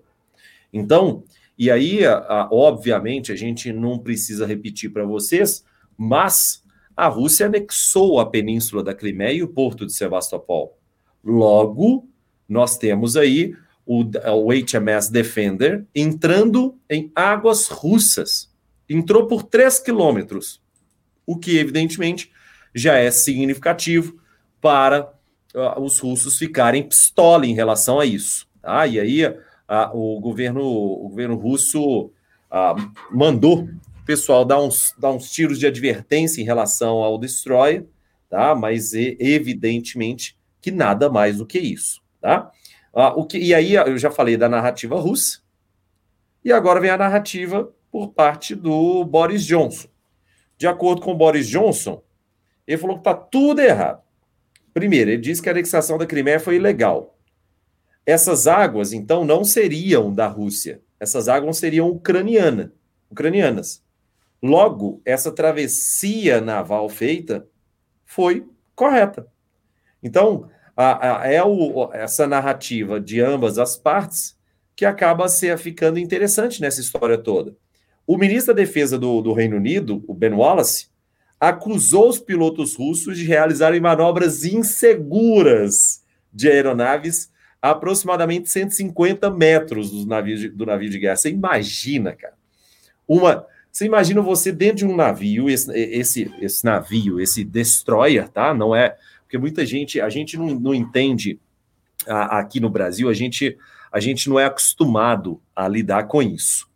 [0.73, 1.23] Então,
[1.59, 5.65] e aí, a, obviamente, a gente não precisa repetir para vocês,
[5.97, 6.63] mas
[6.97, 10.79] a Rússia anexou a Península da Crimeia e o porto de Sebastopol.
[11.25, 12.09] Logo,
[12.49, 13.55] nós temos aí
[13.85, 18.53] o, o HMS Defender entrando em águas russas.
[18.89, 20.61] Entrou por 3 quilômetros,
[21.27, 22.31] o que evidentemente
[22.75, 24.19] já é significativo
[24.61, 25.13] para
[25.55, 28.47] uh, os russos ficarem pistola em relação a isso.
[28.61, 28.87] Tá?
[28.87, 29.23] E aí
[29.69, 32.07] uh, o, governo, o governo russo
[32.51, 37.87] uh, mandou o pessoal dar uns, dar uns tiros de advertência em relação ao destroyer,
[38.29, 38.55] tá?
[38.55, 42.01] mas evidentemente que nada mais do que isso.
[42.21, 42.51] Tá?
[42.95, 45.41] Ah, o que, e aí eu já falei da narrativa russa,
[46.45, 49.89] e agora vem a narrativa por parte do Boris Johnson.
[50.57, 52.03] De acordo com o Boris Johnson,
[52.67, 54.03] ele falou que está tudo errado.
[54.73, 57.16] Primeiro, ele disse que a anexação da Crimeia foi ilegal.
[58.07, 60.81] Essas águas, então, não seriam da Rússia.
[60.99, 62.73] Essas águas seriam ucraniana,
[63.11, 63.85] ucranianas.
[64.41, 67.47] Logo, essa travessia naval feita
[68.05, 68.47] foi
[68.77, 69.27] correta.
[70.03, 74.37] Então, a, a, é o, essa narrativa de ambas as partes
[74.77, 77.57] que acaba ser, ficando interessante nessa história toda.
[78.07, 80.89] O ministro da Defesa do, do Reino Unido, o Ben Wallace,
[81.41, 87.31] acusou os pilotos russos de realizarem manobras inseguras de aeronaves
[87.67, 91.17] a aproximadamente 150 metros do navio de, do navio de guerra.
[91.17, 92.35] Você imagina, cara.
[93.07, 98.55] Uma, você imagina você dentro de um navio, esse, esse, esse navio, esse destroyer, tá?
[98.55, 101.41] Não é porque muita gente, a gente não, não entende
[102.07, 103.59] a, aqui no Brasil, a gente,
[103.93, 106.69] a gente não é acostumado a lidar com isso.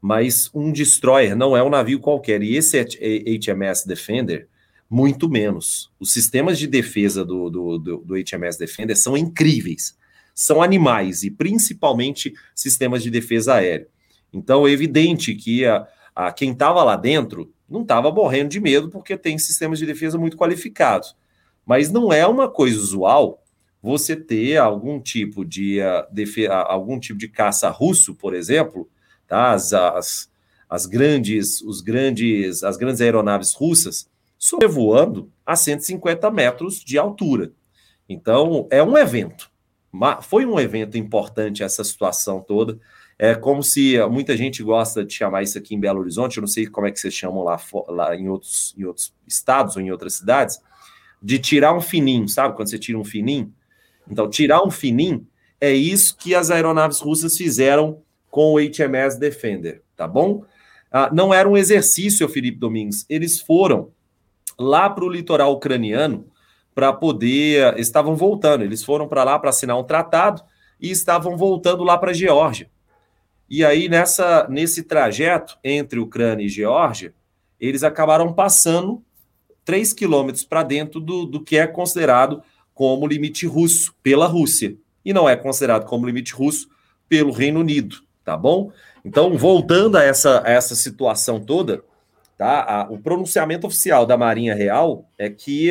[0.00, 4.48] Mas um destroyer não é um navio qualquer, e esse HMS Defender,
[4.90, 5.92] muito menos.
[5.98, 9.96] Os sistemas de defesa do, do, do, do HMS Defender são incríveis,
[10.34, 13.88] são animais, e principalmente sistemas de defesa aérea.
[14.32, 18.88] Então, é evidente que a, a quem estava lá dentro não estava morrendo de medo,
[18.90, 21.16] porque tem sistemas de defesa muito qualificados.
[21.64, 23.42] Mas não é uma coisa usual
[23.82, 25.78] você ter algum tipo de,
[26.12, 28.88] de algum tipo de caça russo, por exemplo,
[29.26, 29.52] tá?
[29.52, 30.30] as, as,
[30.68, 37.52] as grandes os grandes as grandes aeronaves russas sobrevoando a 150 metros de altura.
[38.08, 39.50] Então é um evento.
[40.22, 42.78] Foi um evento importante essa situação toda.
[43.18, 46.48] É como se muita gente gosta de chamar isso aqui em Belo Horizonte, eu não
[46.48, 49.92] sei como é que vocês chamam lá, lá em, outros, em outros estados ou em
[49.92, 50.58] outras cidades,
[51.22, 52.56] de tirar um fininho, sabe?
[52.56, 53.52] Quando você tira um fininho.
[54.10, 55.26] Então, tirar um fininho
[55.60, 60.44] é isso que as aeronaves russas fizeram com o HMS Defender, tá bom?
[60.90, 63.06] Ah, não era um exercício, Felipe Domingues.
[63.08, 63.92] Eles foram
[64.58, 66.26] lá para o litoral ucraniano
[66.74, 67.78] para poder.
[67.78, 70.42] Estavam voltando, eles foram para lá para assinar um tratado
[70.80, 72.70] e estavam voltando lá para a Geórgia.
[73.48, 77.14] E aí, nessa, nesse trajeto entre Ucrânia e Geórgia,
[77.60, 79.02] eles acabaram passando
[79.64, 82.42] 3 quilômetros para dentro do, do que é considerado
[82.74, 84.76] como limite russo pela Rússia.
[85.04, 86.68] E não é considerado como limite russo
[87.08, 88.72] pelo Reino Unido, tá bom?
[89.04, 91.84] Então, voltando a essa, a essa situação toda,
[92.38, 92.62] tá?
[92.62, 95.70] A, o pronunciamento oficial da Marinha Real é que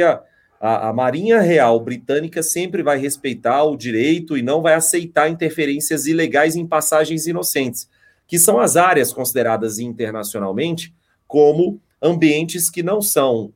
[0.62, 6.06] a, a, Marinha Real britânica sempre vai respeitar o direito e não vai aceitar interferências
[6.06, 7.90] ilegais em passagens inocentes,
[8.28, 10.94] que são as áreas consideradas internacionalmente
[11.28, 13.52] como ambientes que não são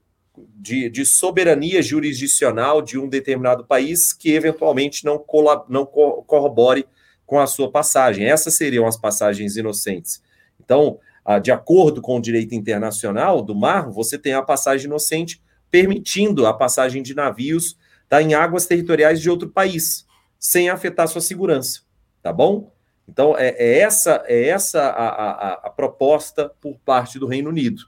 [0.56, 5.24] de, de, soberania jurisdicional de um determinado país que eventualmente não,
[5.70, 6.88] não corrobore
[7.24, 8.26] com a sua passagem.
[8.26, 10.22] Essas seriam as passagens inocentes.
[10.60, 11.00] Então,
[11.42, 15.40] de acordo com o direito internacional do mar, você tem a passagem inocente
[15.76, 17.78] permitindo a passagem de navios
[18.08, 20.08] tá, em águas territoriais de outro país,
[20.40, 21.82] sem afetar sua segurança.
[22.24, 22.72] Tá bom?
[23.06, 27.84] Então, é, é essa, é essa a, a, a proposta por parte do Reino Unido.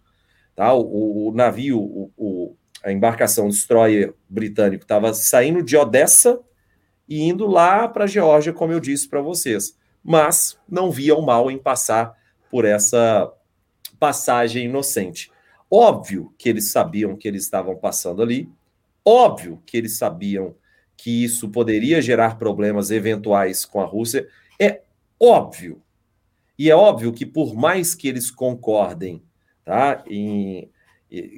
[0.54, 0.74] Tá?
[0.74, 6.42] O, o navio, o, o, a embarcação destroyer britânico estava saindo de Odessa
[7.08, 9.78] e indo lá para a Geórgia, como eu disse para vocês.
[10.04, 12.14] Mas não viam mal em passar
[12.52, 13.32] por essa
[13.98, 15.32] passagem inocente.
[15.70, 18.50] Óbvio que eles sabiam que eles estavam passando ali,
[19.04, 20.56] óbvio que eles sabiam
[20.96, 24.28] que isso poderia gerar problemas eventuais com a Rússia,
[24.60, 24.82] é
[25.20, 25.82] óbvio.
[26.58, 29.22] E é óbvio que por mais que eles concordem,
[29.64, 30.72] tá, em,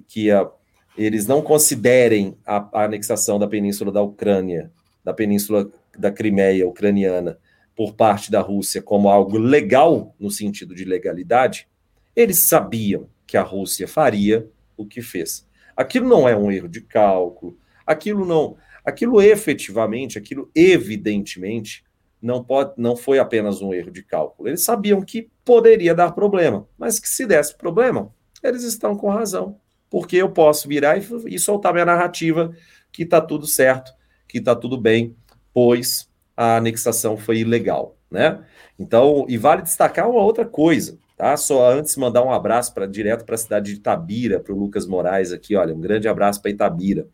[0.07, 0.49] que a,
[0.97, 4.71] eles não considerem a, a anexação da península da Ucrânia,
[5.03, 7.37] da península da Crimeia ucraniana,
[7.75, 11.67] por parte da Rússia como algo legal no sentido de legalidade,
[12.15, 15.47] eles sabiam que a Rússia faria o que fez.
[15.77, 21.85] Aquilo não é um erro de cálculo, aquilo não, aquilo efetivamente, aquilo evidentemente
[22.19, 24.49] não pode, não foi apenas um erro de cálculo.
[24.49, 28.11] Eles sabiam que poderia dar problema, mas que se desse problema,
[28.41, 29.59] eles estão com razão,
[29.91, 32.51] porque eu posso virar e, e soltar minha narrativa
[32.91, 33.93] que está tudo certo,
[34.27, 35.15] que está tudo bem,
[35.53, 38.43] pois a anexação foi ilegal, né?
[38.77, 41.35] Então, e vale destacar uma outra coisa, tá?
[41.35, 44.87] Só antes mandar um abraço para direto para a cidade de Itabira, para o Lucas
[44.87, 47.09] Moraes aqui, olha, um grande abraço para Itabira.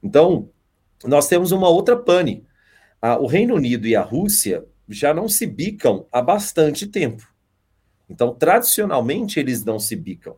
[0.00, 0.48] Então,
[1.04, 2.46] nós temos uma outra pane.
[3.02, 7.28] Ah, o Reino Unido e a Rússia já não se bicam há bastante tempo.
[8.08, 10.36] Então, tradicionalmente, eles não se bicam,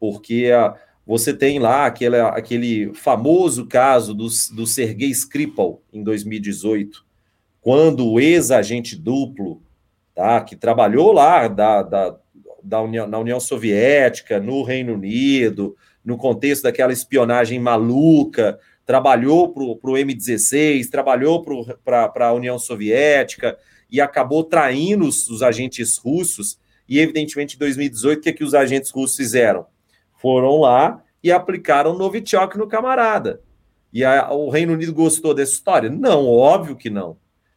[0.00, 0.74] porque ah,
[1.06, 7.06] você tem lá aquele, aquele famoso caso do, do Sergei Skripal, em 2018,
[7.60, 9.62] quando o ex-agente duplo,
[10.16, 12.16] tá, que trabalhou lá da, da,
[12.64, 19.90] da União, na União Soviética, no Reino Unido, no contexto daquela espionagem maluca, trabalhou para
[19.90, 21.44] o M16, trabalhou
[21.84, 23.56] para a União Soviética
[23.90, 26.58] e acabou traindo os, os, agentes russos.
[26.88, 29.66] E, evidentemente, em 2018, o que, é que os agentes russos fizeram?
[30.16, 33.40] Foram lá e aplicaram Novichok no camarada.
[33.92, 35.88] E a, o Reino Unido gostou dessa história?
[35.88, 37.16] Não, óbvio que não.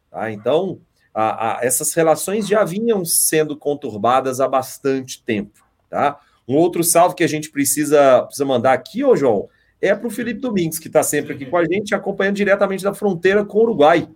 [0.10, 0.32] Tá?
[0.32, 0.80] Então,
[1.20, 5.66] a, a, essas relações já vinham sendo conturbadas há bastante tempo.
[5.90, 6.20] Tá?
[6.48, 9.50] Um outro salve que a gente precisa, precisa mandar aqui, ô João,
[9.82, 12.94] é para o Felipe Domingues, que está sempre aqui com a gente, acompanhando diretamente da
[12.94, 14.08] fronteira com o Uruguai.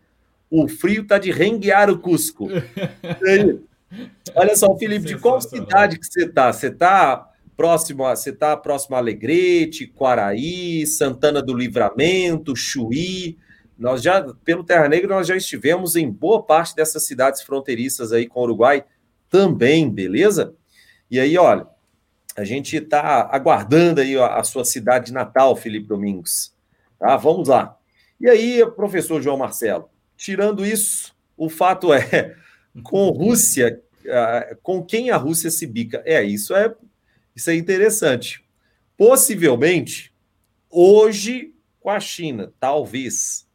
[0.47, 2.49] O frio está de renguear o Cusco.
[4.35, 6.53] Olha só, Felipe, de qual cidade que você está?
[6.53, 13.39] Você está próximo a, você está próximo a Alegrete, Quaraí, Santana do Livramento, Chuí.
[13.81, 18.27] Nós já, pelo Terra Negra, nós já estivemos em boa parte dessas cidades fronteiriças aí
[18.27, 18.85] com o Uruguai
[19.27, 20.53] também, beleza?
[21.09, 21.65] E aí, olha,
[22.37, 26.53] a gente está aguardando aí a, sua cidade natal, Felipe Domingos.
[26.99, 27.17] Tá?
[27.17, 27.75] Vamos lá.
[28.19, 32.35] E aí, professor João Marcelo, tirando isso, o fato é,
[32.83, 33.81] com Rússia,
[34.61, 36.03] com quem a Rússia se bica?
[36.05, 36.71] É, isso é,
[37.35, 38.45] isso é interessante.
[38.95, 40.13] Possivelmente,
[40.69, 43.49] hoje, com a China, talvez.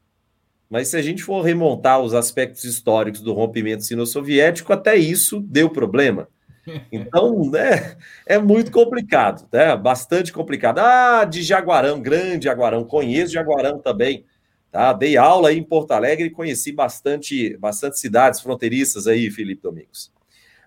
[0.68, 5.70] Mas se a gente for remontar os aspectos históricos do rompimento sino-soviético, até isso deu
[5.70, 6.28] problema.
[6.90, 9.76] Então, né, é muito complicado, né?
[9.76, 10.80] Bastante complicado.
[10.80, 14.24] Ah, de Jaguarão, grande Jaguarão, conheço Jaguarão também.
[14.72, 14.92] Tá?
[14.92, 20.12] Dei aula aí em Porto Alegre e conheci bastante, bastante cidades fronteiriças aí, Felipe Domingos.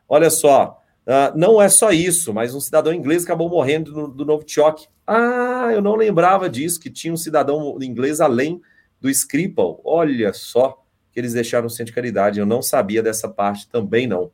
[0.08, 4.26] Olha só, uh, não é só isso, mas um cidadão inglês acabou morrendo do, do
[4.26, 4.88] Novichok.
[5.06, 8.62] Ah, eu não lembrava disso, que tinha um cidadão inglês além
[9.02, 9.82] do Skripal.
[9.84, 12.40] Olha só que eles deixaram o centro de caridade.
[12.40, 14.32] Eu não sabia dessa parte também, não.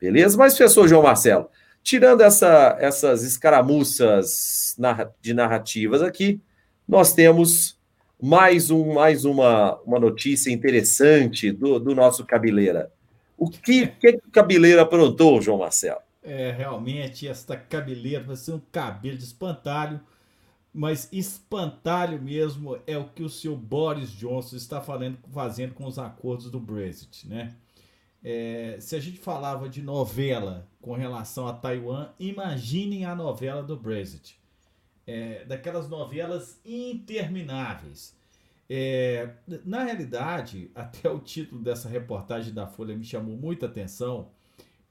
[0.00, 0.36] Beleza?
[0.36, 1.48] Mas, professor João Marcelo,
[1.82, 4.76] tirando essa, essas escaramuças
[5.20, 6.40] de narrativas aqui,
[6.86, 7.78] nós temos
[8.20, 12.90] mais, um, mais uma, uma notícia interessante do, do nosso cabeleira.
[13.36, 16.00] O que, que, que o cabeleira aprontou, João Marcelo?
[16.22, 20.00] É, realmente, esta cabeleira vai ser um cabelo de espantalho
[20.76, 25.98] mas espantalho mesmo é o que o senhor Boris Johnson está falando, fazendo com os
[25.98, 27.56] acordos do Brexit, né?
[28.22, 33.74] É, se a gente falava de novela com relação a Taiwan, imaginem a novela do
[33.74, 34.38] Brexit.
[35.06, 38.14] É, daquelas novelas intermináveis.
[38.68, 39.30] É,
[39.64, 44.28] na realidade, até o título dessa reportagem da Folha me chamou muita atenção,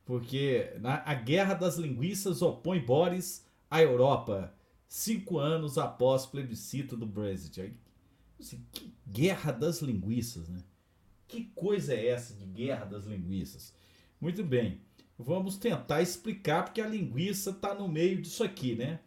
[0.03, 4.55] porque na, a Guerra das Linguiças opõe Boris à Europa
[4.88, 7.74] cinco anos após o plebiscito do Brexit.
[8.40, 10.64] Assim, que guerra das linguiças, né?
[11.28, 13.74] Que coisa é essa de guerra das linguiças?
[14.20, 14.80] Muito bem,
[15.18, 18.99] vamos tentar explicar porque a linguiça está no meio disso aqui, né?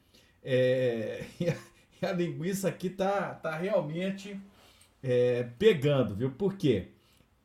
[0.42, 4.40] É, e a, linguiça aqui tá, tá realmente
[5.02, 6.30] é, pegando, viu?
[6.30, 6.88] Por quê?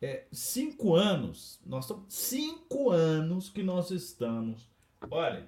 [0.02, 4.70] É, cinco anos, nós estamos cinco anos que nós estamos.
[5.10, 5.48] Olha,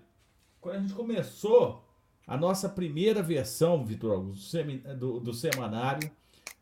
[0.61, 1.84] quando a gente começou
[2.27, 4.57] a nossa primeira versão, Vitor Augusto,
[4.97, 6.09] do, do semanário,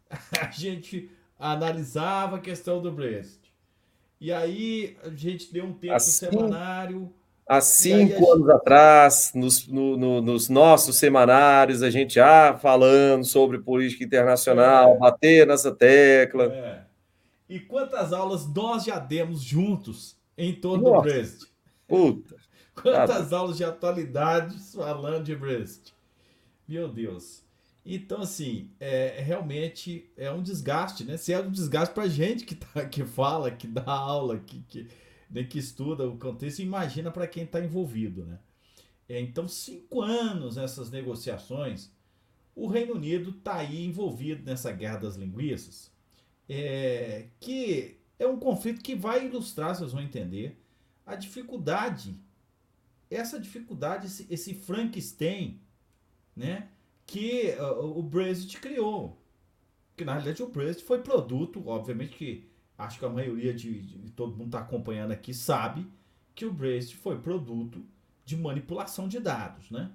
[0.39, 1.09] a gente
[1.39, 3.53] analisava a questão do Brexit.
[4.19, 6.25] E aí a gente deu um tempo assim...
[6.27, 7.13] no semanário,
[7.45, 13.59] Há cinco anos atrás, nos, no, no, nos nossos semanários, a gente já falando sobre
[13.59, 14.97] política internacional, é.
[14.97, 16.45] bater nessa tecla.
[16.45, 16.83] É.
[17.49, 20.95] E quantas aulas nós já demos juntos em torno Nossa.
[20.95, 21.43] do Brest?
[21.85, 22.35] Puta.
[22.75, 25.91] Quantas ah, aulas de atualidades falando de Brest?
[26.67, 27.43] Meu Deus.
[27.85, 31.17] Então, assim, é, realmente é um desgaste, né?
[31.17, 34.87] Se é um desgaste para gente que, tá, que fala, que dá aula, que, que,
[35.29, 38.39] né, que estuda o contexto, imagina para quem está envolvido, né?
[39.07, 41.91] É, então, cinco anos nessas negociações,
[42.55, 45.91] o Reino Unido está aí envolvido nessa guerra das linguiças,
[46.47, 50.57] é, que é um conflito que vai ilustrar, vocês vão entender,
[51.05, 52.17] a dificuldade,
[53.13, 55.61] essa dificuldade, esse, esse Frankenstein,
[56.35, 56.69] né?
[57.05, 59.21] que uh, o Brexit criou.
[59.95, 64.11] Que na realidade o Brexit foi produto, obviamente que acho que a maioria de, de
[64.11, 65.85] todo mundo está acompanhando aqui sabe
[66.33, 67.85] que o Brexit foi produto
[68.25, 69.91] de manipulação de dados, né?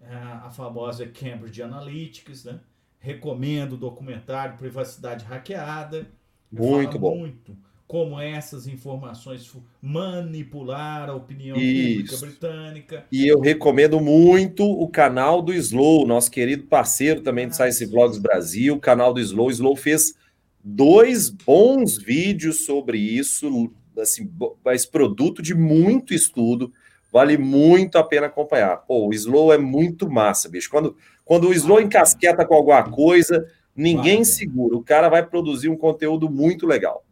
[0.00, 2.60] É a famosa Cambridge Analytics, né?
[2.98, 6.10] Recomendo o documentário Privacidade Hackeada.
[6.50, 7.18] Muito bom.
[7.18, 9.50] Muito como essas informações
[9.80, 12.16] manipular a opinião Isso.
[12.16, 13.06] pública britânica.
[13.12, 17.84] E eu recomendo muito o canal do Slow, nosso querido parceiro também do ah, Science
[17.84, 19.48] Vlogs Brasil, o canal do Slow.
[19.48, 20.14] O Slow fez
[20.62, 24.30] dois bons vídeos sobre isso, assim,
[24.64, 26.72] mas produto de muito estudo,
[27.12, 28.78] vale muito a pena acompanhar.
[28.78, 30.70] Pô, o Slow é muito massa, bicho.
[30.70, 33.46] Quando, quando o Slow encasqueta com alguma coisa,
[33.76, 34.74] ninguém segura.
[34.74, 37.04] O cara vai produzir um conteúdo muito legal.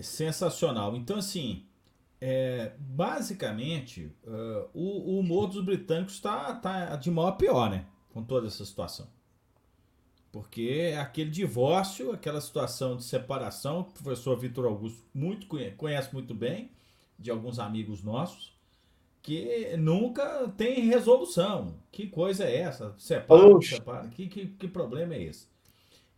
[0.00, 0.96] Sensacional.
[0.96, 1.64] Então, assim,
[2.20, 7.86] é, basicamente, uh, o, o, humor dos britânicos está tá de mal a pior, né?
[8.12, 9.08] Com toda essa situação.
[10.32, 15.76] Porque é aquele divórcio, aquela situação de separação, que o professor Vitor Augusto muito conhece,
[15.76, 16.70] conhece muito bem,
[17.18, 18.56] de alguns amigos nossos,
[19.22, 21.74] que nunca tem resolução.
[21.90, 22.94] Que coisa é essa?
[22.98, 24.08] Separa, separa.
[24.08, 25.48] Que, que, que problema é esse?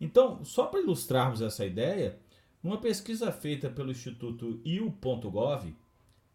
[0.01, 2.19] Então, só para ilustrarmos essa ideia,
[2.62, 5.74] uma pesquisa feita pelo Instituto IU.gov,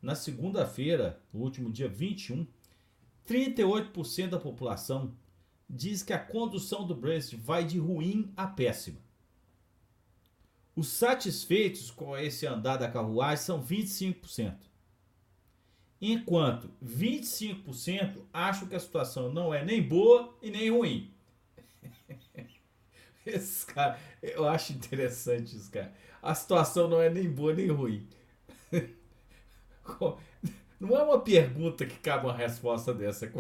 [0.02, 2.48] na segunda-feira, no último dia 21,
[3.28, 5.16] 38% da população
[5.70, 9.00] diz que a condução do Brexit vai de ruim a péssima.
[10.76, 14.58] Os satisfeitos com esse andar da carruagem são 25%.
[16.02, 21.12] Enquanto 25% acham que a situação não é nem boa e nem ruim.
[23.26, 25.92] Esse cara, eu acho interessante isso, cara
[26.26, 28.08] a situação não é nem boa nem ruim.
[30.78, 33.32] Não é uma pergunta que cabe uma resposta dessa.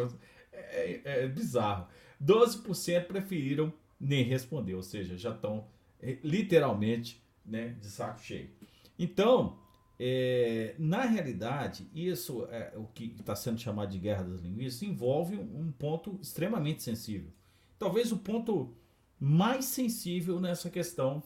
[0.54, 1.86] É, é, é bizarro.
[2.24, 5.68] 12% preferiram nem responder, ou seja, já estão
[6.02, 8.50] é, literalmente né, de saco cheio.
[8.98, 9.60] Então,
[10.00, 15.36] é, na realidade, isso é o que está sendo chamado de guerra das linguiças envolve
[15.36, 17.32] um ponto extremamente sensível.
[17.78, 18.74] Talvez o ponto
[19.20, 21.22] mais sensível nessa questão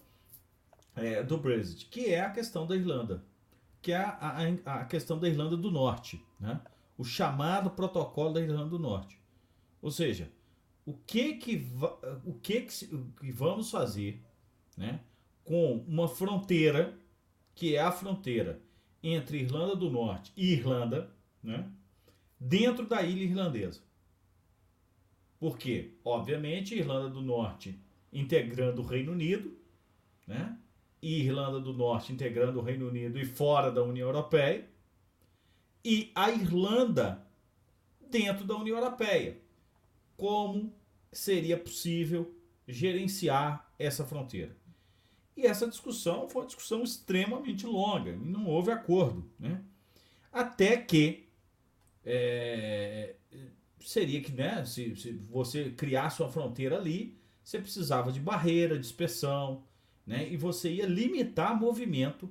[0.99, 3.23] é, do Brexit, que é a questão da Irlanda,
[3.81, 4.17] que é a,
[4.65, 6.61] a, a, questão da Irlanda do Norte, né?
[6.97, 9.19] o chamado protocolo da Irlanda do Norte.
[9.81, 10.31] Ou seja,
[10.85, 11.67] o que que,
[12.26, 14.21] o que, que vamos fazer
[14.76, 14.99] né,
[15.43, 16.97] com uma fronteira
[17.55, 18.61] que é a fronteira
[19.01, 21.13] entre Irlanda do Norte e Irlanda,
[21.43, 21.69] né,
[22.39, 23.81] dentro da ilha irlandesa.
[25.39, 27.80] Porque, obviamente, Irlanda do Norte
[28.11, 29.57] integrando o Reino Unido,
[30.27, 30.57] né?
[31.01, 34.67] E Irlanda do Norte integrando o Reino Unido e fora da União Europeia,
[35.84, 37.26] e a Irlanda
[38.09, 39.39] dentro da União Europeia.
[40.17, 40.73] Como
[41.11, 42.35] seria possível
[42.67, 44.57] gerenciar essa fronteira?
[45.35, 49.31] E essa discussão foi uma discussão extremamente longa e não houve acordo.
[49.39, 49.63] Né?
[50.34, 51.30] Até que
[52.03, 53.15] é,
[53.80, 58.85] seria que, né, se, se você criasse uma fronteira ali, você precisava de barreira, de
[58.85, 59.63] inspeção,
[60.10, 60.27] né?
[60.27, 62.27] E você ia limitar movimento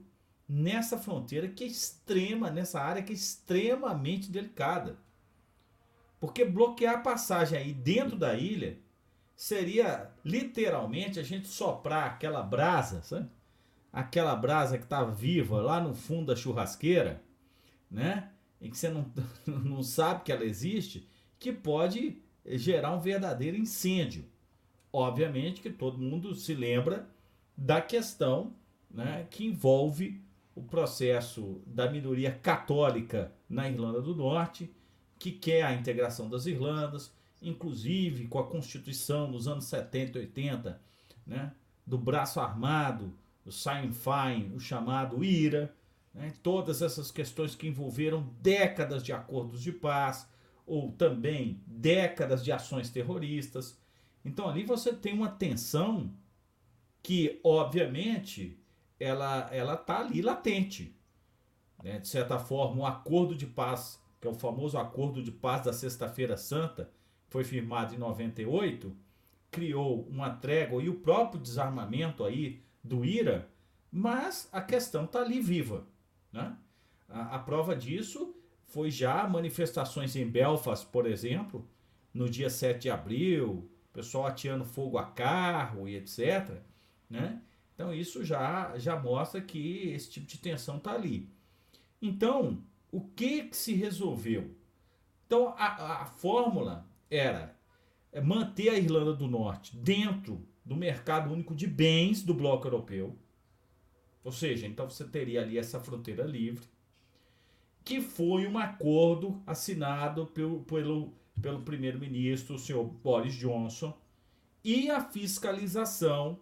[0.49, 4.99] nessa fronteira que é extrema, nessa área que é extremamente delicada.
[6.19, 8.81] Porque bloquear a passagem aí dentro da ilha
[9.37, 13.31] seria literalmente a gente soprar aquela brasa, sabe?
[13.93, 17.23] Aquela brasa que está viva lá no fundo da churrasqueira,
[17.89, 18.33] né?
[18.61, 19.07] E que você não,
[19.47, 24.25] não sabe que ela existe, que pode gerar um verdadeiro incêndio.
[24.93, 27.09] Obviamente que todo mundo se lembra
[27.59, 28.55] da questão
[28.89, 30.23] né, que envolve
[30.55, 34.73] o processo da minoria católica na Irlanda do Norte,
[35.19, 37.13] que quer a integração das Irlandas,
[37.43, 40.81] inclusive com a Constituição nos anos 70 e 80,
[41.27, 41.53] né,
[41.85, 43.13] do braço armado,
[43.45, 45.75] o Sinn Féin, o chamado IRA,
[46.15, 50.29] né, todas essas questões que envolveram décadas de acordos de paz
[50.65, 53.77] ou também décadas de ações terroristas.
[54.25, 56.13] Então ali você tem uma tensão
[57.09, 58.61] que, obviamente,
[59.01, 60.95] ela ela está ali latente.
[61.83, 61.99] Né?
[62.01, 65.73] De certa forma, o acordo de paz, que é o famoso acordo de paz da
[65.73, 66.91] Sexta-feira Santa,
[67.29, 68.95] foi firmado em 98,
[69.51, 73.49] criou uma trégua e o próprio desarmamento aí do IRA,
[73.91, 75.87] mas a questão está ali viva.
[76.31, 76.55] Né?
[77.09, 78.37] A, a, prova disso
[78.67, 81.67] foi já manifestações em Belfast, por exemplo,
[82.13, 86.68] no dia 7 de abril, pessoal atirando fogo a carro e etc.
[87.09, 87.41] Né?
[87.75, 91.29] Então isso já, já mostra que esse tipo de tensão está ali.
[92.01, 94.55] Então, o que, que se resolveu?
[95.27, 97.57] Então, a, a fórmula era
[98.23, 103.17] manter a Irlanda do Norte dentro do mercado único de bens do bloco europeu.
[104.23, 106.67] Ou seja, então você teria ali essa fronteira livre,
[107.85, 113.97] que foi um acordo assinado pelo, pelo, pelo primeiro-ministro, o senhor Boris Johnson,
[114.63, 116.39] e a fiscalização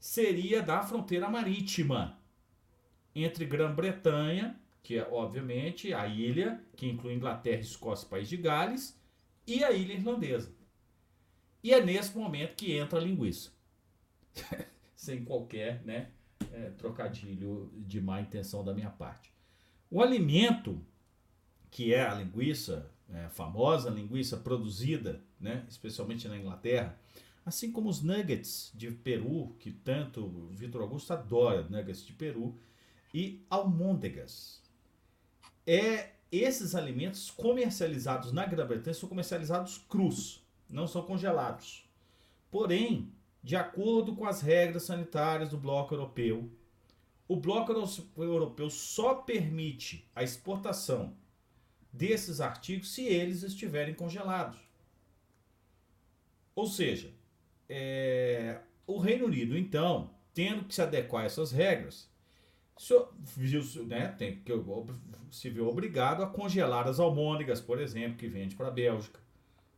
[0.00, 2.18] seria da fronteira marítima
[3.14, 8.98] entre Grã-Bretanha, que é obviamente a ilha, que inclui Inglaterra, Escócia, País de Gales,
[9.46, 10.54] e a ilha irlandesa.
[11.62, 13.52] E é nesse momento que entra a linguiça.
[14.96, 16.10] Sem qualquer né,
[16.52, 19.32] é, trocadilho de má intenção da minha parte.
[19.90, 20.82] O alimento,
[21.70, 26.98] que é a linguiça, é, famosa linguiça produzida, né, especialmente na Inglaterra,
[27.50, 32.56] assim como os nuggets de peru, que tanto Vitor Augusto adora, nuggets de peru,
[33.12, 34.62] e almôndegas.
[35.66, 41.84] É, esses alimentos comercializados na Grã-Bretanha são comercializados crus, não são congelados.
[42.50, 43.12] Porém,
[43.42, 46.48] de acordo com as regras sanitárias do bloco europeu,
[47.26, 47.72] o bloco
[48.16, 51.16] europeu só permite a exportação
[51.92, 54.60] desses artigos se eles estiverem congelados.
[56.54, 57.12] Ou seja,
[57.70, 62.10] é, o Reino Unido, então, tendo que se adequar a essas regras,
[62.76, 62.94] se,
[63.86, 64.52] né, tem, que,
[65.30, 69.20] se viu obrigado a congelar as almôndegas, por exemplo, que vende para a Bélgica,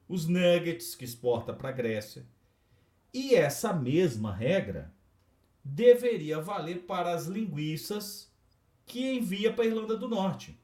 [0.09, 2.25] os nuggets que exporta para a Grécia.
[3.13, 4.91] E essa mesma regra
[5.63, 8.33] deveria valer para as linguiças
[8.87, 10.59] que envia para a Irlanda do Norte.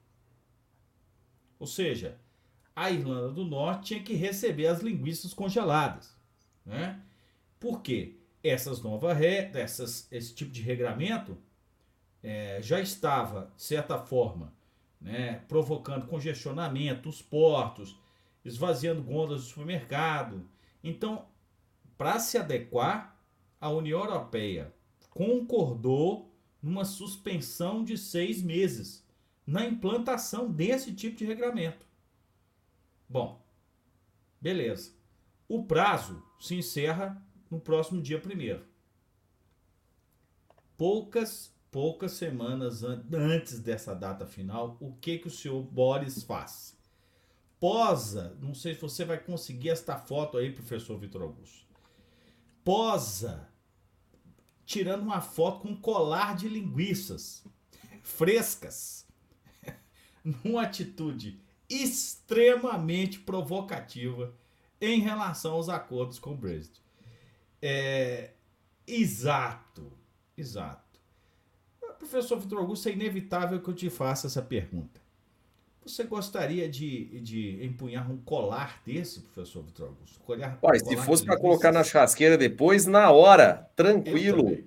[1.58, 2.18] Ou seja,
[2.74, 6.16] a Irlanda do Norte tinha que receber as linguiças congeladas.
[6.64, 7.02] Né?
[7.58, 8.16] Por quê?
[8.42, 11.36] Essas novas regras, esse tipo de regramento
[12.22, 14.52] é, já estava, de certa forma,
[15.00, 17.98] né, provocando congestionamento, os portos,
[18.44, 20.48] esvaziando gôndolas do supermercado.
[20.82, 21.26] Então,
[21.96, 23.16] para se adequar,
[23.60, 24.72] a União Europeia
[25.10, 26.32] concordou
[26.62, 29.04] numa suspensão de seis meses
[29.46, 31.86] na implantação desse tipo de regramento.
[33.08, 33.42] Bom,
[34.40, 34.92] beleza.
[35.48, 38.64] O prazo se encerra no próximo dia primeiro.
[40.76, 46.76] Poucas, poucas semanas antes dessa data final, o que, que o senhor Boris faz?
[47.58, 51.66] Posa, não sei se você vai conseguir esta foto aí, professor Vitor Augusto.
[52.64, 53.48] Posa,
[54.64, 57.44] tirando uma foto com um colar de linguiças
[58.02, 59.06] frescas,
[60.22, 64.32] numa atitude extremamente provocativa
[64.80, 66.80] em relação aos acordos com o Brexit.
[67.60, 68.30] É,
[68.86, 69.92] exato,
[70.36, 71.00] exato.
[71.98, 75.00] Professor Vitor Augusto, é inevitável que eu te faça essa pergunta.
[75.84, 80.20] Você gostaria de, de empunhar um colar desse, professor Vitor Augusto?
[80.20, 84.58] Colar, Pai, se fosse para colocar na churrasqueira depois, na hora, tranquilo.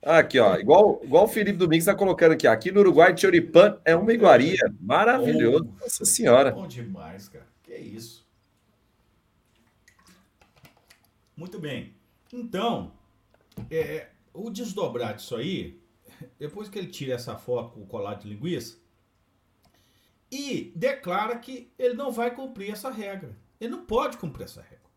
[0.00, 2.46] Aqui, ó, igual, igual o Felipe Domingos está colocando aqui.
[2.46, 4.58] Aqui no Uruguai, choripan é uma iguaria.
[4.80, 5.64] Maravilhoso.
[5.64, 6.50] Bom, Nossa Senhora.
[6.50, 7.46] Bom demais, cara.
[7.62, 8.26] Que isso.
[11.42, 11.92] Muito bem.
[12.32, 12.92] Então,
[13.68, 15.82] é, o desdobrar disso aí,
[16.38, 18.78] depois que ele tira essa foto com o colar de linguiça,
[20.30, 23.36] e declara que ele não vai cumprir essa regra.
[23.60, 24.88] Ele não pode cumprir essa regra.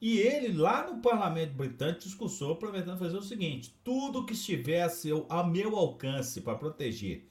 [0.00, 5.42] E ele, lá no parlamento britânico, discursou prometendo fazer o seguinte: tudo que seu, a
[5.42, 7.28] meu alcance para proteger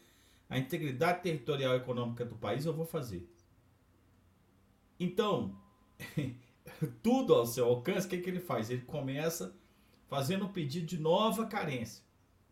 [0.49, 3.25] a integridade territorial e econômica do país, eu vou fazer.
[4.99, 5.57] Então,
[7.03, 8.69] tudo ao seu alcance, o que, que ele faz?
[8.69, 9.55] Ele começa
[10.07, 12.03] fazendo um pedido de nova carência,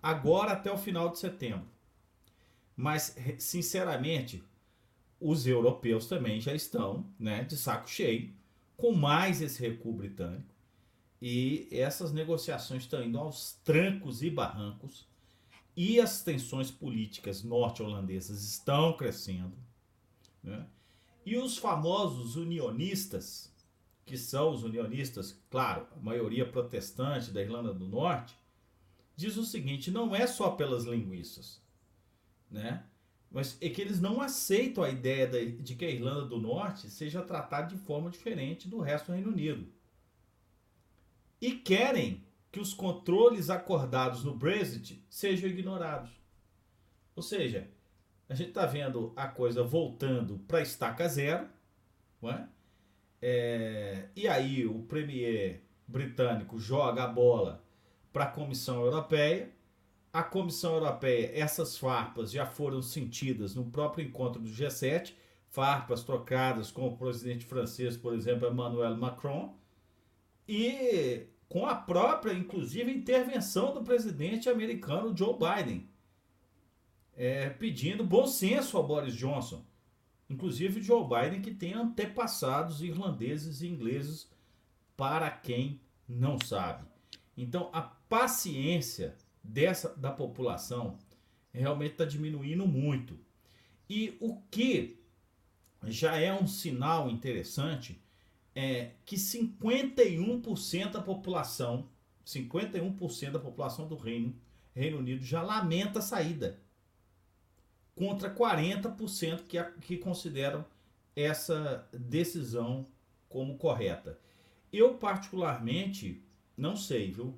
[0.01, 1.67] agora até o final de setembro.
[2.75, 4.43] Mas, sinceramente,
[5.19, 8.31] os europeus também já estão né, de saco cheio
[8.75, 10.55] com mais esse recuo britânico.
[11.19, 15.07] E essas negociações estão indo aos trancos e barrancos,
[15.75, 19.53] e as tensões políticas norte-holandesas estão crescendo.
[20.43, 20.65] Né?
[21.25, 23.51] E os famosos unionistas,
[24.07, 28.35] que são os unionistas, claro, a maioria protestante da Irlanda do Norte,
[29.15, 31.61] diz o seguinte: não é só pelas linguiças,
[32.49, 32.85] né?
[33.29, 37.21] Mas é que eles não aceitam a ideia de que a Irlanda do Norte seja
[37.21, 39.67] tratada de forma diferente do resto do Reino Unido.
[41.41, 46.09] E querem que os controles acordados no Brexit sejam ignorados.
[47.13, 47.69] Ou seja,
[48.29, 51.49] a gente está vendo a coisa voltando para estaca zero,
[52.21, 52.47] não é?
[53.21, 57.63] É, e aí o premier britânico joga a bola
[58.11, 59.51] para a Comissão Europeia.
[60.11, 65.13] A Comissão Europeia, essas farpas já foram sentidas no próprio encontro do G7,
[65.47, 69.55] farpas trocadas com o presidente francês, por exemplo, Emmanuel Macron,
[70.47, 75.89] e com a própria, inclusive, intervenção do presidente americano Joe Biden,
[77.15, 79.65] é, pedindo bom senso ao Boris Johnson.
[80.29, 84.29] Inclusive Joe Biden, que tem antepassados irlandeses e ingleses,
[84.95, 86.85] para quem não sabe.
[87.37, 90.97] Então, a paciência dessa da população
[91.53, 93.17] realmente está diminuindo muito.
[93.89, 94.99] E o que
[95.85, 98.01] já é um sinal interessante
[98.55, 101.87] é que 51% da população,
[102.25, 104.35] 51% da população do Reino,
[104.73, 106.59] Reino Unido já lamenta a saída,
[107.97, 110.63] contra 40% que, que consideram
[111.15, 112.85] essa decisão
[113.27, 114.19] como correta.
[114.71, 116.23] Eu, particularmente,
[116.55, 117.35] não sei, viu?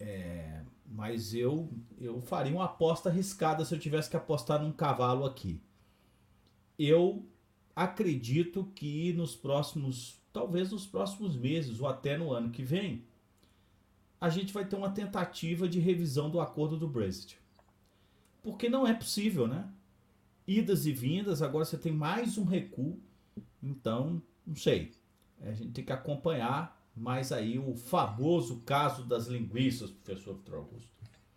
[0.00, 1.68] É, mas eu
[2.00, 5.60] eu faria uma aposta arriscada se eu tivesse que apostar num cavalo aqui.
[6.78, 7.24] Eu
[7.76, 13.04] acredito que nos próximos, talvez nos próximos meses ou até no ano que vem,
[14.20, 17.38] a gente vai ter uma tentativa de revisão do acordo do Brexit.
[18.44, 19.64] Porque não é possível, né?
[20.46, 23.00] Idas e vindas, agora você tem mais um recuo.
[23.62, 24.92] Então, não sei.
[25.42, 30.88] A gente tem que acompanhar mais aí o famoso caso das linguiças, professor Vitor Augusto.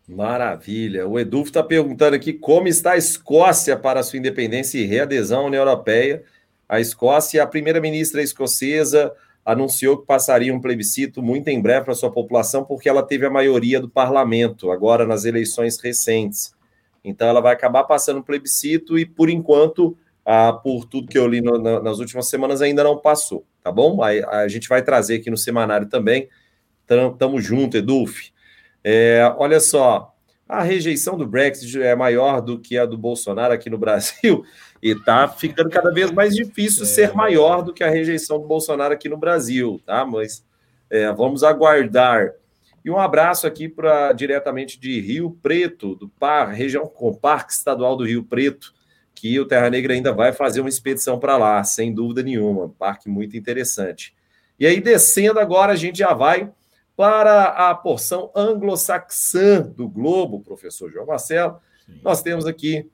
[0.05, 1.07] Maravilha.
[1.07, 5.47] O Edulfo está perguntando aqui como está a Escócia para sua independência e readesão à
[5.47, 6.23] União Europeia.
[6.67, 9.13] A Escócia, a primeira-ministra escocesa,
[9.45, 13.29] anunciou que passaria um plebiscito muito em breve para sua população, porque ela teve a
[13.29, 16.56] maioria do parlamento agora nas eleições recentes.
[17.09, 21.27] Então, ela vai acabar passando um plebiscito e, por enquanto, ah, por tudo que eu
[21.27, 24.01] li no, na, nas últimas semanas, ainda não passou, tá bom?
[24.03, 26.27] A, a gente vai trazer aqui no semanário também.
[27.17, 28.29] Tamo junto, Edulf.
[28.83, 30.15] É, olha só,
[30.47, 34.45] a rejeição do Brexit é maior do que a do Bolsonaro aqui no Brasil
[34.81, 36.85] e está ficando cada vez mais difícil é.
[36.85, 40.05] ser maior do que a rejeição do Bolsonaro aqui no Brasil, tá?
[40.05, 40.45] Mas
[40.89, 42.31] é, vamos aguardar.
[42.83, 47.95] E um abraço aqui para diretamente de Rio Preto, do par, região com Parque Estadual
[47.95, 48.73] do Rio Preto
[49.19, 52.65] que o Terra Negra ainda vai fazer uma expedição para lá, sem dúvida nenhuma.
[52.65, 54.15] Um parque muito interessante.
[54.59, 56.51] E aí, descendo agora, a gente já vai
[56.95, 61.59] para a porção anglo-saxã do globo, professor João Marcelo.
[61.83, 61.99] Sim.
[62.03, 62.87] Nós temos aqui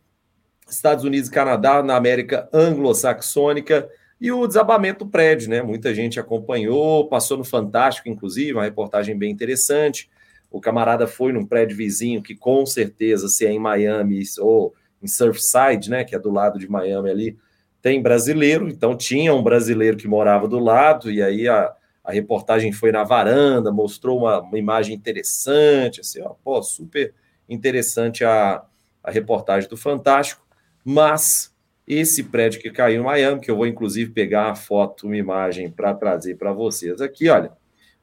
[0.70, 3.90] Estados Unidos e Canadá na América anglo-saxônica
[4.24, 5.62] e o desabamento do prédio, né?
[5.62, 10.10] Muita gente acompanhou, passou no Fantástico, inclusive, uma reportagem bem interessante.
[10.50, 15.08] O camarada foi num prédio vizinho que com certeza, se é em Miami ou em
[15.08, 17.38] Surfside, né, que é do lado de Miami ali,
[17.82, 22.72] tem brasileiro, então tinha um brasileiro que morava do lado, e aí a, a reportagem
[22.72, 27.14] foi na varanda, mostrou uma, uma imagem interessante, assim, ó, pô, super
[27.50, 28.64] interessante a,
[29.04, 30.48] a reportagem do Fantástico,
[30.82, 31.53] mas
[31.88, 35.70] esse prédio que caiu em Miami, que eu vou inclusive pegar uma foto, uma imagem
[35.70, 37.52] para trazer para vocês aqui, olha,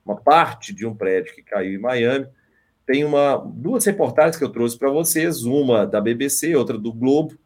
[0.05, 2.27] uma parte de um prédio que caiu em Miami,
[2.87, 7.39] tem uma, duas reportagens que eu trouxe para vocês, uma da BBC, outra do Globo,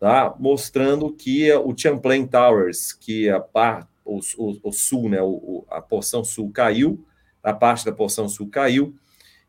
[0.00, 0.34] tá?
[0.38, 5.82] mostrando que o Champlain Towers, que a parte, o, o, o, sul, né, o, a
[5.82, 7.04] porção sul caiu,
[7.42, 8.94] a parte da porção sul caiu,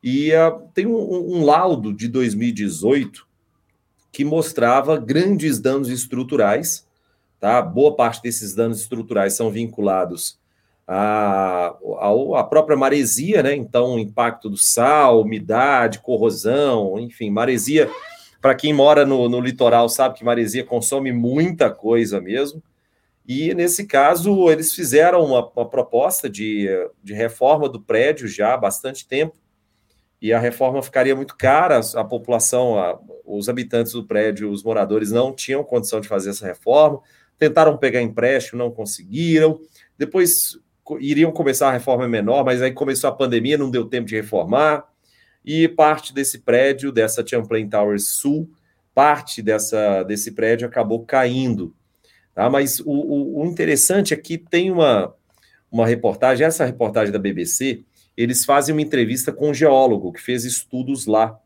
[0.03, 3.28] e uh, tem um, um laudo de 2018
[4.19, 6.85] que mostrava grandes danos estruturais,
[7.39, 7.61] tá?
[7.61, 10.37] Boa parte desses danos estruturais são vinculados
[10.85, 11.73] a,
[12.35, 13.55] a própria maresia, né?
[13.55, 17.89] Então, o impacto do sal, umidade, corrosão, enfim, maresia.
[18.41, 22.61] Para quem mora no, no litoral sabe que maresia consome muita coisa mesmo.
[23.25, 26.67] E nesse caso, eles fizeram uma, uma, proposta de,
[27.01, 29.37] de reforma do prédio já há bastante tempo,
[30.21, 35.11] e a reforma ficaria muito cara, a população, a, os habitantes do prédio, os moradores
[35.11, 36.99] não tinham condição de fazer essa reforma,
[37.37, 39.59] tentaram pegar empréstimo, não conseguiram.
[39.97, 40.59] Depois
[40.99, 44.85] iriam começar a reforma menor, mas aí começou a pandemia, não deu tempo de reformar,
[45.45, 48.49] e parte desse prédio, dessa Champlain Towers Sul,
[48.93, 51.73] parte dessa, desse prédio acabou caindo.
[52.33, 52.49] Tá?
[52.49, 55.13] Mas o, o, o interessante é que tem uma,
[55.71, 57.83] uma reportagem, essa reportagem da BBC,
[58.21, 61.39] eles fazem uma entrevista com um geólogo que fez estudos lá,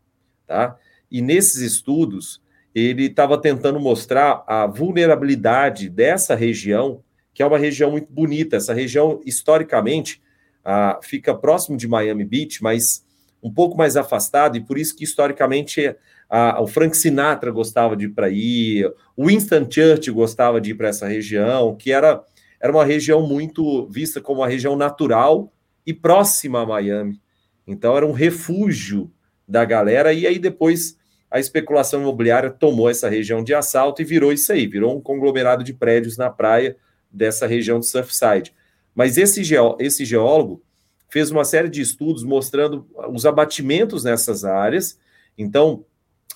[0.44, 0.76] tá?
[1.08, 2.42] E nesses estudos,
[2.74, 7.00] ele estava tentando mostrar a vulnerabilidade dessa região,
[7.32, 8.56] que é uma região muito bonita.
[8.56, 10.20] Essa região, historicamente,
[10.64, 13.06] ah, fica próximo de Miami Beach, mas
[13.40, 15.94] um pouco mais afastado, e por isso que, historicamente,
[16.28, 18.84] ah, o Frank Sinatra gostava de ir para aí,
[19.16, 22.24] o Winston Churchill gostava de ir para essa região, que era,
[22.60, 25.53] era uma região muito vista como uma região natural
[25.86, 27.20] e próxima a Miami.
[27.66, 29.10] Então, era um refúgio
[29.46, 30.98] da galera, e aí depois
[31.30, 35.64] a especulação imobiliária tomou essa região de assalto e virou isso aí, virou um conglomerado
[35.64, 36.76] de prédios na praia
[37.10, 38.54] dessa região de Surfside.
[38.94, 40.62] Mas esse, geó esse geólogo
[41.08, 44.98] fez uma série de estudos mostrando os abatimentos nessas áreas.
[45.36, 45.84] Então,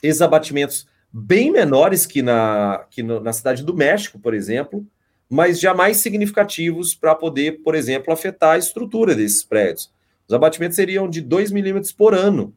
[0.03, 4.87] esses abatimentos bem menores que na, que na cidade do México, por exemplo,
[5.28, 9.92] mas jamais significativos para poder, por exemplo, afetar a estrutura desses prédios.
[10.26, 12.55] Os abatimentos seriam de 2 milímetros por ano.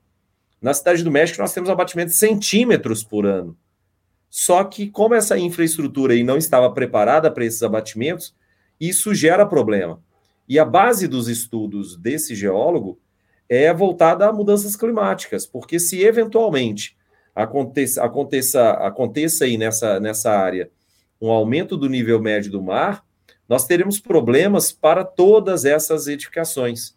[0.62, 3.58] Na Cidade do México, nós temos abatimento de centímetros por ano.
[4.30, 8.34] Só que, como essa infraestrutura aí não estava preparada para esses abatimentos,
[8.80, 10.02] isso gera problema.
[10.48, 13.00] E a base dos estudos desse geólogo
[13.50, 16.96] é voltada a mudanças climáticas, porque se eventualmente
[17.36, 20.70] aconteça, aconteça, aconteça aí nessa, nessa área
[21.22, 23.06] um aumento do nível médio do mar,
[23.48, 26.96] nós teremos problemas para todas essas edificações.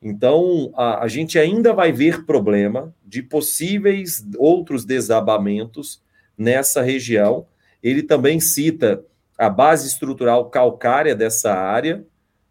[0.00, 6.02] Então, a, a, gente ainda vai ver problema de possíveis outros desabamentos
[6.36, 7.46] nessa região.
[7.82, 9.02] Ele também cita
[9.38, 12.04] a base estrutural calcária dessa área,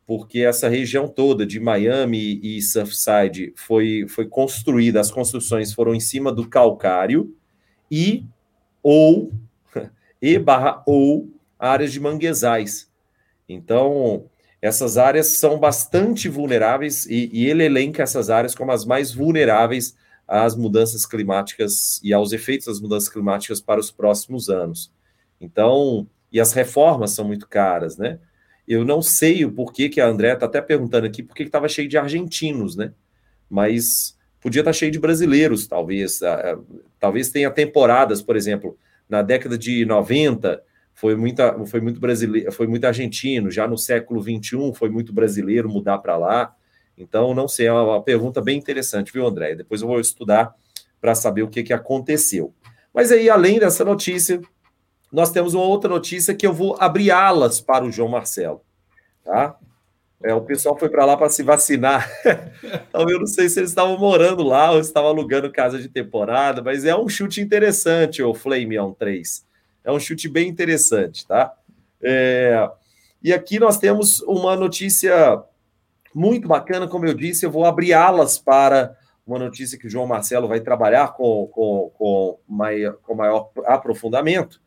[0.07, 5.99] porque essa região toda de Miami e Surfside foi, foi construída, as construções foram em
[5.99, 7.35] cima do calcário
[7.89, 8.25] e
[8.83, 9.31] ou
[10.21, 11.29] e barra ou
[11.59, 12.89] áreas de manguezais.
[13.47, 14.25] Então,
[14.61, 19.95] essas áreas são bastante vulneráveis e, e, ele elenca essas áreas como as mais vulneráveis
[20.27, 24.91] às mudanças climáticas e aos efeitos das mudanças climáticas para os próximos anos.
[25.39, 28.19] Então, e as reformas são muito caras, né?
[28.67, 31.87] Eu não sei o porquê que a André está até perguntando aqui, porque estava cheio
[31.87, 32.91] de argentinos, né?
[33.47, 36.19] Mas podia estar tá cheio de brasileiros, talvez.
[36.99, 38.75] Talvez tenha temporadas, por exemplo,
[39.09, 40.61] na década de 90,
[40.93, 45.69] foi, muita, foi muito brasileiro, foi muito argentino, já no século XXI foi muito brasileiro
[45.69, 46.55] mudar para lá.
[46.97, 49.55] Então, não sei, é uma pergunta bem interessante, viu, André?
[49.55, 50.55] Depois eu vou estudar
[51.01, 52.53] para saber o que, que aconteceu.
[52.93, 54.41] Mas aí, além dessa notícia,
[55.11, 58.61] nós temos uma outra notícia que eu vou abrir alas para o João Marcelo,
[59.23, 59.57] tá?
[60.23, 62.09] É, o pessoal foi para lá para se vacinar.
[62.89, 66.61] então, eu não sei se eles estavam morando lá ou estavam alugando casa de temporada,
[66.63, 69.45] mas é um chute interessante, o Flame On 3.
[69.83, 71.53] É um chute bem interessante, tá?
[72.01, 72.69] É,
[73.21, 75.43] e aqui nós temos uma notícia
[76.13, 80.07] muito bacana, como eu disse, eu vou abrir alas para uma notícia que o João
[80.07, 84.61] Marcelo vai trabalhar com, com, com, maior, com maior aprofundamento,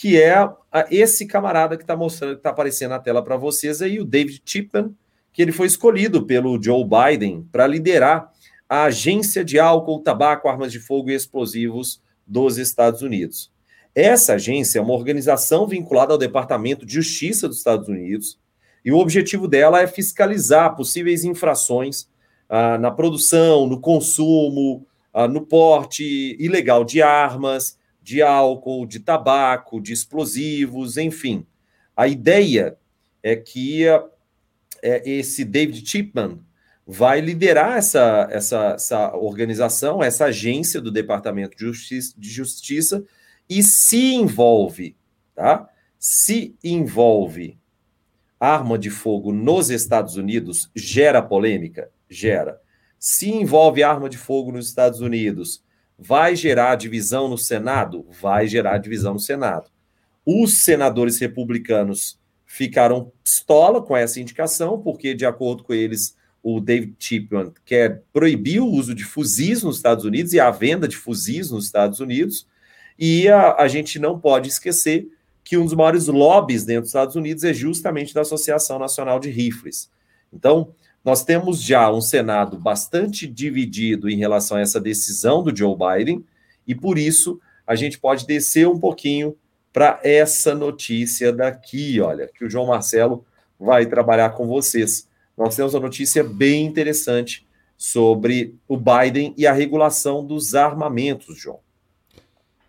[0.00, 0.48] que é
[0.90, 4.40] esse camarada que está mostrando, que está aparecendo na tela para vocês aí, o David
[4.46, 4.94] Chipman,
[5.30, 8.32] que ele foi escolhido pelo Joe Biden para liderar
[8.66, 13.52] a Agência de Álcool, Tabaco, Armas de Fogo e Explosivos dos Estados Unidos.
[13.94, 18.38] Essa agência é uma organização vinculada ao Departamento de Justiça dos Estados Unidos
[18.82, 22.08] e o objetivo dela é fiscalizar possíveis infrações
[22.48, 27.78] ah, na produção, no consumo, ah, no porte ilegal de armas,
[28.10, 31.46] de álcool, de tabaco, de explosivos, enfim.
[31.96, 32.76] A ideia
[33.22, 33.86] é que
[34.82, 36.40] é, esse David Chipman
[36.84, 43.04] vai liderar essa, essa, essa organização, essa agência do Departamento de Justiça, de Justiça
[43.48, 44.96] e se envolve,
[45.32, 45.68] tá?
[45.96, 47.60] Se envolve
[48.40, 51.92] arma de fogo nos Estados Unidos, gera polêmica?
[52.08, 52.60] Gera.
[52.98, 55.62] Se envolve arma de fogo nos Estados Unidos,
[56.00, 58.06] vai gerar divisão no Senado?
[58.20, 59.70] Vai gerar divisão no Senado.
[60.24, 66.94] Os senadores republicanos ficaram pistola com essa indicação, porque, de acordo com eles, o David
[66.98, 71.50] Chipman quer proibir o uso de fuzis nos Estados Unidos e a venda de fuzis
[71.50, 72.46] nos Estados Unidos.
[72.98, 75.06] E a, a gente não pode esquecer
[75.44, 79.30] que um dos maiores lobbies dentro dos Estados Unidos é justamente da Associação Nacional de
[79.30, 79.90] Rifles.
[80.32, 80.74] Então,
[81.04, 86.24] nós temos já um Senado bastante dividido em relação a essa decisão do Joe Biden,
[86.66, 89.36] e por isso a gente pode descer um pouquinho
[89.72, 93.24] para essa notícia daqui, olha, que o João Marcelo
[93.58, 95.08] vai trabalhar com vocês.
[95.36, 97.46] nós temos uma notícia bem interessante
[97.76, 101.60] sobre o Biden e a regulação dos armamentos, João.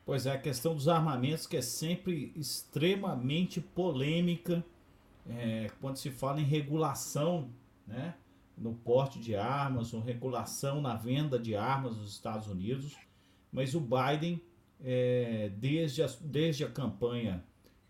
[0.05, 4.63] Pois é, a questão dos armamentos que é sempre extremamente polêmica
[5.29, 7.49] é, quando se fala em regulação
[7.87, 8.13] né,
[8.61, 12.95] no porte de armas, ou regulação na venda de armas nos Estados Unidos.
[13.51, 14.41] Mas o Biden,
[14.79, 17.43] é, desde, a, desde a campanha,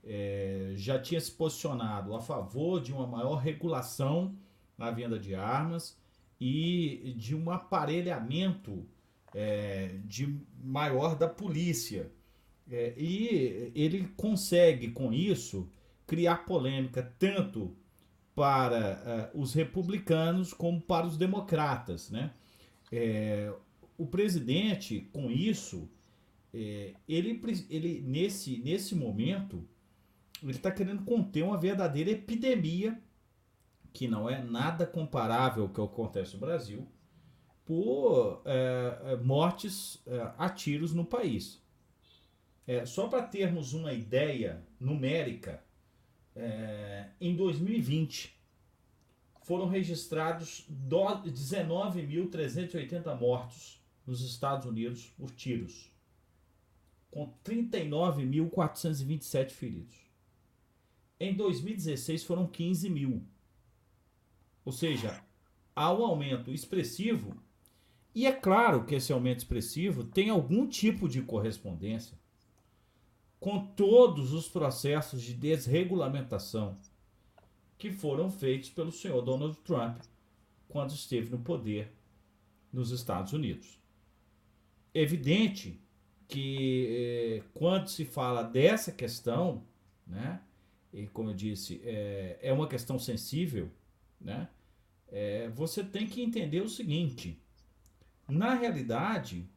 [0.04, 4.34] é, já tinha se posicionado a favor de uma maior regulação
[4.78, 6.00] na venda de armas
[6.40, 8.84] e de um aparelhamento
[9.36, 12.12] é, de maior da polícia.
[12.70, 15.70] É, e ele consegue, com isso,
[16.08, 17.76] criar polêmica tanto
[18.36, 22.10] para uh, os republicanos como para os democratas.
[22.10, 22.32] Né?
[22.92, 23.54] É,
[23.98, 25.90] o presidente, com isso,
[26.54, 29.68] é, ele, ele nesse, nesse momento,
[30.42, 33.00] ele está querendo conter uma verdadeira epidemia
[33.94, 36.88] que não é nada comparável ao que acontece no Brasil,
[37.66, 40.02] por é, mortes
[40.38, 41.62] a tiros no país.
[42.66, 45.64] É, só para termos uma ideia numérica,
[46.36, 48.40] é, em 2020
[49.44, 55.92] foram registrados 19.380 mortos nos Estados Unidos por tiros,
[57.10, 60.00] com 39.427 feridos.
[61.20, 63.22] Em 2016 foram 15 mil.
[64.64, 65.22] Ou seja,
[65.76, 67.36] há um aumento expressivo,
[68.14, 72.21] e é claro que esse aumento expressivo tem algum tipo de correspondência
[73.42, 76.78] com todos os processos de desregulamentação
[77.76, 80.00] que foram feitos pelo senhor Donald Trump
[80.70, 81.92] quando esteve no poder
[82.72, 83.82] nos Estados Unidos.
[84.94, 85.82] Evidente
[86.28, 89.66] que eh, quando se fala dessa questão,
[90.06, 90.40] né,
[90.94, 93.72] e como eu disse, é, é uma questão sensível,
[94.20, 94.50] né?
[95.08, 97.42] É, você tem que entender o seguinte:
[98.30, 99.50] na realidade,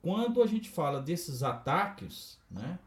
[0.00, 2.78] quando a gente fala desses ataques, né,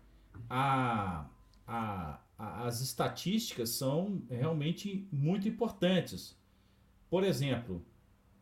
[0.50, 1.26] a,
[1.68, 6.38] a, a, as estatísticas são realmente muito importantes.
[7.10, 7.84] Por exemplo,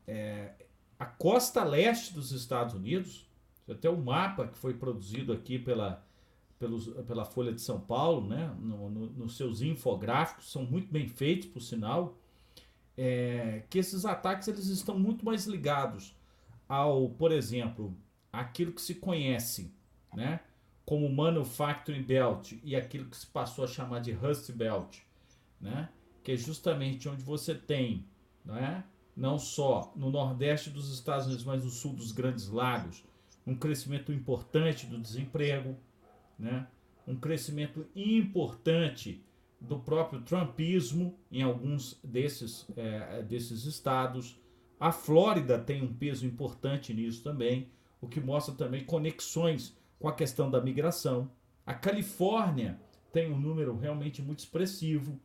[0.06, 0.54] é,
[1.00, 3.30] a costa leste dos Estados Unidos,
[3.70, 6.06] até o mapa que foi produzido aqui pela,
[6.58, 11.08] pelos, pela Folha de São Paulo, né, no, no, nos seus infográficos, são muito bem
[11.08, 12.18] feitos, por sinal
[12.98, 16.16] é, que esses ataques eles estão muito mais ligados
[16.68, 17.96] ao, por exemplo,
[18.34, 19.72] aquilo que se conhece,
[20.14, 20.40] né,
[20.88, 25.00] como Manufacturing Belt e aquilo que se passou a chamar de Rust Belt,
[25.60, 25.90] né,
[26.24, 28.06] que é justamente onde você tem,
[28.46, 33.04] né, não só no nordeste dos Estados Unidos, mas no sul dos Grandes Lagos,
[33.46, 35.76] um crescimento importante do desemprego,
[36.40, 36.66] né,
[37.06, 39.22] um crescimento importante
[39.60, 44.40] do próprio trumpismo em alguns desses, é, desses estados.
[44.80, 47.70] A Flórida tem um peso importante nisso também,
[48.00, 51.32] o que mostra também conexões com a questão da migração.
[51.66, 52.80] A Califórnia
[53.12, 55.20] tem um número realmente muito expressivo.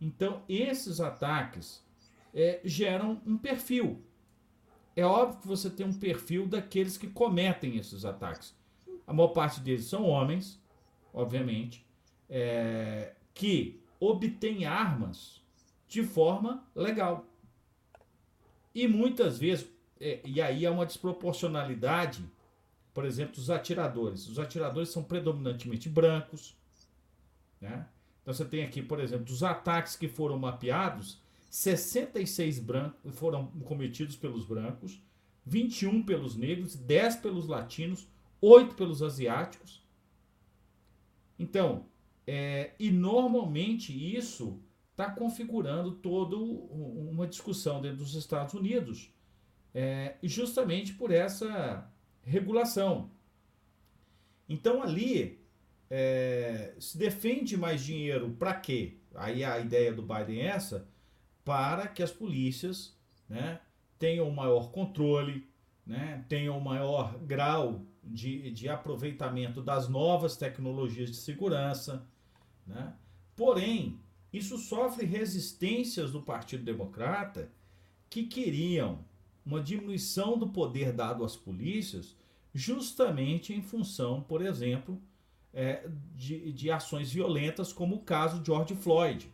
[0.00, 1.84] Então, esses ataques
[2.34, 4.02] é, geram um perfil.
[4.94, 8.54] É óbvio que você tem um perfil daqueles que cometem esses ataques.
[9.06, 10.60] A maior parte deles são homens,
[11.12, 11.86] obviamente.
[12.28, 15.42] É, que obtém armas
[15.88, 17.26] de forma legal.
[18.74, 19.68] E muitas vezes,
[20.00, 22.24] é, e aí há uma desproporcionalidade,
[22.92, 24.28] por exemplo, dos atiradores.
[24.28, 26.56] Os atiradores são predominantemente brancos.
[27.60, 27.86] Né?
[28.22, 31.20] Então você tem aqui, por exemplo, dos ataques que foram mapeados,
[31.50, 35.02] 66 brancos foram cometidos pelos brancos,
[35.44, 38.08] 21 pelos negros, 10 pelos latinos,
[38.40, 39.82] 8 pelos asiáticos.
[41.38, 41.86] Então,
[42.26, 44.62] é, e normalmente isso
[44.92, 49.12] está configurando toda uma discussão dentro dos Estados Unidos,
[49.74, 51.91] é, justamente por essa
[52.24, 53.10] regulação.
[54.48, 55.40] Então ali
[55.90, 58.98] é, se defende mais dinheiro para quê?
[59.14, 60.88] Aí a ideia do Biden é essa,
[61.44, 62.96] para que as polícias
[63.28, 63.60] né,
[63.98, 65.48] tenham maior controle,
[65.86, 72.06] né, tenham maior grau de, de aproveitamento das novas tecnologias de segurança,
[72.66, 72.94] né?
[73.36, 74.00] Porém,
[74.32, 77.50] isso sofre resistências do Partido Democrata
[78.08, 79.04] que queriam
[79.44, 82.16] uma diminuição do poder dado às polícias,
[82.54, 85.00] justamente em função, por exemplo,
[85.52, 89.30] é, de, de ações violentas, como o caso George Floyd.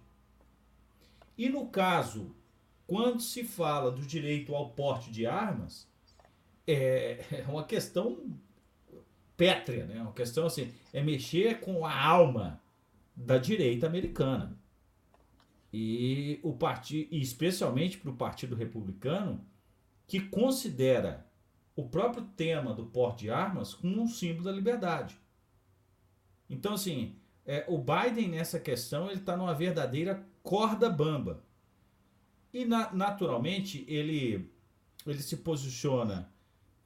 [1.36, 2.34] E no caso,
[2.86, 5.86] quando se fala do direito ao porte de armas,
[6.66, 8.18] é, é uma questão
[9.36, 10.02] pétrea, né?
[10.02, 12.60] uma questão assim, é mexer com a alma
[13.14, 14.58] da direita americana.
[15.72, 19.44] E o partido, especialmente para o Partido Republicano,
[20.08, 21.24] que considera
[21.76, 25.16] o próprio tema do porte de armas como um símbolo da liberdade.
[26.50, 27.14] Então, assim,
[27.46, 31.44] é, o Biden nessa questão ele está numa verdadeira corda bamba.
[32.52, 34.50] E na, naturalmente ele,
[35.06, 36.32] ele se posiciona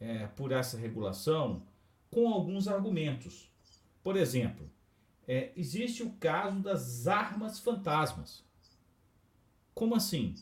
[0.01, 1.63] é, por essa regulação
[2.11, 3.49] com alguns argumentos.
[4.03, 4.69] Por exemplo,
[5.29, 8.45] é, existe o caso das armas fantasmas.
[9.73, 10.35] Como assim?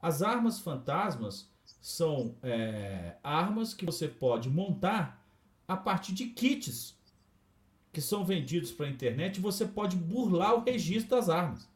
[0.00, 1.51] As armas fantasmas
[1.82, 5.20] são é, armas que você pode montar
[5.66, 6.96] a partir de kits
[7.92, 9.40] que são vendidos para a internet.
[9.40, 11.68] Você pode burlar o registro das armas.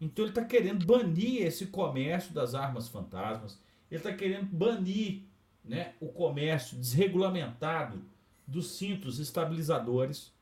[0.00, 3.56] Então ele está querendo banir esse comércio das armas fantasmas.
[3.88, 5.22] Ele está querendo banir
[5.64, 8.02] né, o comércio desregulamentado
[8.44, 10.34] dos cintos estabilizadores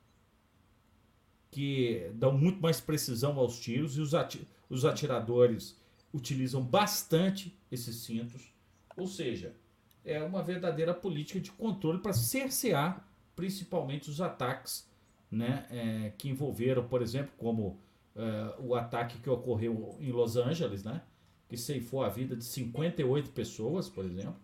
[1.51, 5.79] que dão muito mais precisão aos tiros e os, ati os atiradores
[6.15, 8.53] utilizam bastante esses cintos.
[8.97, 9.57] Ou seja,
[10.05, 14.87] é uma verdadeira política de controle para cercear principalmente os ataques
[15.31, 17.81] né, é, que envolveram, por exemplo, como
[18.15, 21.03] é, o ataque que ocorreu em Los Angeles, né,
[21.49, 24.37] que ceifou a vida de 58 pessoas, por exemplo.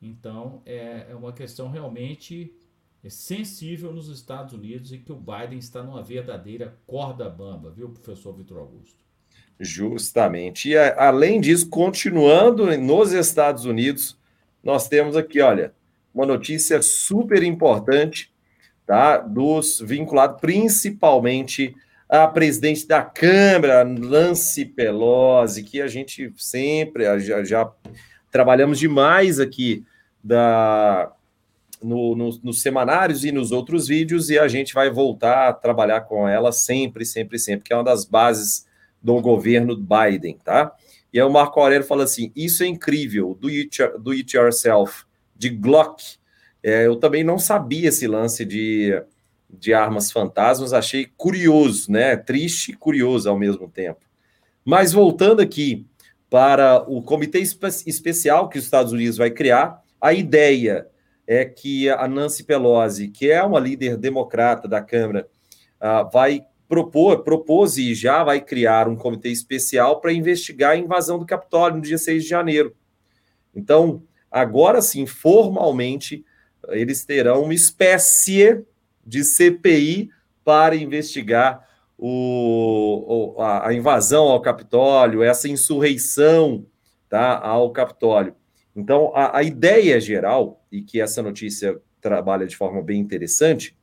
[0.00, 2.54] Então, é, é uma questão realmente
[3.08, 8.32] sensível nos Estados Unidos e que o Biden está numa verdadeira corda bamba, viu, professor
[8.34, 9.05] Vitor Augusto?
[9.58, 10.70] Justamente.
[10.70, 14.18] E além disso, continuando nos Estados Unidos,
[14.62, 15.72] nós temos aqui, olha,
[16.14, 18.32] uma notícia super importante,
[18.86, 19.18] tá?
[19.18, 21.74] Dos vinculado principalmente
[22.08, 27.70] a presidente da Câmara, Nancy Pelosi, que a gente sempre já, já
[28.30, 29.84] trabalhamos demais aqui
[30.22, 31.12] da,
[31.82, 36.02] no, no, nos semanários e nos outros vídeos, e a gente vai voltar a trabalhar
[36.02, 38.66] com ela sempre, sempre, sempre, que é uma das bases
[39.02, 40.72] do governo Biden, tá?
[41.12, 45.04] E aí o Marco Aurélio fala assim: isso é incrível, do it, do it yourself,
[45.34, 46.02] de Glock.
[46.62, 49.00] É, eu também não sabia esse lance de,
[49.48, 52.16] de armas fantasmas, achei curioso, né?
[52.16, 54.00] Triste e curioso ao mesmo tempo.
[54.64, 55.86] Mas voltando aqui
[56.28, 60.88] para o comitê espe especial que os Estados Unidos vai criar, a ideia
[61.26, 65.28] é que a Nancy Pelosi, que é uma líder democrata da Câmara,
[65.80, 71.18] uh, vai propor, propôs e já vai criar um comitê especial para investigar a invasão
[71.18, 72.74] do Capitólio no dia 6 de janeiro.
[73.54, 76.24] Então, agora sim, formalmente,
[76.68, 78.64] eles terão uma espécie
[79.04, 80.10] de CPI
[80.44, 81.66] para investigar
[81.98, 86.66] o, a, invasão ao Capitólio, essa insurreição
[87.08, 88.34] tá, ao Capitólio.
[88.74, 93.76] Então, a, a ideia geral, e que essa notícia trabalha de forma bem interessante,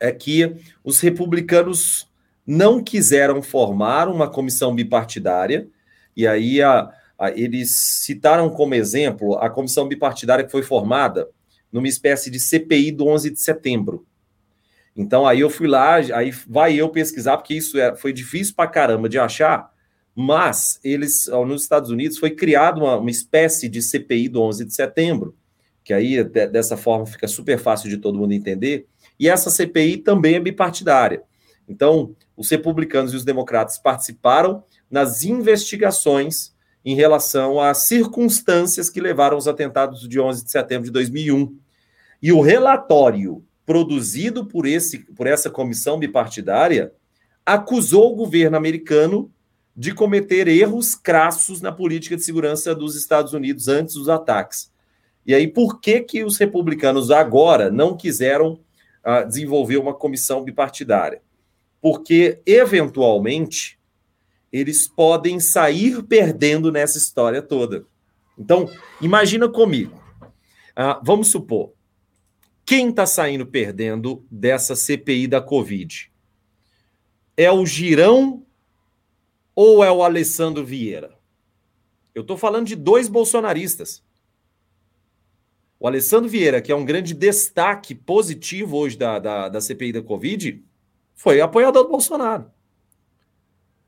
[0.00, 2.08] é que os republicanos
[2.46, 5.68] não quiseram formar uma comissão bipartidária,
[6.16, 11.28] e aí a, a, eles citaram como exemplo a comissão bipartidária que foi formada
[11.70, 14.06] numa espécie de CPI do 11 de setembro.
[14.96, 18.68] Então aí eu fui lá, aí vai eu pesquisar, porque isso é, foi difícil para
[18.68, 19.70] caramba de achar,
[20.14, 24.74] mas eles, nos Estados Unidos, foi criada uma, uma, espécie de CPI do 11 de
[24.74, 25.36] setembro,
[25.84, 28.88] que aí de, dessa forma fica super fácil de todo mundo entender,
[29.18, 31.22] e essa CPI também é bipartidária.
[31.68, 36.54] Então, os republicanos e os democratas participaram nas investigações
[36.84, 41.56] em relação às circunstâncias que levaram aos atentados de 11 de setembro de 2001.
[42.22, 46.92] E o relatório produzido por, esse, por essa comissão bipartidária
[47.44, 49.30] acusou o governo americano
[49.76, 54.72] de cometer erros crassos na política de segurança dos Estados Unidos antes dos ataques.
[55.26, 58.58] E aí, por que, que os republicanos agora não quiseram
[59.08, 61.22] uh, desenvolver uma comissão bipartidária?
[61.80, 63.78] Porque, eventualmente,
[64.52, 67.86] eles podem sair perdendo nessa história toda.
[68.38, 68.68] Então,
[69.00, 69.96] imagina comigo.
[70.76, 71.72] Uh, vamos supor,
[72.68, 76.12] quem está saindo perdendo dessa CPI da Covid?
[77.36, 78.44] É o Girão
[79.54, 81.16] ou é o Alessandro Vieira?
[82.14, 84.04] Eu estou falando de dois bolsonaristas.
[85.80, 90.02] O Alessandro Vieira, que é um grande destaque positivo hoje da, da, da CPI da
[90.02, 90.64] Covid,
[91.14, 92.50] foi apoiador do Bolsonaro.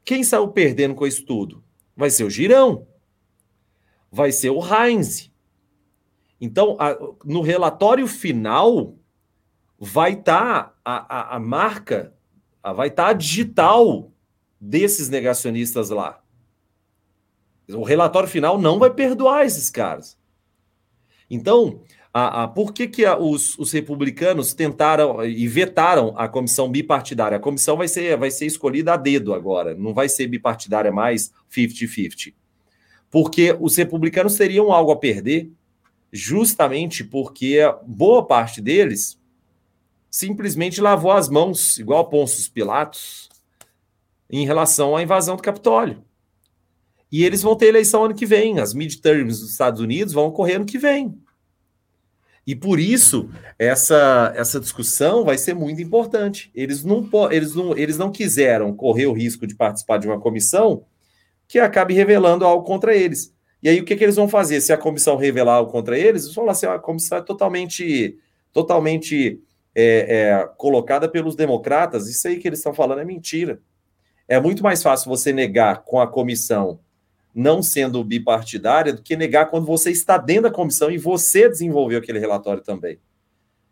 [0.04, 1.64] Quem saiu perdendo com isso tudo?
[1.96, 2.86] Vai ser o Girão.
[4.10, 5.30] Vai ser o Heinz.
[6.40, 8.96] Então, a, no relatório final,
[9.78, 12.14] vai estar tá a, a, marca,
[12.62, 14.12] a, vai estar tá a digital
[14.60, 16.22] desses negacionistas lá.
[17.68, 20.19] O relatório final não vai perdoar esses caras.
[21.30, 21.80] Então,
[22.12, 27.36] a, a, por que, que a, os, os, republicanos tentaram e vetaram a comissão bipartidária?
[27.36, 31.32] A comissão vai ser, vai ser escolhida a dedo agora, não vai ser bipartidária mais
[31.50, 32.34] 50-50.
[33.10, 35.50] Porque os republicanos teriam algo a perder,
[36.12, 39.20] justamente porque boa parte deles
[40.10, 43.28] simplesmente lavou as mãos, igual Pôncio Pilatos,
[44.28, 46.04] em relação à invasão do Capitólio.
[47.10, 48.60] E eles vão ter eleição ano que vem.
[48.60, 51.14] As midterms dos Estados Unidos vão ocorrer ano que vem.
[52.46, 53.28] E por isso,
[53.58, 56.50] essa, essa discussão vai ser muito importante.
[56.54, 60.84] Eles não, eles, não, eles não quiseram correr o risco de participar de uma comissão
[61.46, 63.34] que acabe revelando algo contra eles.
[63.62, 64.60] E aí, o que, que eles vão fazer?
[64.60, 67.22] Se a comissão revelar algo contra eles, eles vão falar assim: ah, a comissão é
[67.22, 68.16] totalmente,
[68.52, 69.40] totalmente
[69.74, 72.08] é, é, colocada pelos democratas.
[72.08, 73.60] Isso aí que eles estão falando é mentira.
[74.26, 76.80] É muito mais fácil você negar com a comissão
[77.34, 81.98] não sendo bipartidária do que negar quando você está dentro da comissão e você desenvolveu
[81.98, 82.98] aquele relatório também.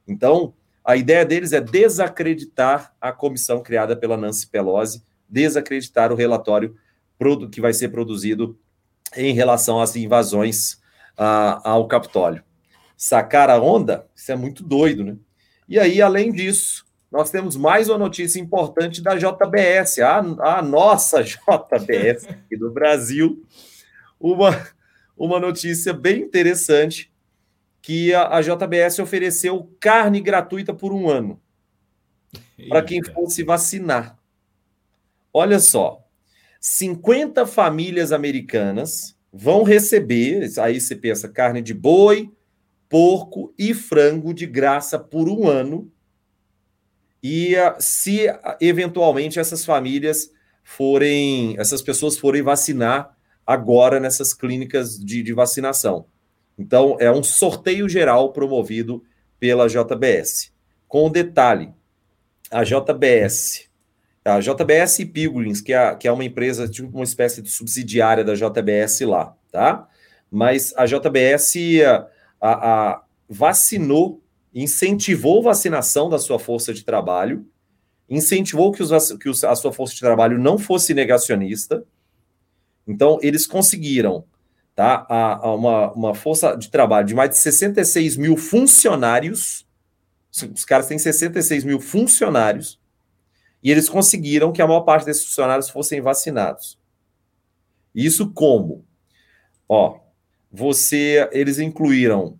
[0.06, 0.54] Então,
[0.84, 6.76] a ideia deles é desacreditar a comissão criada pela Nancy Pelosi, desacreditar o relatório
[7.50, 8.58] que vai ser produzido
[9.16, 10.80] em relação às invasões
[11.16, 12.44] ao Capitólio.
[12.96, 14.06] Sacar a onda?
[14.14, 15.16] Isso é muito doido, né?
[15.68, 21.22] E aí, além disso, nós temos mais uma notícia importante da JBS, a, a nossa
[21.24, 23.42] JBS aqui do Brasil.
[24.20, 24.50] Uma,
[25.16, 27.10] uma notícia bem interessante
[27.80, 31.40] que a, a JBS ofereceu carne gratuita por um ano
[32.68, 34.18] para quem fosse vacinar.
[35.32, 36.04] Olha só,
[36.60, 42.30] 50 famílias americanas vão receber, aí você pensa, carne de boi,
[42.88, 45.90] porco e frango de graça por um ano
[47.22, 50.30] e ah, se ah, eventualmente essas famílias
[50.62, 53.16] forem, essas pessoas forem vacinar
[53.46, 56.06] agora nessas clínicas de, de vacinação.
[56.58, 59.02] Então, é um sorteio geral promovido
[59.38, 60.52] pela JBS.
[60.86, 61.72] Com o detalhe,
[62.50, 63.68] a JBS,
[64.24, 68.24] a JBS e Pilgrims, que é, que é uma empresa, tipo uma espécie de subsidiária
[68.24, 69.88] da JBS lá, tá?
[70.30, 71.54] Mas a JBS
[72.40, 74.22] a, a, vacinou
[74.54, 77.46] incentivou vacinação da sua força de trabalho,
[78.08, 81.84] incentivou que, os, que os, a sua força de trabalho não fosse negacionista.
[82.86, 84.24] Então, eles conseguiram
[84.74, 89.66] tá, a, a uma, uma força de trabalho de mais de 66 mil funcionários.
[90.54, 92.80] Os caras têm 66 mil funcionários.
[93.62, 96.78] E eles conseguiram que a maior parte desses funcionários fossem vacinados.
[97.94, 98.86] Isso como?
[99.68, 99.98] Ó,
[100.50, 102.38] você, eles incluíram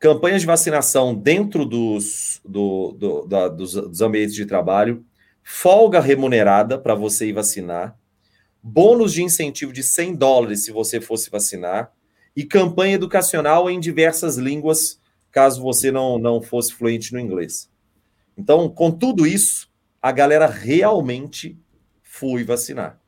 [0.00, 5.04] campanhas de vacinação dentro dos, do, do, da, dos, dos ambientes de trabalho,
[5.44, 7.94] folga remunerada para você ir vacinar,
[8.62, 11.92] bônus de incentivo de 100 dólares se você fosse vacinar,
[12.34, 14.98] e campanha educacional em diversas línguas,
[15.30, 17.68] caso você não, não fosse fluente no inglês.
[18.38, 19.68] Então, com tudo isso,
[20.00, 21.58] a galera realmente
[22.02, 22.98] foi vacinar.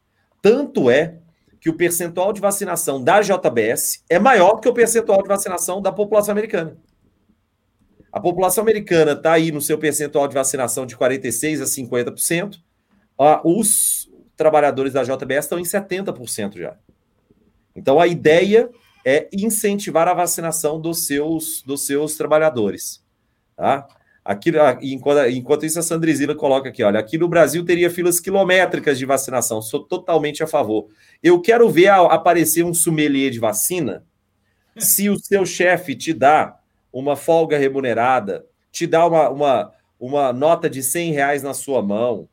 [0.42, 1.21] Tanto é
[1.62, 5.92] que o percentual de vacinação da JBS é maior que o percentual de vacinação da
[5.92, 6.76] população americana.
[8.12, 12.58] A população americana está aí no seu percentual de vacinação de 46% a 50%.
[13.44, 16.76] Os trabalhadores da JBS estão em 70% já.
[17.76, 18.68] Então a ideia
[19.06, 23.04] é incentivar a vacinação dos seus, dos seus trabalhadores.
[23.56, 23.86] Tá?
[24.24, 28.96] Aqui, enquanto, enquanto isso, a Sandrizila coloca aqui: olha, aqui no Brasil teria filas quilométricas
[28.96, 30.88] de vacinação, sou totalmente a favor.
[31.22, 34.04] Eu quero ver a, aparecer um sommelier de vacina
[34.78, 36.56] se o seu chefe te dá
[36.92, 42.28] uma folga remunerada, te dá uma, uma, uma nota de 100 reais na sua mão,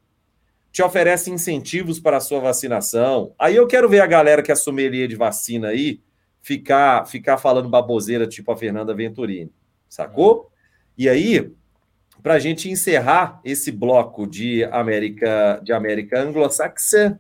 [0.72, 3.34] te oferece incentivos para a sua vacinação.
[3.40, 6.02] Aí eu quero ver a galera que é sommelier de vacina aí
[6.42, 9.52] ficar, ficar falando baboseira tipo a Fernanda Venturini,
[9.88, 10.52] sacou?
[10.98, 11.52] E aí
[12.22, 17.20] para a gente encerrar esse bloco de América de América anglo-saxã,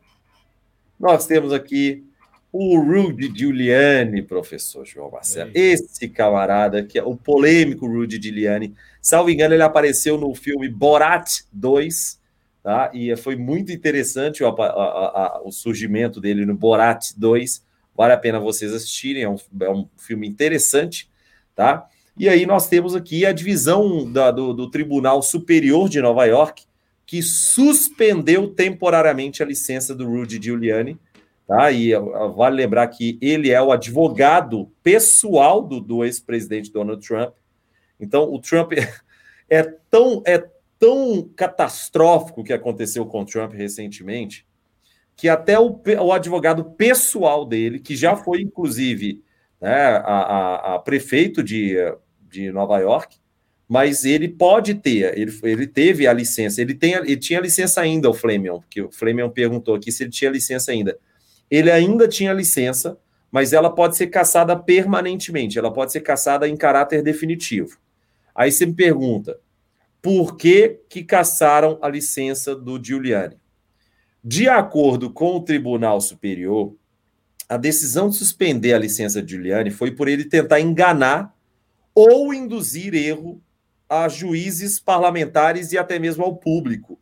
[0.99, 2.05] nós temos aqui
[2.51, 5.51] o Rudy Giuliani, professor João Marcelo.
[5.53, 8.75] Esse camarada, que é o polêmico Rudy Giuliani.
[9.01, 12.19] Salvo engano, ele apareceu no filme Borat 2,
[12.63, 12.91] tá?
[12.93, 17.63] E foi muito interessante o, a, a, o surgimento dele no Borat 2.
[17.95, 21.09] Vale a pena vocês assistirem, é um, é um filme interessante,
[21.55, 21.87] tá?
[22.19, 26.65] E aí nós temos aqui a divisão da, do, do Tribunal Superior de Nova York,
[27.05, 30.99] que suspendeu temporariamente a licença do Rudy Giuliani,
[31.47, 31.71] tá?
[31.71, 31.93] E
[32.35, 37.33] vale lembrar que ele é o advogado pessoal do, do ex-presidente Donald Trump.
[37.97, 38.73] Então, o Trump
[39.49, 40.45] é, tão, é
[40.77, 44.45] tão catastrófico que aconteceu com o Trump recentemente,
[45.15, 49.23] que até o, o advogado pessoal dele, que já foi, inclusive,
[49.61, 51.77] né, a, a, a prefeito de
[52.29, 53.17] de Nova York,
[53.67, 58.09] mas ele pode ter, ele, ele teve a licença, ele, tem, ele tinha licença ainda,
[58.09, 60.97] o Flemion, que o Flemion perguntou aqui se ele tinha licença ainda.
[61.51, 62.97] Ele ainda tinha licença,
[63.31, 67.77] mas ela pode ser caçada permanentemente, ela pode ser caçada em caráter definitivo.
[68.33, 69.39] Aí você me pergunta,
[70.01, 73.37] por que, que caçaram a licença do Giuliani?
[74.23, 76.75] De acordo com o Tribunal Superior,
[77.47, 81.35] a decisão de suspender a licença de Giuliani foi por ele tentar enganar
[81.99, 83.41] ou induzir erro
[83.89, 86.97] a juízes parlamentares e até mesmo ao público,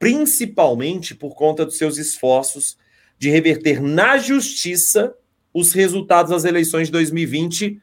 [0.00, 2.76] principalmente por conta dos seus esforços
[3.20, 5.14] de reverter na justiça
[5.54, 7.80] os resultados das eleições de 2020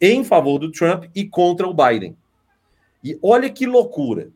[0.00, 2.16] em favor do Trump e contra o Biden.
[3.02, 4.30] E olha que loucura.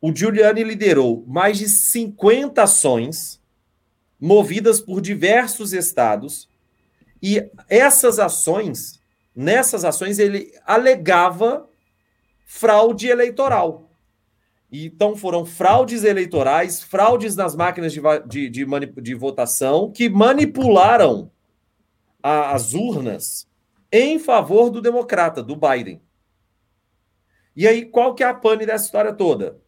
[0.00, 3.38] O Giuliani liderou mais de 50 ações
[4.18, 6.48] movidas por diversos estados
[7.22, 8.98] e essas ações,
[9.34, 11.68] nessas ações ele alegava
[12.44, 13.90] fraude eleitoral.
[14.70, 18.66] Então foram fraudes eleitorais, fraudes nas máquinas de, de, de,
[19.00, 21.30] de votação que manipularam
[22.22, 23.46] a, as urnas
[23.92, 26.02] em favor do democrata, do Biden.
[27.54, 29.60] E aí, qual que é a pane dessa história toda?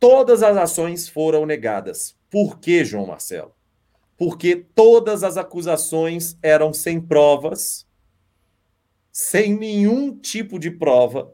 [0.00, 2.16] Todas as ações foram negadas.
[2.28, 3.54] Por que, João Marcelo?
[4.16, 7.86] Porque todas as acusações eram sem provas,
[9.14, 11.32] sem nenhum tipo de prova,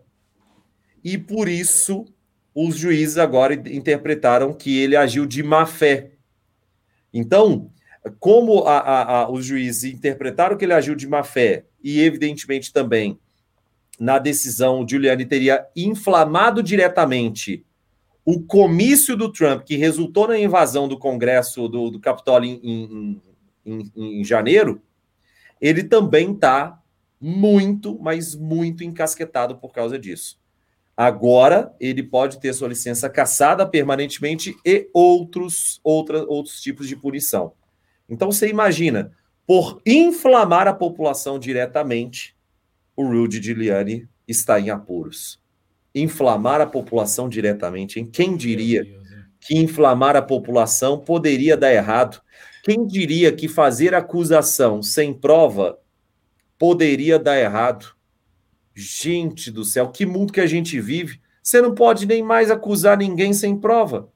[1.03, 2.05] e por isso
[2.55, 6.11] os juízes agora interpretaram que ele agiu de má fé.
[7.11, 7.73] Então,
[8.19, 12.71] como a, a, a, os juízes interpretaram que ele agiu de má fé, e evidentemente
[12.71, 13.19] também
[13.99, 17.65] na decisão, Giuliani teria inflamado diretamente
[18.27, 23.23] o comício do Trump, que resultou na invasão do Congresso do, do Capitólio em, em,
[23.65, 24.83] em, em janeiro,
[25.59, 26.80] ele também está
[27.21, 30.41] muito, mas muito encasquetado por causa disso.
[30.97, 37.53] Agora, ele pode ter sua licença cassada permanentemente e outros, outra, outros tipos de punição.
[38.09, 39.13] Então, você imagina,
[39.47, 42.37] por inflamar a população diretamente,
[42.95, 45.41] o Rudy Giuliani está em apuros.
[45.95, 48.85] Inflamar a população diretamente, em quem diria
[49.41, 52.21] que inflamar a população poderia dar errado?
[52.63, 55.80] Quem diria que fazer acusação sem prova
[56.61, 57.97] poderia dar errado?
[58.75, 61.19] Gente do céu, que mundo que a gente vive.
[61.43, 64.11] Você não pode nem mais acusar ninguém sem prova.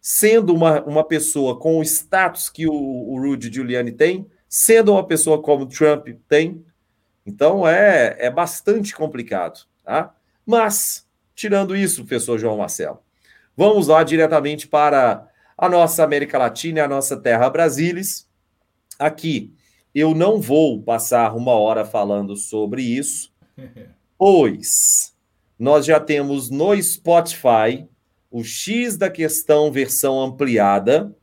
[0.00, 5.04] Sendo uma, uma pessoa com o status que o, o Rudy Giuliani tem, sendo uma
[5.04, 6.64] pessoa como Trump tem.
[7.26, 9.66] Então é, é bastante complicado.
[9.84, 10.14] Tá?
[10.46, 13.00] Mas, tirando isso, professor João Marcelo,
[13.56, 15.28] vamos lá diretamente para
[15.58, 18.28] a nossa América Latina e a nossa terra Brasilis.
[19.00, 19.52] Aqui,
[19.98, 23.32] eu não vou passar uma hora falando sobre isso,
[24.18, 25.16] pois
[25.58, 27.88] nós já temos no Spotify
[28.30, 31.16] o X da questão versão ampliada.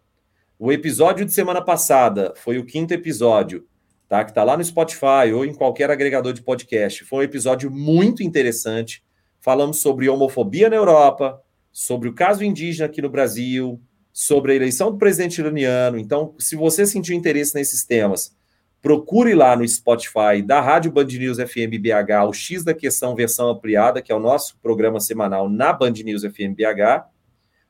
[0.58, 3.68] O episódio de semana passada foi o quinto episódio,
[4.10, 4.24] tá?
[4.24, 7.06] Que está lá no Spotify ou em qualquer agregador de podcast.
[7.06, 9.04] Foi um episódio muito interessante.
[9.40, 11.40] Falamos sobre homofobia na Europa,
[11.72, 13.80] sobre o caso indígena aqui no Brasil,
[14.12, 16.00] sobre a eleição do presidente iraniano.
[16.00, 18.36] Então, se você sentiu interesse nesses temas,
[18.84, 23.50] procure lá no Spotify da Rádio Band News FM BH o X da Questão versão
[23.50, 27.06] ampliada, que é o nosso programa semanal na Band News FM BH,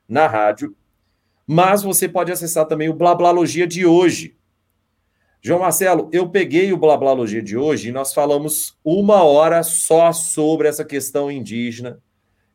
[0.08, 0.74] na rádio.
[1.46, 4.36] Mas você pode acessar também o Blablalogia de hoje.
[5.40, 10.66] João Marcelo, eu peguei o Blablalogia de hoje e nós falamos uma hora só sobre
[10.66, 12.00] essa questão indígena.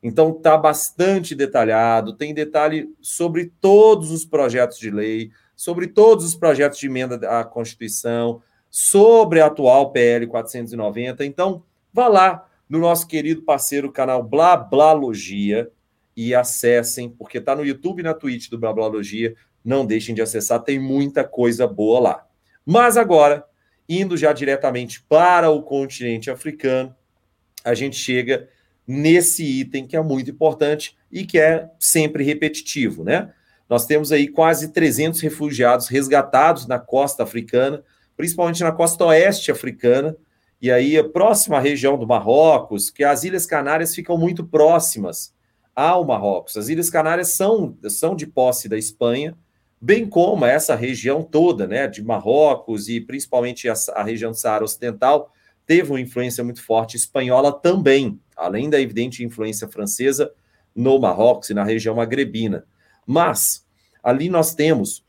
[0.04, 6.36] Então tá bastante detalhado, tem detalhe sobre todos os projetos de lei, sobre todos os
[6.36, 11.26] projetos de emenda à Constituição, sobre a atual PL 490.
[11.26, 11.64] Então,
[11.94, 15.72] vá lá no nosso querido parceiro canal Blablalogia
[16.16, 19.36] e acessem, porque está no YouTube e na Twitch do Blablalogia.
[19.64, 22.28] Não deixem de acessar, tem muita coisa boa lá.
[22.66, 23.46] Mas agora,
[23.88, 26.96] indo já diretamente para o continente africano,
[27.64, 28.48] a gente chega
[28.86, 33.34] nesse item que é muito importante e que é sempre repetitivo, né?
[33.70, 37.84] Nós temos aí quase 300 refugiados resgatados na costa africana,
[38.20, 40.14] principalmente na costa oeste africana,
[40.62, 45.34] e aí a próxima região do Marrocos, que as Ilhas Canárias ficam muito próximas
[45.74, 46.58] ao Marrocos.
[46.58, 49.38] As Ilhas Canárias são, são de posse da Espanha,
[49.80, 54.66] bem como essa região toda, né, de Marrocos e principalmente a, a região do Saara
[54.66, 55.32] Ocidental,
[55.66, 60.30] teve uma influência muito forte espanhola também, além da evidente influência francesa
[60.76, 62.66] no Marrocos e na região magrebina.
[63.08, 63.66] Mas
[64.04, 65.06] ali nós temos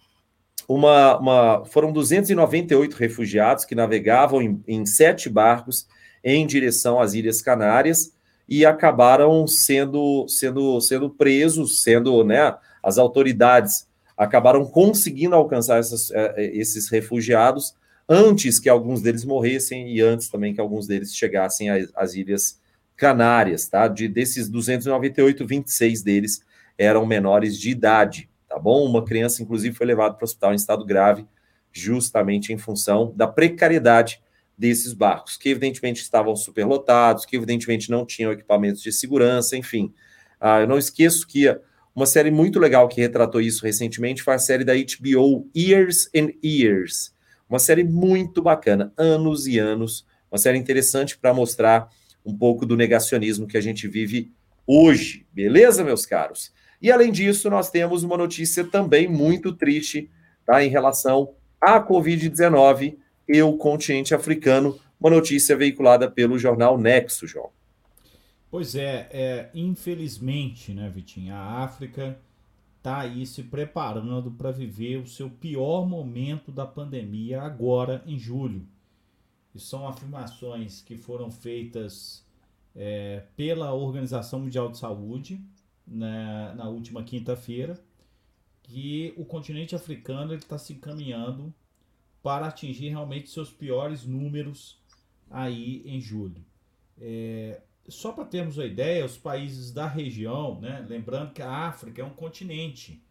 [0.72, 5.88] uma, uma, foram 298 refugiados que navegavam em, em sete barcos
[6.22, 8.12] em direção às Ilhas Canárias
[8.48, 16.34] e acabaram sendo, sendo, sendo presos, sendo, né, as autoridades acabaram conseguindo alcançar essas, eh,
[16.36, 17.74] eh, esses refugiados
[18.08, 22.60] antes que alguns deles morressem e antes também que alguns deles chegassem às, às Ilhas
[22.96, 23.88] Canárias, tá?
[23.88, 26.44] De desses 298, 26 deles
[26.78, 28.84] eram menores de idade, tá bom?
[28.84, 31.24] Uma criança, inclusive, foi levada para o hospital em estado grave,
[31.72, 34.20] justamente em função da precariedade
[34.58, 39.94] desses barcos, que evidentemente estavam superlotados, que evidentemente não tinham equipamentos de segurança, enfim.
[40.40, 41.46] Ah, eu não esqueço que
[41.94, 46.30] uma série muito legal que retratou isso recentemente foi a série da HBO Years and
[46.44, 47.14] Years.
[47.48, 51.88] Uma série muito bacana, anos e anos, uma série interessante para mostrar
[52.26, 54.32] um pouco do negacionismo que a gente vive
[54.66, 55.26] hoje.
[55.32, 56.52] Beleza, meus caros?
[56.80, 60.10] E além disso, nós temos uma notícia também muito triste
[60.46, 62.96] tá, em relação à Covid-19
[63.28, 67.50] e o continente africano, uma notícia veiculada pelo jornal Nexo, João.
[68.50, 72.18] Pois é, é infelizmente, né, Vitinho, a África
[72.78, 78.66] está aí se preparando para viver o seu pior momento da pandemia agora em julho.
[79.54, 82.24] E são afirmações que foram feitas
[82.74, 85.40] é, pela Organização Mundial de Saúde
[85.90, 87.78] na, na última quinta-feira,
[88.62, 91.52] que o continente africano está se encaminhando
[92.22, 94.80] para atingir realmente seus piores números
[95.28, 96.44] aí em julho.
[96.98, 102.00] É, só para termos uma ideia, os países da região, né, lembrando que a África
[102.00, 103.02] é um continente,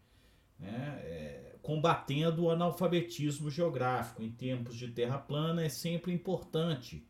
[0.58, 7.06] né, é, combatendo o analfabetismo geográfico em tempos de terra plana, é sempre importante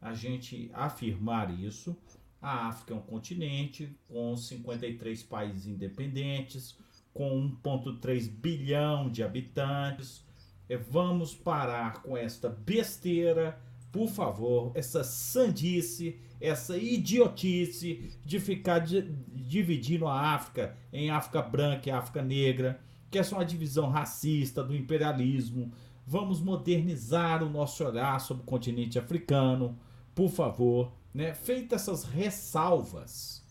[0.00, 1.96] a gente afirmar isso.
[2.44, 6.76] A África é um continente com 53 países independentes,
[7.14, 10.22] com 1,3 bilhão de habitantes,
[10.68, 13.58] é, vamos parar com esta besteira,
[13.90, 19.00] por favor, essa sandice, essa idiotice de ficar di
[19.32, 22.78] dividindo a África em África branca e África negra,
[23.10, 25.72] que é só uma divisão racista do imperialismo.
[26.06, 29.78] Vamos modernizar o nosso olhar sobre o continente africano,
[30.14, 30.92] por favor.
[31.14, 31.32] Né?
[31.32, 33.46] Feitas essas ressalvas,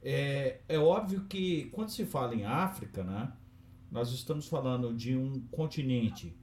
[0.00, 3.32] é, é óbvio que quando se fala em África, né,
[3.90, 6.34] nós estamos falando de um continente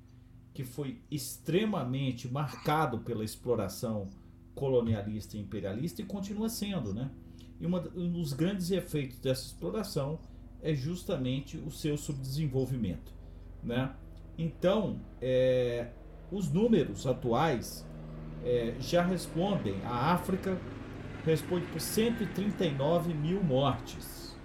[0.54, 4.10] que foi extremamente marcado pela exploração
[4.54, 7.12] colonialista e imperialista e continua sendo, né?
[7.60, 10.20] E uma, um dos grandes efeitos dessa exploração
[10.62, 13.14] é justamente o seu subdesenvolvimento,
[13.64, 13.96] né?
[14.36, 15.92] Então, é,
[16.32, 17.87] os números atuais
[18.44, 19.76] é, já respondem.
[19.86, 20.60] A África
[21.26, 24.36] responde por 139 mil mortes.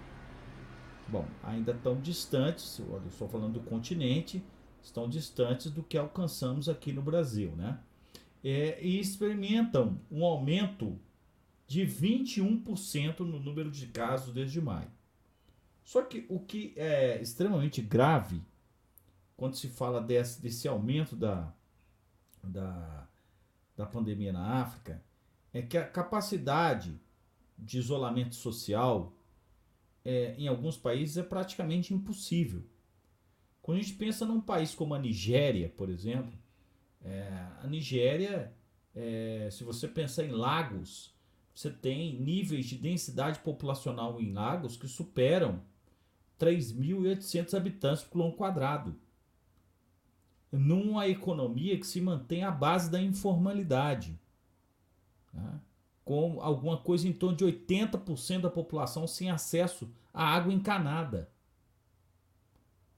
[1.09, 4.43] Bom, ainda tão distantes, eu estou falando do continente,
[4.83, 7.79] estão distantes do que alcançamos aqui no Brasil, né?
[8.43, 10.99] É, e experimentam um aumento
[11.67, 14.91] de 21% no número de casos desde maio.
[15.85, 18.43] Só que o que é extremamente grave
[19.37, 21.53] quando se fala desse, desse aumento da,
[22.43, 23.02] da,
[23.77, 25.03] da pandemia na África
[25.53, 27.01] é que a capacidade
[27.59, 29.17] de isolamento social
[30.05, 32.65] é, em alguns países é praticamente impossível.
[33.61, 36.37] Quando a gente pensa num país como a Nigéria, por exemplo,
[37.01, 37.29] é,
[37.63, 38.53] a Nigéria,
[38.95, 41.15] é, se você pensar em lagos,
[41.55, 45.63] você tem níveis de densidade populacional em lagos que superam
[46.39, 48.97] 3.800 habitantes por quilômetro quadrado.
[50.53, 54.19] Numa economia que se mantém à base da informalidade.
[55.33, 55.61] Né?
[56.05, 61.31] Com alguma coisa em torno de 80% da população sem acesso à água encanada.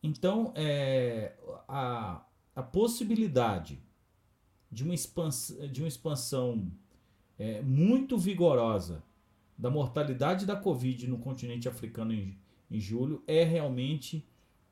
[0.03, 1.33] Então, é,
[1.69, 3.81] a, a possibilidade
[4.71, 6.71] de uma expansão, de uma expansão
[7.39, 9.03] é, muito vigorosa
[9.57, 12.37] da mortalidade da Covid no continente africano em,
[12.71, 14.27] em julho é realmente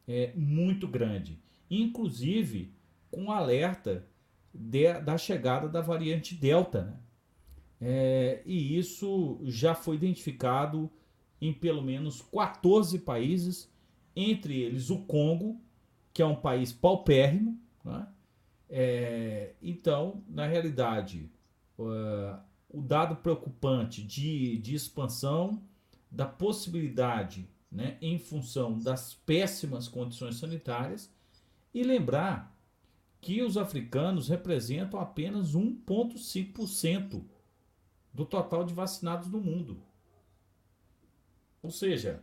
[0.07, 1.41] é, muito grande.
[1.75, 2.75] Inclusive
[3.11, 4.07] com alerta
[4.53, 6.85] de, da chegada da variante Delta.
[6.85, 6.97] Né?
[7.81, 10.91] É, e isso já foi identificado
[11.41, 13.73] em pelo menos 14 países
[14.15, 15.61] entre eles o Congo,
[16.13, 17.59] que é um país paupérrimo.
[17.85, 18.07] Né?
[18.69, 21.31] É, então, na realidade,
[21.79, 22.39] uh,
[22.69, 25.63] o dado preocupante de, de expansão
[26.11, 31.11] da possibilidade, né, em função das péssimas condições sanitárias,
[31.73, 32.53] e lembrar
[33.21, 37.25] que os africanos representam apenas 1,5%
[38.13, 39.83] do total de vacinados no mundo.
[41.63, 42.23] Ou seja,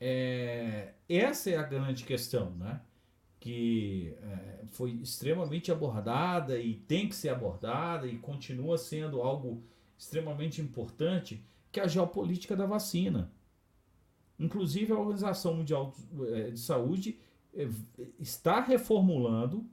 [0.00, 2.80] é, essa é a grande questão, né?
[3.38, 9.62] que é, foi extremamente abordada e tem que ser abordada e continua sendo algo
[9.96, 13.30] extremamente importante, que é a geopolítica da vacina.
[14.38, 17.18] Inclusive, a Organização Mundial de eh, Saúde
[18.18, 19.66] está reformulando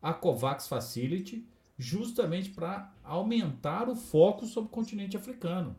[0.00, 1.46] a COVAX Facility
[1.78, 5.76] justamente para aumentar o foco sobre o continente africano.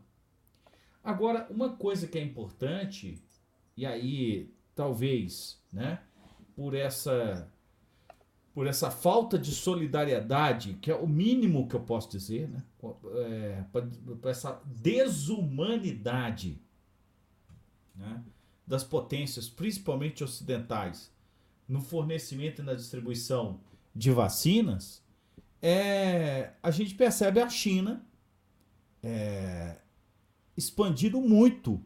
[1.02, 3.22] Agora, uma coisa que é importante,
[3.76, 6.00] e aí talvez, né,
[6.56, 7.50] por essa
[8.54, 12.62] por essa falta de solidariedade, que é o mínimo que eu posso dizer, né?
[13.16, 16.62] É, por essa desumanidade
[17.96, 18.22] né?
[18.64, 21.12] das potências, principalmente ocidentais,
[21.68, 23.60] no fornecimento e na distribuição
[23.94, 25.02] de vacinas,
[25.62, 28.04] é, a gente percebe a China
[29.02, 29.78] é,
[30.56, 31.80] expandindo muito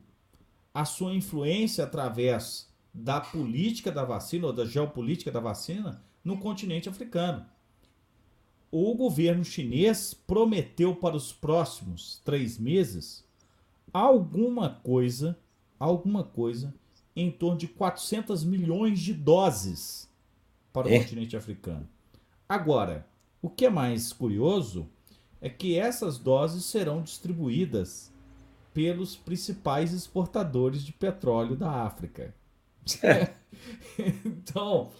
[0.74, 6.88] a sua influência através da política da vacina ou da geopolítica da vacina no continente
[6.88, 7.46] africano.
[8.70, 13.24] O governo chinês prometeu para os próximos três meses
[13.92, 15.38] alguma coisa,
[15.78, 16.74] alguma coisa
[17.22, 20.08] em torno de 400 milhões de doses
[20.72, 20.98] para o é.
[20.98, 21.88] continente africano.
[22.48, 23.06] Agora,
[23.42, 24.88] o que é mais curioso
[25.40, 28.12] é que essas doses serão distribuídas
[28.72, 32.34] pelos principais exportadores de petróleo da África.
[34.24, 34.92] então,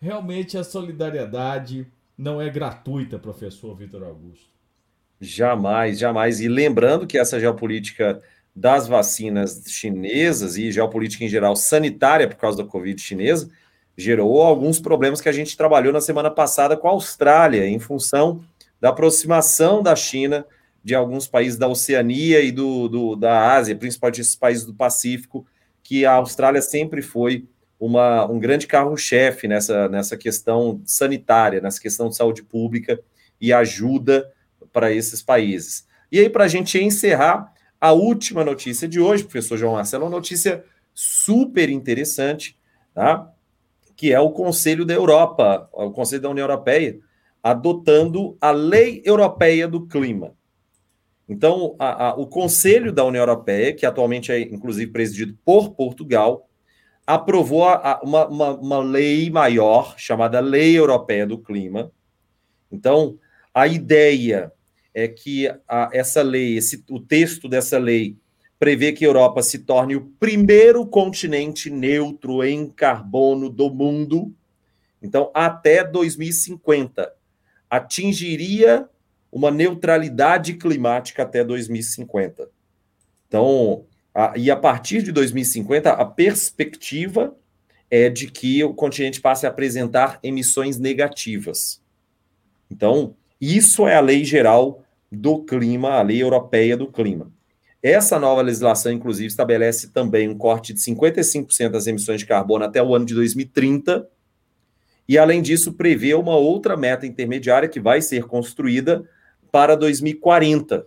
[0.00, 4.48] realmente a solidariedade não é gratuita, professor Vitor Augusto.
[5.20, 6.40] Jamais, jamais.
[6.40, 8.22] E lembrando que essa geopolítica
[8.58, 13.48] das vacinas chinesas e geopolítica em geral sanitária por causa da Covid chinesa
[13.96, 18.44] gerou alguns problemas que a gente trabalhou na semana passada com a Austrália, em função
[18.80, 20.46] da aproximação da China
[20.84, 25.44] de alguns países da Oceania e do, do da Ásia, principalmente esses países do Pacífico,
[25.82, 27.48] que a Austrália sempre foi
[27.78, 33.00] uma, um grande carro-chefe nessa, nessa questão sanitária, nessa questão de saúde pública
[33.40, 34.32] e ajuda
[34.72, 35.86] para esses países.
[36.10, 40.10] E aí, para a gente encerrar, a última notícia de hoje, professor João Marcelo, uma
[40.10, 40.64] notícia
[40.94, 42.58] super interessante,
[42.94, 43.30] tá?
[43.96, 46.98] que é o Conselho da Europa, o Conselho da União Europeia,
[47.42, 50.34] adotando a Lei Europeia do Clima.
[51.28, 56.48] Então, a, a, o Conselho da União Europeia, que atualmente é inclusive presidido por Portugal,
[57.06, 61.90] aprovou a, uma, uma, uma, lei maior, chamada Lei Europeia do Clima.
[62.70, 63.18] Então,
[63.52, 64.52] a ideia
[64.98, 68.16] é que a, essa lei, esse, o texto dessa lei,
[68.58, 74.34] prevê que a Europa se torne o primeiro continente neutro em carbono do mundo.
[75.00, 77.12] Então, até 2050,
[77.70, 78.88] atingiria
[79.30, 82.48] uma neutralidade climática até 2050.
[83.28, 87.36] Então, a, e a partir de 2050, a perspectiva
[87.88, 91.80] é de que o continente passe a apresentar emissões negativas.
[92.68, 97.30] Então, isso é a lei geral do clima, a lei europeia do clima.
[97.82, 102.82] Essa nova legislação, inclusive, estabelece também um corte de 55% das emissões de carbono até
[102.82, 104.08] o ano de 2030.
[105.08, 109.08] E, além disso, prevê uma outra meta intermediária que vai ser construída
[109.50, 110.86] para 2040.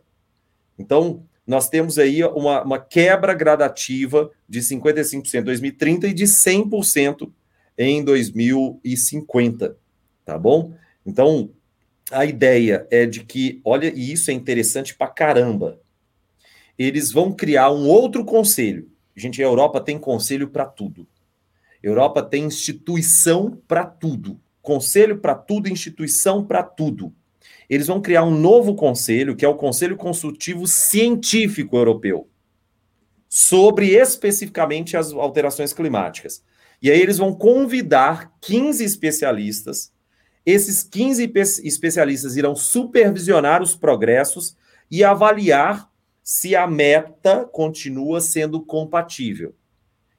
[0.78, 7.32] Então, nós temos aí uma, uma quebra gradativa de 55% em 2030 e de 100%
[7.78, 9.76] em 2050,
[10.24, 10.74] tá bom?
[11.06, 11.50] Então,
[12.12, 15.80] a ideia é de que, olha, e isso é interessante pra caramba,
[16.78, 18.90] eles vão criar um outro conselho.
[19.16, 21.08] Gente, a Europa tem conselho para tudo.
[21.82, 24.40] Europa tem instituição para tudo.
[24.62, 27.14] Conselho para tudo, instituição para tudo
[27.72, 32.28] eles vão criar um novo conselho, que é o Conselho Consultivo Científico Europeu,
[33.30, 36.44] sobre especificamente as alterações climáticas.
[36.82, 39.90] E aí eles vão convidar 15 especialistas.
[40.46, 41.32] Esses 15
[41.64, 44.56] especialistas irão supervisionar os progressos
[44.90, 45.90] e avaliar
[46.24, 49.54] se a meta continua sendo compatível.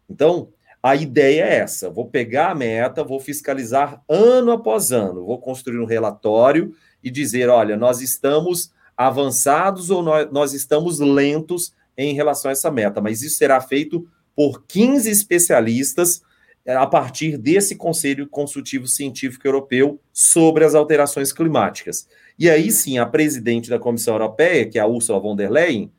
[0.08, 0.48] Então,
[0.82, 5.78] a ideia é essa: vou pegar a meta, vou fiscalizar ano após ano, vou construir
[5.78, 12.52] um relatório e dizer: olha, nós estamos avançados ou nós, estamos lentos em relação a
[12.52, 16.22] essa meta, mas isso será feito por 15 especialistas
[16.66, 22.08] a partir desse Conselho Consultivo Científico Europeu sobre as alterações climáticas.
[22.38, 25.90] E aí sim, a presidente da Comissão Europeia, que é a Ursula von der Leyen,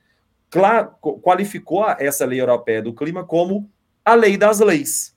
[1.22, 3.70] qualificou essa lei europeia do clima como
[4.06, 5.16] a lei das leis.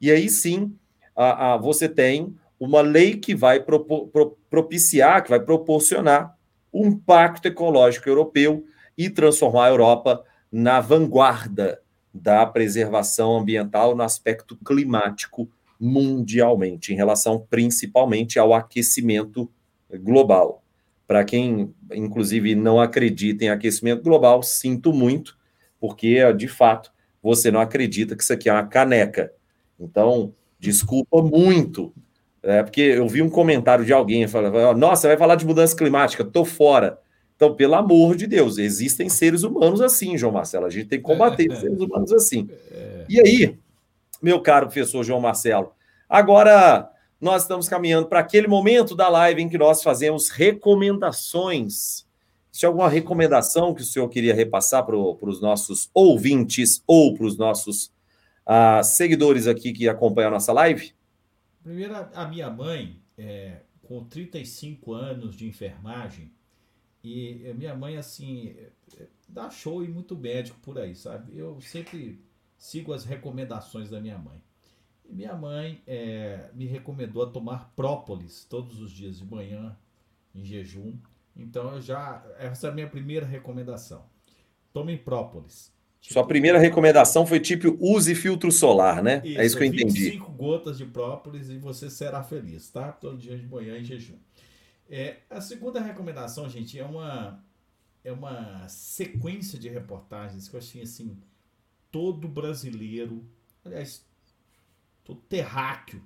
[0.00, 0.74] E aí sim,
[1.14, 6.36] a, a, você tem uma lei que vai pro, pro, propiciar, que vai proporcionar
[6.72, 8.64] um pacto ecológico europeu
[8.96, 11.80] e transformar a Europa na vanguarda
[12.16, 19.50] da preservação ambiental no aspecto climático mundialmente, em relação principalmente ao aquecimento
[20.00, 20.62] global.
[21.06, 25.36] Para quem, inclusive, não acredita em aquecimento global, sinto muito,
[25.78, 26.90] porque, de fato,
[27.22, 29.32] você não acredita que isso aqui é uma caneca.
[29.78, 31.92] Então, desculpa muito,
[32.42, 36.24] é, porque eu vi um comentário de alguém falando: Nossa, vai falar de mudança climática,
[36.24, 36.98] tô fora.
[37.36, 40.64] Então, pelo amor de Deus, existem seres humanos assim, João Marcelo.
[40.64, 42.48] A gente tem que combater é, seres humanos assim.
[42.72, 43.04] É.
[43.08, 43.58] E aí,
[44.22, 45.72] meu caro professor João Marcelo,
[46.08, 46.90] agora
[47.20, 52.06] nós estamos caminhando para aquele momento da live em que nós fazemos recomendações.
[52.50, 57.36] Se alguma recomendação que o senhor queria repassar para os nossos ouvintes ou para os
[57.36, 57.92] nossos
[58.46, 60.94] uh, seguidores aqui que acompanham a nossa live?
[61.62, 66.30] Primeiro, a minha mãe, é, com 35 anos de enfermagem,
[67.06, 68.56] e minha mãe, assim,
[69.28, 71.38] dá show e muito médico por aí, sabe?
[71.38, 72.20] Eu sempre
[72.58, 74.42] sigo as recomendações da minha mãe.
[75.04, 79.76] E minha mãe é, me recomendou a tomar própolis todos os dias de manhã,
[80.34, 80.94] em jejum.
[81.36, 82.24] Então, eu já.
[82.38, 84.04] Essa é a minha primeira recomendação.
[84.72, 85.72] Tomem própolis.
[86.00, 89.22] Tipo, Sua primeira recomendação foi tipo use filtro solar, né?
[89.24, 90.04] Isso, é isso que eu entendi.
[90.10, 92.92] 25 gotas de própolis e você será feliz, tá?
[92.92, 94.16] Todo dia de manhã em jejum.
[94.88, 97.44] É, a segunda recomendação, gente, é uma
[98.04, 101.20] é uma sequência de reportagens que eu achei assim
[101.90, 103.28] todo brasileiro,
[103.64, 104.06] aliás,
[105.02, 106.00] todo terráqueo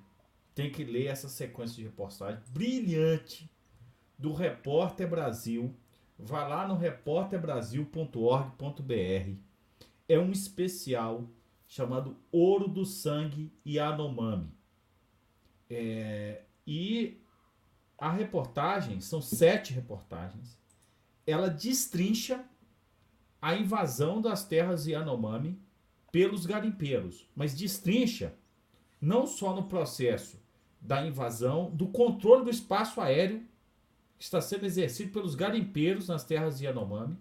[0.55, 3.47] tem que ler essa sequência de reportagem brilhante
[4.17, 5.75] do Repórter Brasil.
[6.17, 9.35] Vá lá no repórterbrasil.org.br.
[10.07, 11.29] É um especial
[11.67, 14.51] chamado Ouro do Sangue e Anomami.
[15.69, 17.20] É, e
[18.01, 20.57] a reportagem, são sete reportagens,
[21.25, 22.43] ela destrincha
[23.39, 25.61] a invasão das terras Yanomami
[26.11, 28.33] pelos garimpeiros, mas destrincha
[28.99, 30.41] não só no processo
[30.81, 33.45] da invasão, do controle do espaço aéreo
[34.17, 37.15] que está sendo exercido pelos garimpeiros nas terras Yanomami,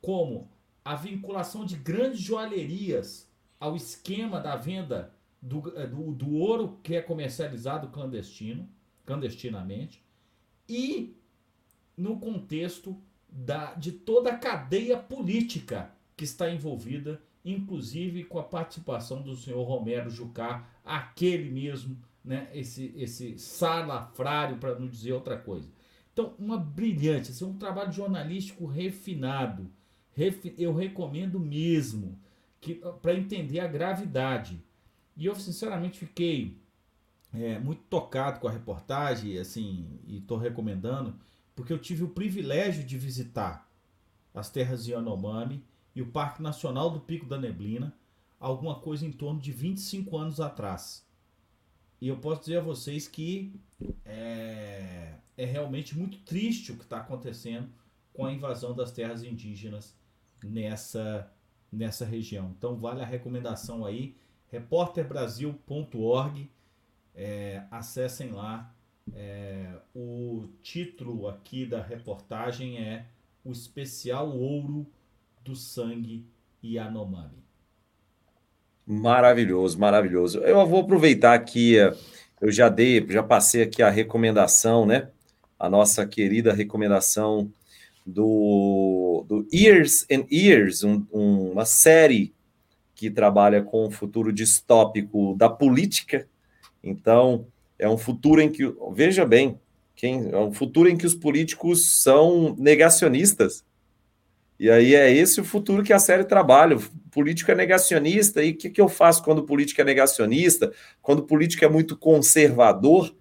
[0.00, 0.50] como
[0.82, 5.12] a vinculação de grandes joalherias ao esquema da venda
[5.42, 8.66] do, eh, do, do ouro que é comercializado clandestino,
[9.10, 10.04] clandestinamente
[10.68, 11.16] e
[11.96, 12.96] no contexto
[13.28, 19.64] da, de toda a cadeia política que está envolvida, inclusive com a participação do senhor
[19.64, 25.68] Romero Jucá, aquele mesmo, né, esse, esse salafrário, para não dizer outra coisa.
[26.12, 29.68] Então, uma brilhante, assim, um trabalho jornalístico refinado.
[30.56, 32.16] eu recomendo mesmo
[33.02, 34.62] para entender a gravidade.
[35.16, 36.59] E eu, sinceramente, fiquei
[37.32, 41.14] é, muito tocado com a reportagem, assim, e estou recomendando,
[41.54, 43.68] porque eu tive o privilégio de visitar
[44.34, 47.94] as terras de Yanomami e o Parque Nacional do Pico da Neblina,
[48.38, 51.06] alguma coisa em torno de 25 anos atrás.
[52.00, 53.52] E eu posso dizer a vocês que
[54.04, 57.68] é, é realmente muito triste o que está acontecendo
[58.12, 59.94] com a invasão das terras indígenas
[60.42, 61.30] nessa,
[61.70, 62.54] nessa região.
[62.56, 64.16] Então vale a recomendação aí,
[64.48, 66.50] repórterbrasil.org
[67.14, 68.74] é, acessem lá.
[69.14, 73.06] É, o título aqui da reportagem é
[73.44, 74.86] O Especial Ouro
[75.42, 76.24] do Sangue
[76.62, 77.42] Yanomami.
[78.86, 80.38] Maravilhoso, maravilhoso.
[80.40, 81.76] Eu vou aproveitar que
[82.40, 85.08] eu já dei, já passei aqui a recomendação, né?
[85.58, 87.52] A nossa querida recomendação
[88.04, 89.46] do, do
[90.10, 92.32] and Years, um, um, uma série
[92.94, 96.26] que trabalha com o futuro distópico da política,
[96.82, 97.46] então,
[97.78, 99.58] é um futuro em que, veja bem,
[99.94, 103.64] quem, é um futuro em que os políticos são negacionistas.
[104.58, 106.76] E aí é esse o futuro que a série trabalha.
[106.76, 108.42] O político é negacionista.
[108.42, 110.72] E o que, que eu faço quando o político é negacionista?
[111.00, 113.14] Quando o político é muito conservador?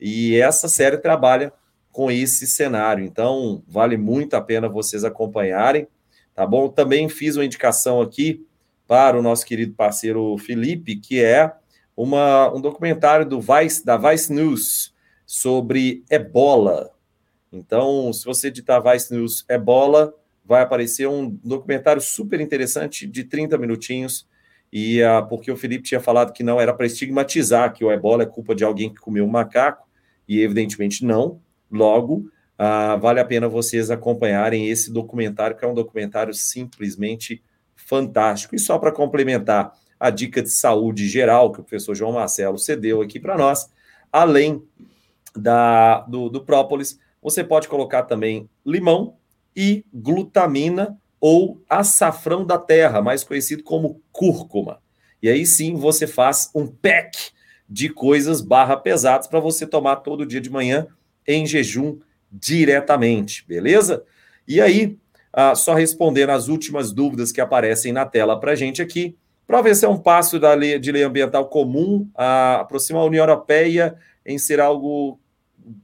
[0.00, 1.52] E essa série trabalha
[1.92, 3.04] com esse cenário.
[3.04, 5.86] Então, vale muito a pena vocês acompanharem,
[6.34, 6.68] tá bom?
[6.68, 8.44] Também fiz uma indicação aqui
[8.86, 11.52] para o nosso querido parceiro Felipe, que é
[12.02, 14.94] uma, um documentário do Vice, da Vice News
[15.26, 16.90] sobre ebola.
[17.52, 23.58] Então, se você editar Vice News ebola, vai aparecer um documentário super interessante de 30
[23.58, 24.26] minutinhos.
[24.72, 28.22] E uh, porque o Felipe tinha falado que não era para estigmatizar que o ebola
[28.22, 29.86] é culpa de alguém que comeu um macaco,
[30.26, 31.38] e evidentemente não.
[31.70, 37.42] Logo, uh, vale a pena vocês acompanharem esse documentário, que é um documentário simplesmente
[37.76, 38.54] fantástico.
[38.54, 43.02] E só para complementar, a dica de saúde geral que o professor João Marcelo cedeu
[43.02, 43.70] aqui para nós,
[44.10, 44.62] além
[45.36, 49.16] da, do, do própolis, você pode colocar também limão
[49.54, 54.80] e glutamina ou açafrão da terra, mais conhecido como cúrcuma.
[55.22, 57.30] E aí sim você faz um pack
[57.68, 60.86] de coisas barra pesadas para você tomar todo dia de manhã
[61.26, 61.98] em jejum
[62.32, 64.02] diretamente, beleza?
[64.48, 64.98] E aí,
[65.32, 69.16] ah, só respondendo as últimas dúvidas que aparecem na tela para gente aqui.
[69.50, 73.24] Prova esse é um passo da lei, de lei ambiental comum, a aproximar a União
[73.24, 75.18] Europeia em ser algo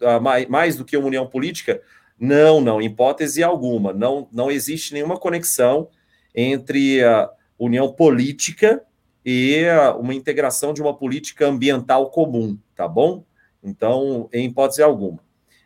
[0.02, 1.82] ah, mais, mais do que uma união política?
[2.16, 3.92] Não, não, hipótese alguma.
[3.92, 5.88] Não, não existe nenhuma conexão
[6.32, 7.28] entre a
[7.58, 8.84] união política
[9.24, 9.64] e
[9.98, 13.24] uma integração de uma política ambiental comum, tá bom?
[13.64, 15.18] Então, em hipótese alguma.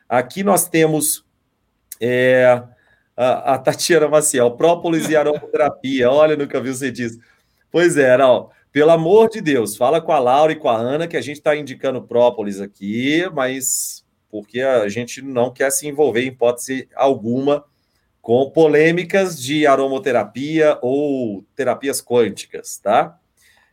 [0.09, 1.27] Aqui nós temos
[2.01, 2.63] é,
[3.15, 6.11] a, a, Tatiana Maciel, própolis e aromaterapia.
[6.11, 7.19] Olha, nunca vi você disso.
[7.71, 8.51] Pois é, não.
[8.73, 11.37] Pelo amor de Deus, fala com a Laura e com a Ana que a gente
[11.37, 17.65] está indicando própolis aqui, mas porque a gente não quer se envolver em hipótese alguma
[18.23, 23.19] com polêmicas de aromoterapia ou terapias quânticas, tá?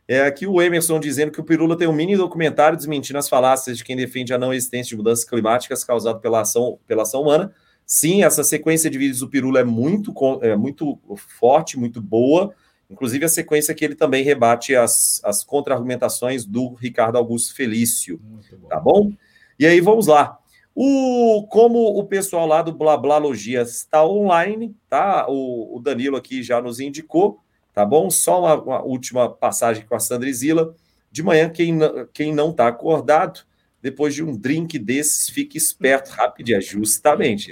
[0.06, 3.76] É aqui o Emerson dizendo que o Pirula tem um mini documentário desmentindo as falácias
[3.76, 7.52] de quem defende a não existência de mudanças climáticas causadas pela ação, pela ação humana.
[7.84, 10.12] Sim, essa sequência de vídeos do Pirula é muito,
[10.42, 10.98] é muito
[11.38, 12.54] forte, muito boa.
[12.90, 18.20] Inclusive a sequência que ele também rebate as, as contra-argumentações do Ricardo Augusto Felício.
[18.68, 19.12] Tá bom?
[19.58, 20.38] E aí vamos lá.
[20.74, 25.26] O, como o pessoal lá do Blablalogia está online, tá?
[25.28, 27.40] O, o, Danilo aqui já nos indicou,
[27.74, 28.08] tá bom?
[28.08, 30.74] Só uma, uma última passagem com a Sandra Zila.
[31.10, 31.78] De manhã, quem,
[32.14, 33.40] quem não está acordado,
[33.82, 37.50] depois de um drink desses, fique esperto, rapidinho, justamente.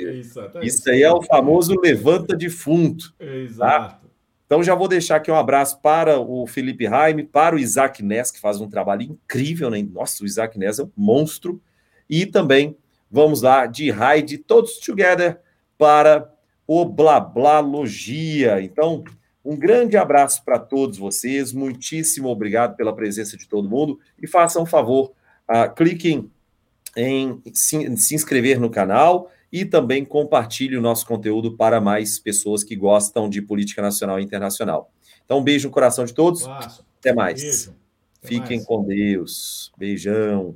[0.63, 3.13] Isso aí é o famoso levanta defunto.
[3.19, 3.27] Tá?
[3.27, 4.06] Exato.
[4.06, 4.06] Tá?
[4.47, 8.31] Então já vou deixar aqui um abraço para o Felipe Raime, para o Isaac Ness,
[8.31, 9.83] que faz um trabalho incrível, né?
[9.83, 11.61] Nossa, o Isaac Ness é um monstro.
[12.09, 12.77] E também
[13.11, 15.39] Vamos lá, de raid, todos together
[15.79, 16.31] para
[16.67, 18.61] o Blablalogia.
[18.61, 19.05] Então,
[19.45, 24.65] um grande abraço para todos vocês, muitíssimo obrigado pela presença de todo mundo e façam
[24.65, 25.13] um favor,
[25.49, 26.31] uh, cliquem
[26.97, 32.65] em se, se, inscrever no canal e também compartilhe o nosso conteúdo para mais pessoas
[32.65, 34.91] que gostam de política nacional e internacional.
[35.25, 36.47] Então, um beijo no coração de todos.
[36.47, 37.43] Até mais.
[37.43, 37.75] Beijo.
[38.19, 38.67] Até Fiquem mais.
[38.67, 39.73] com Deus.
[39.77, 40.45] Beijão.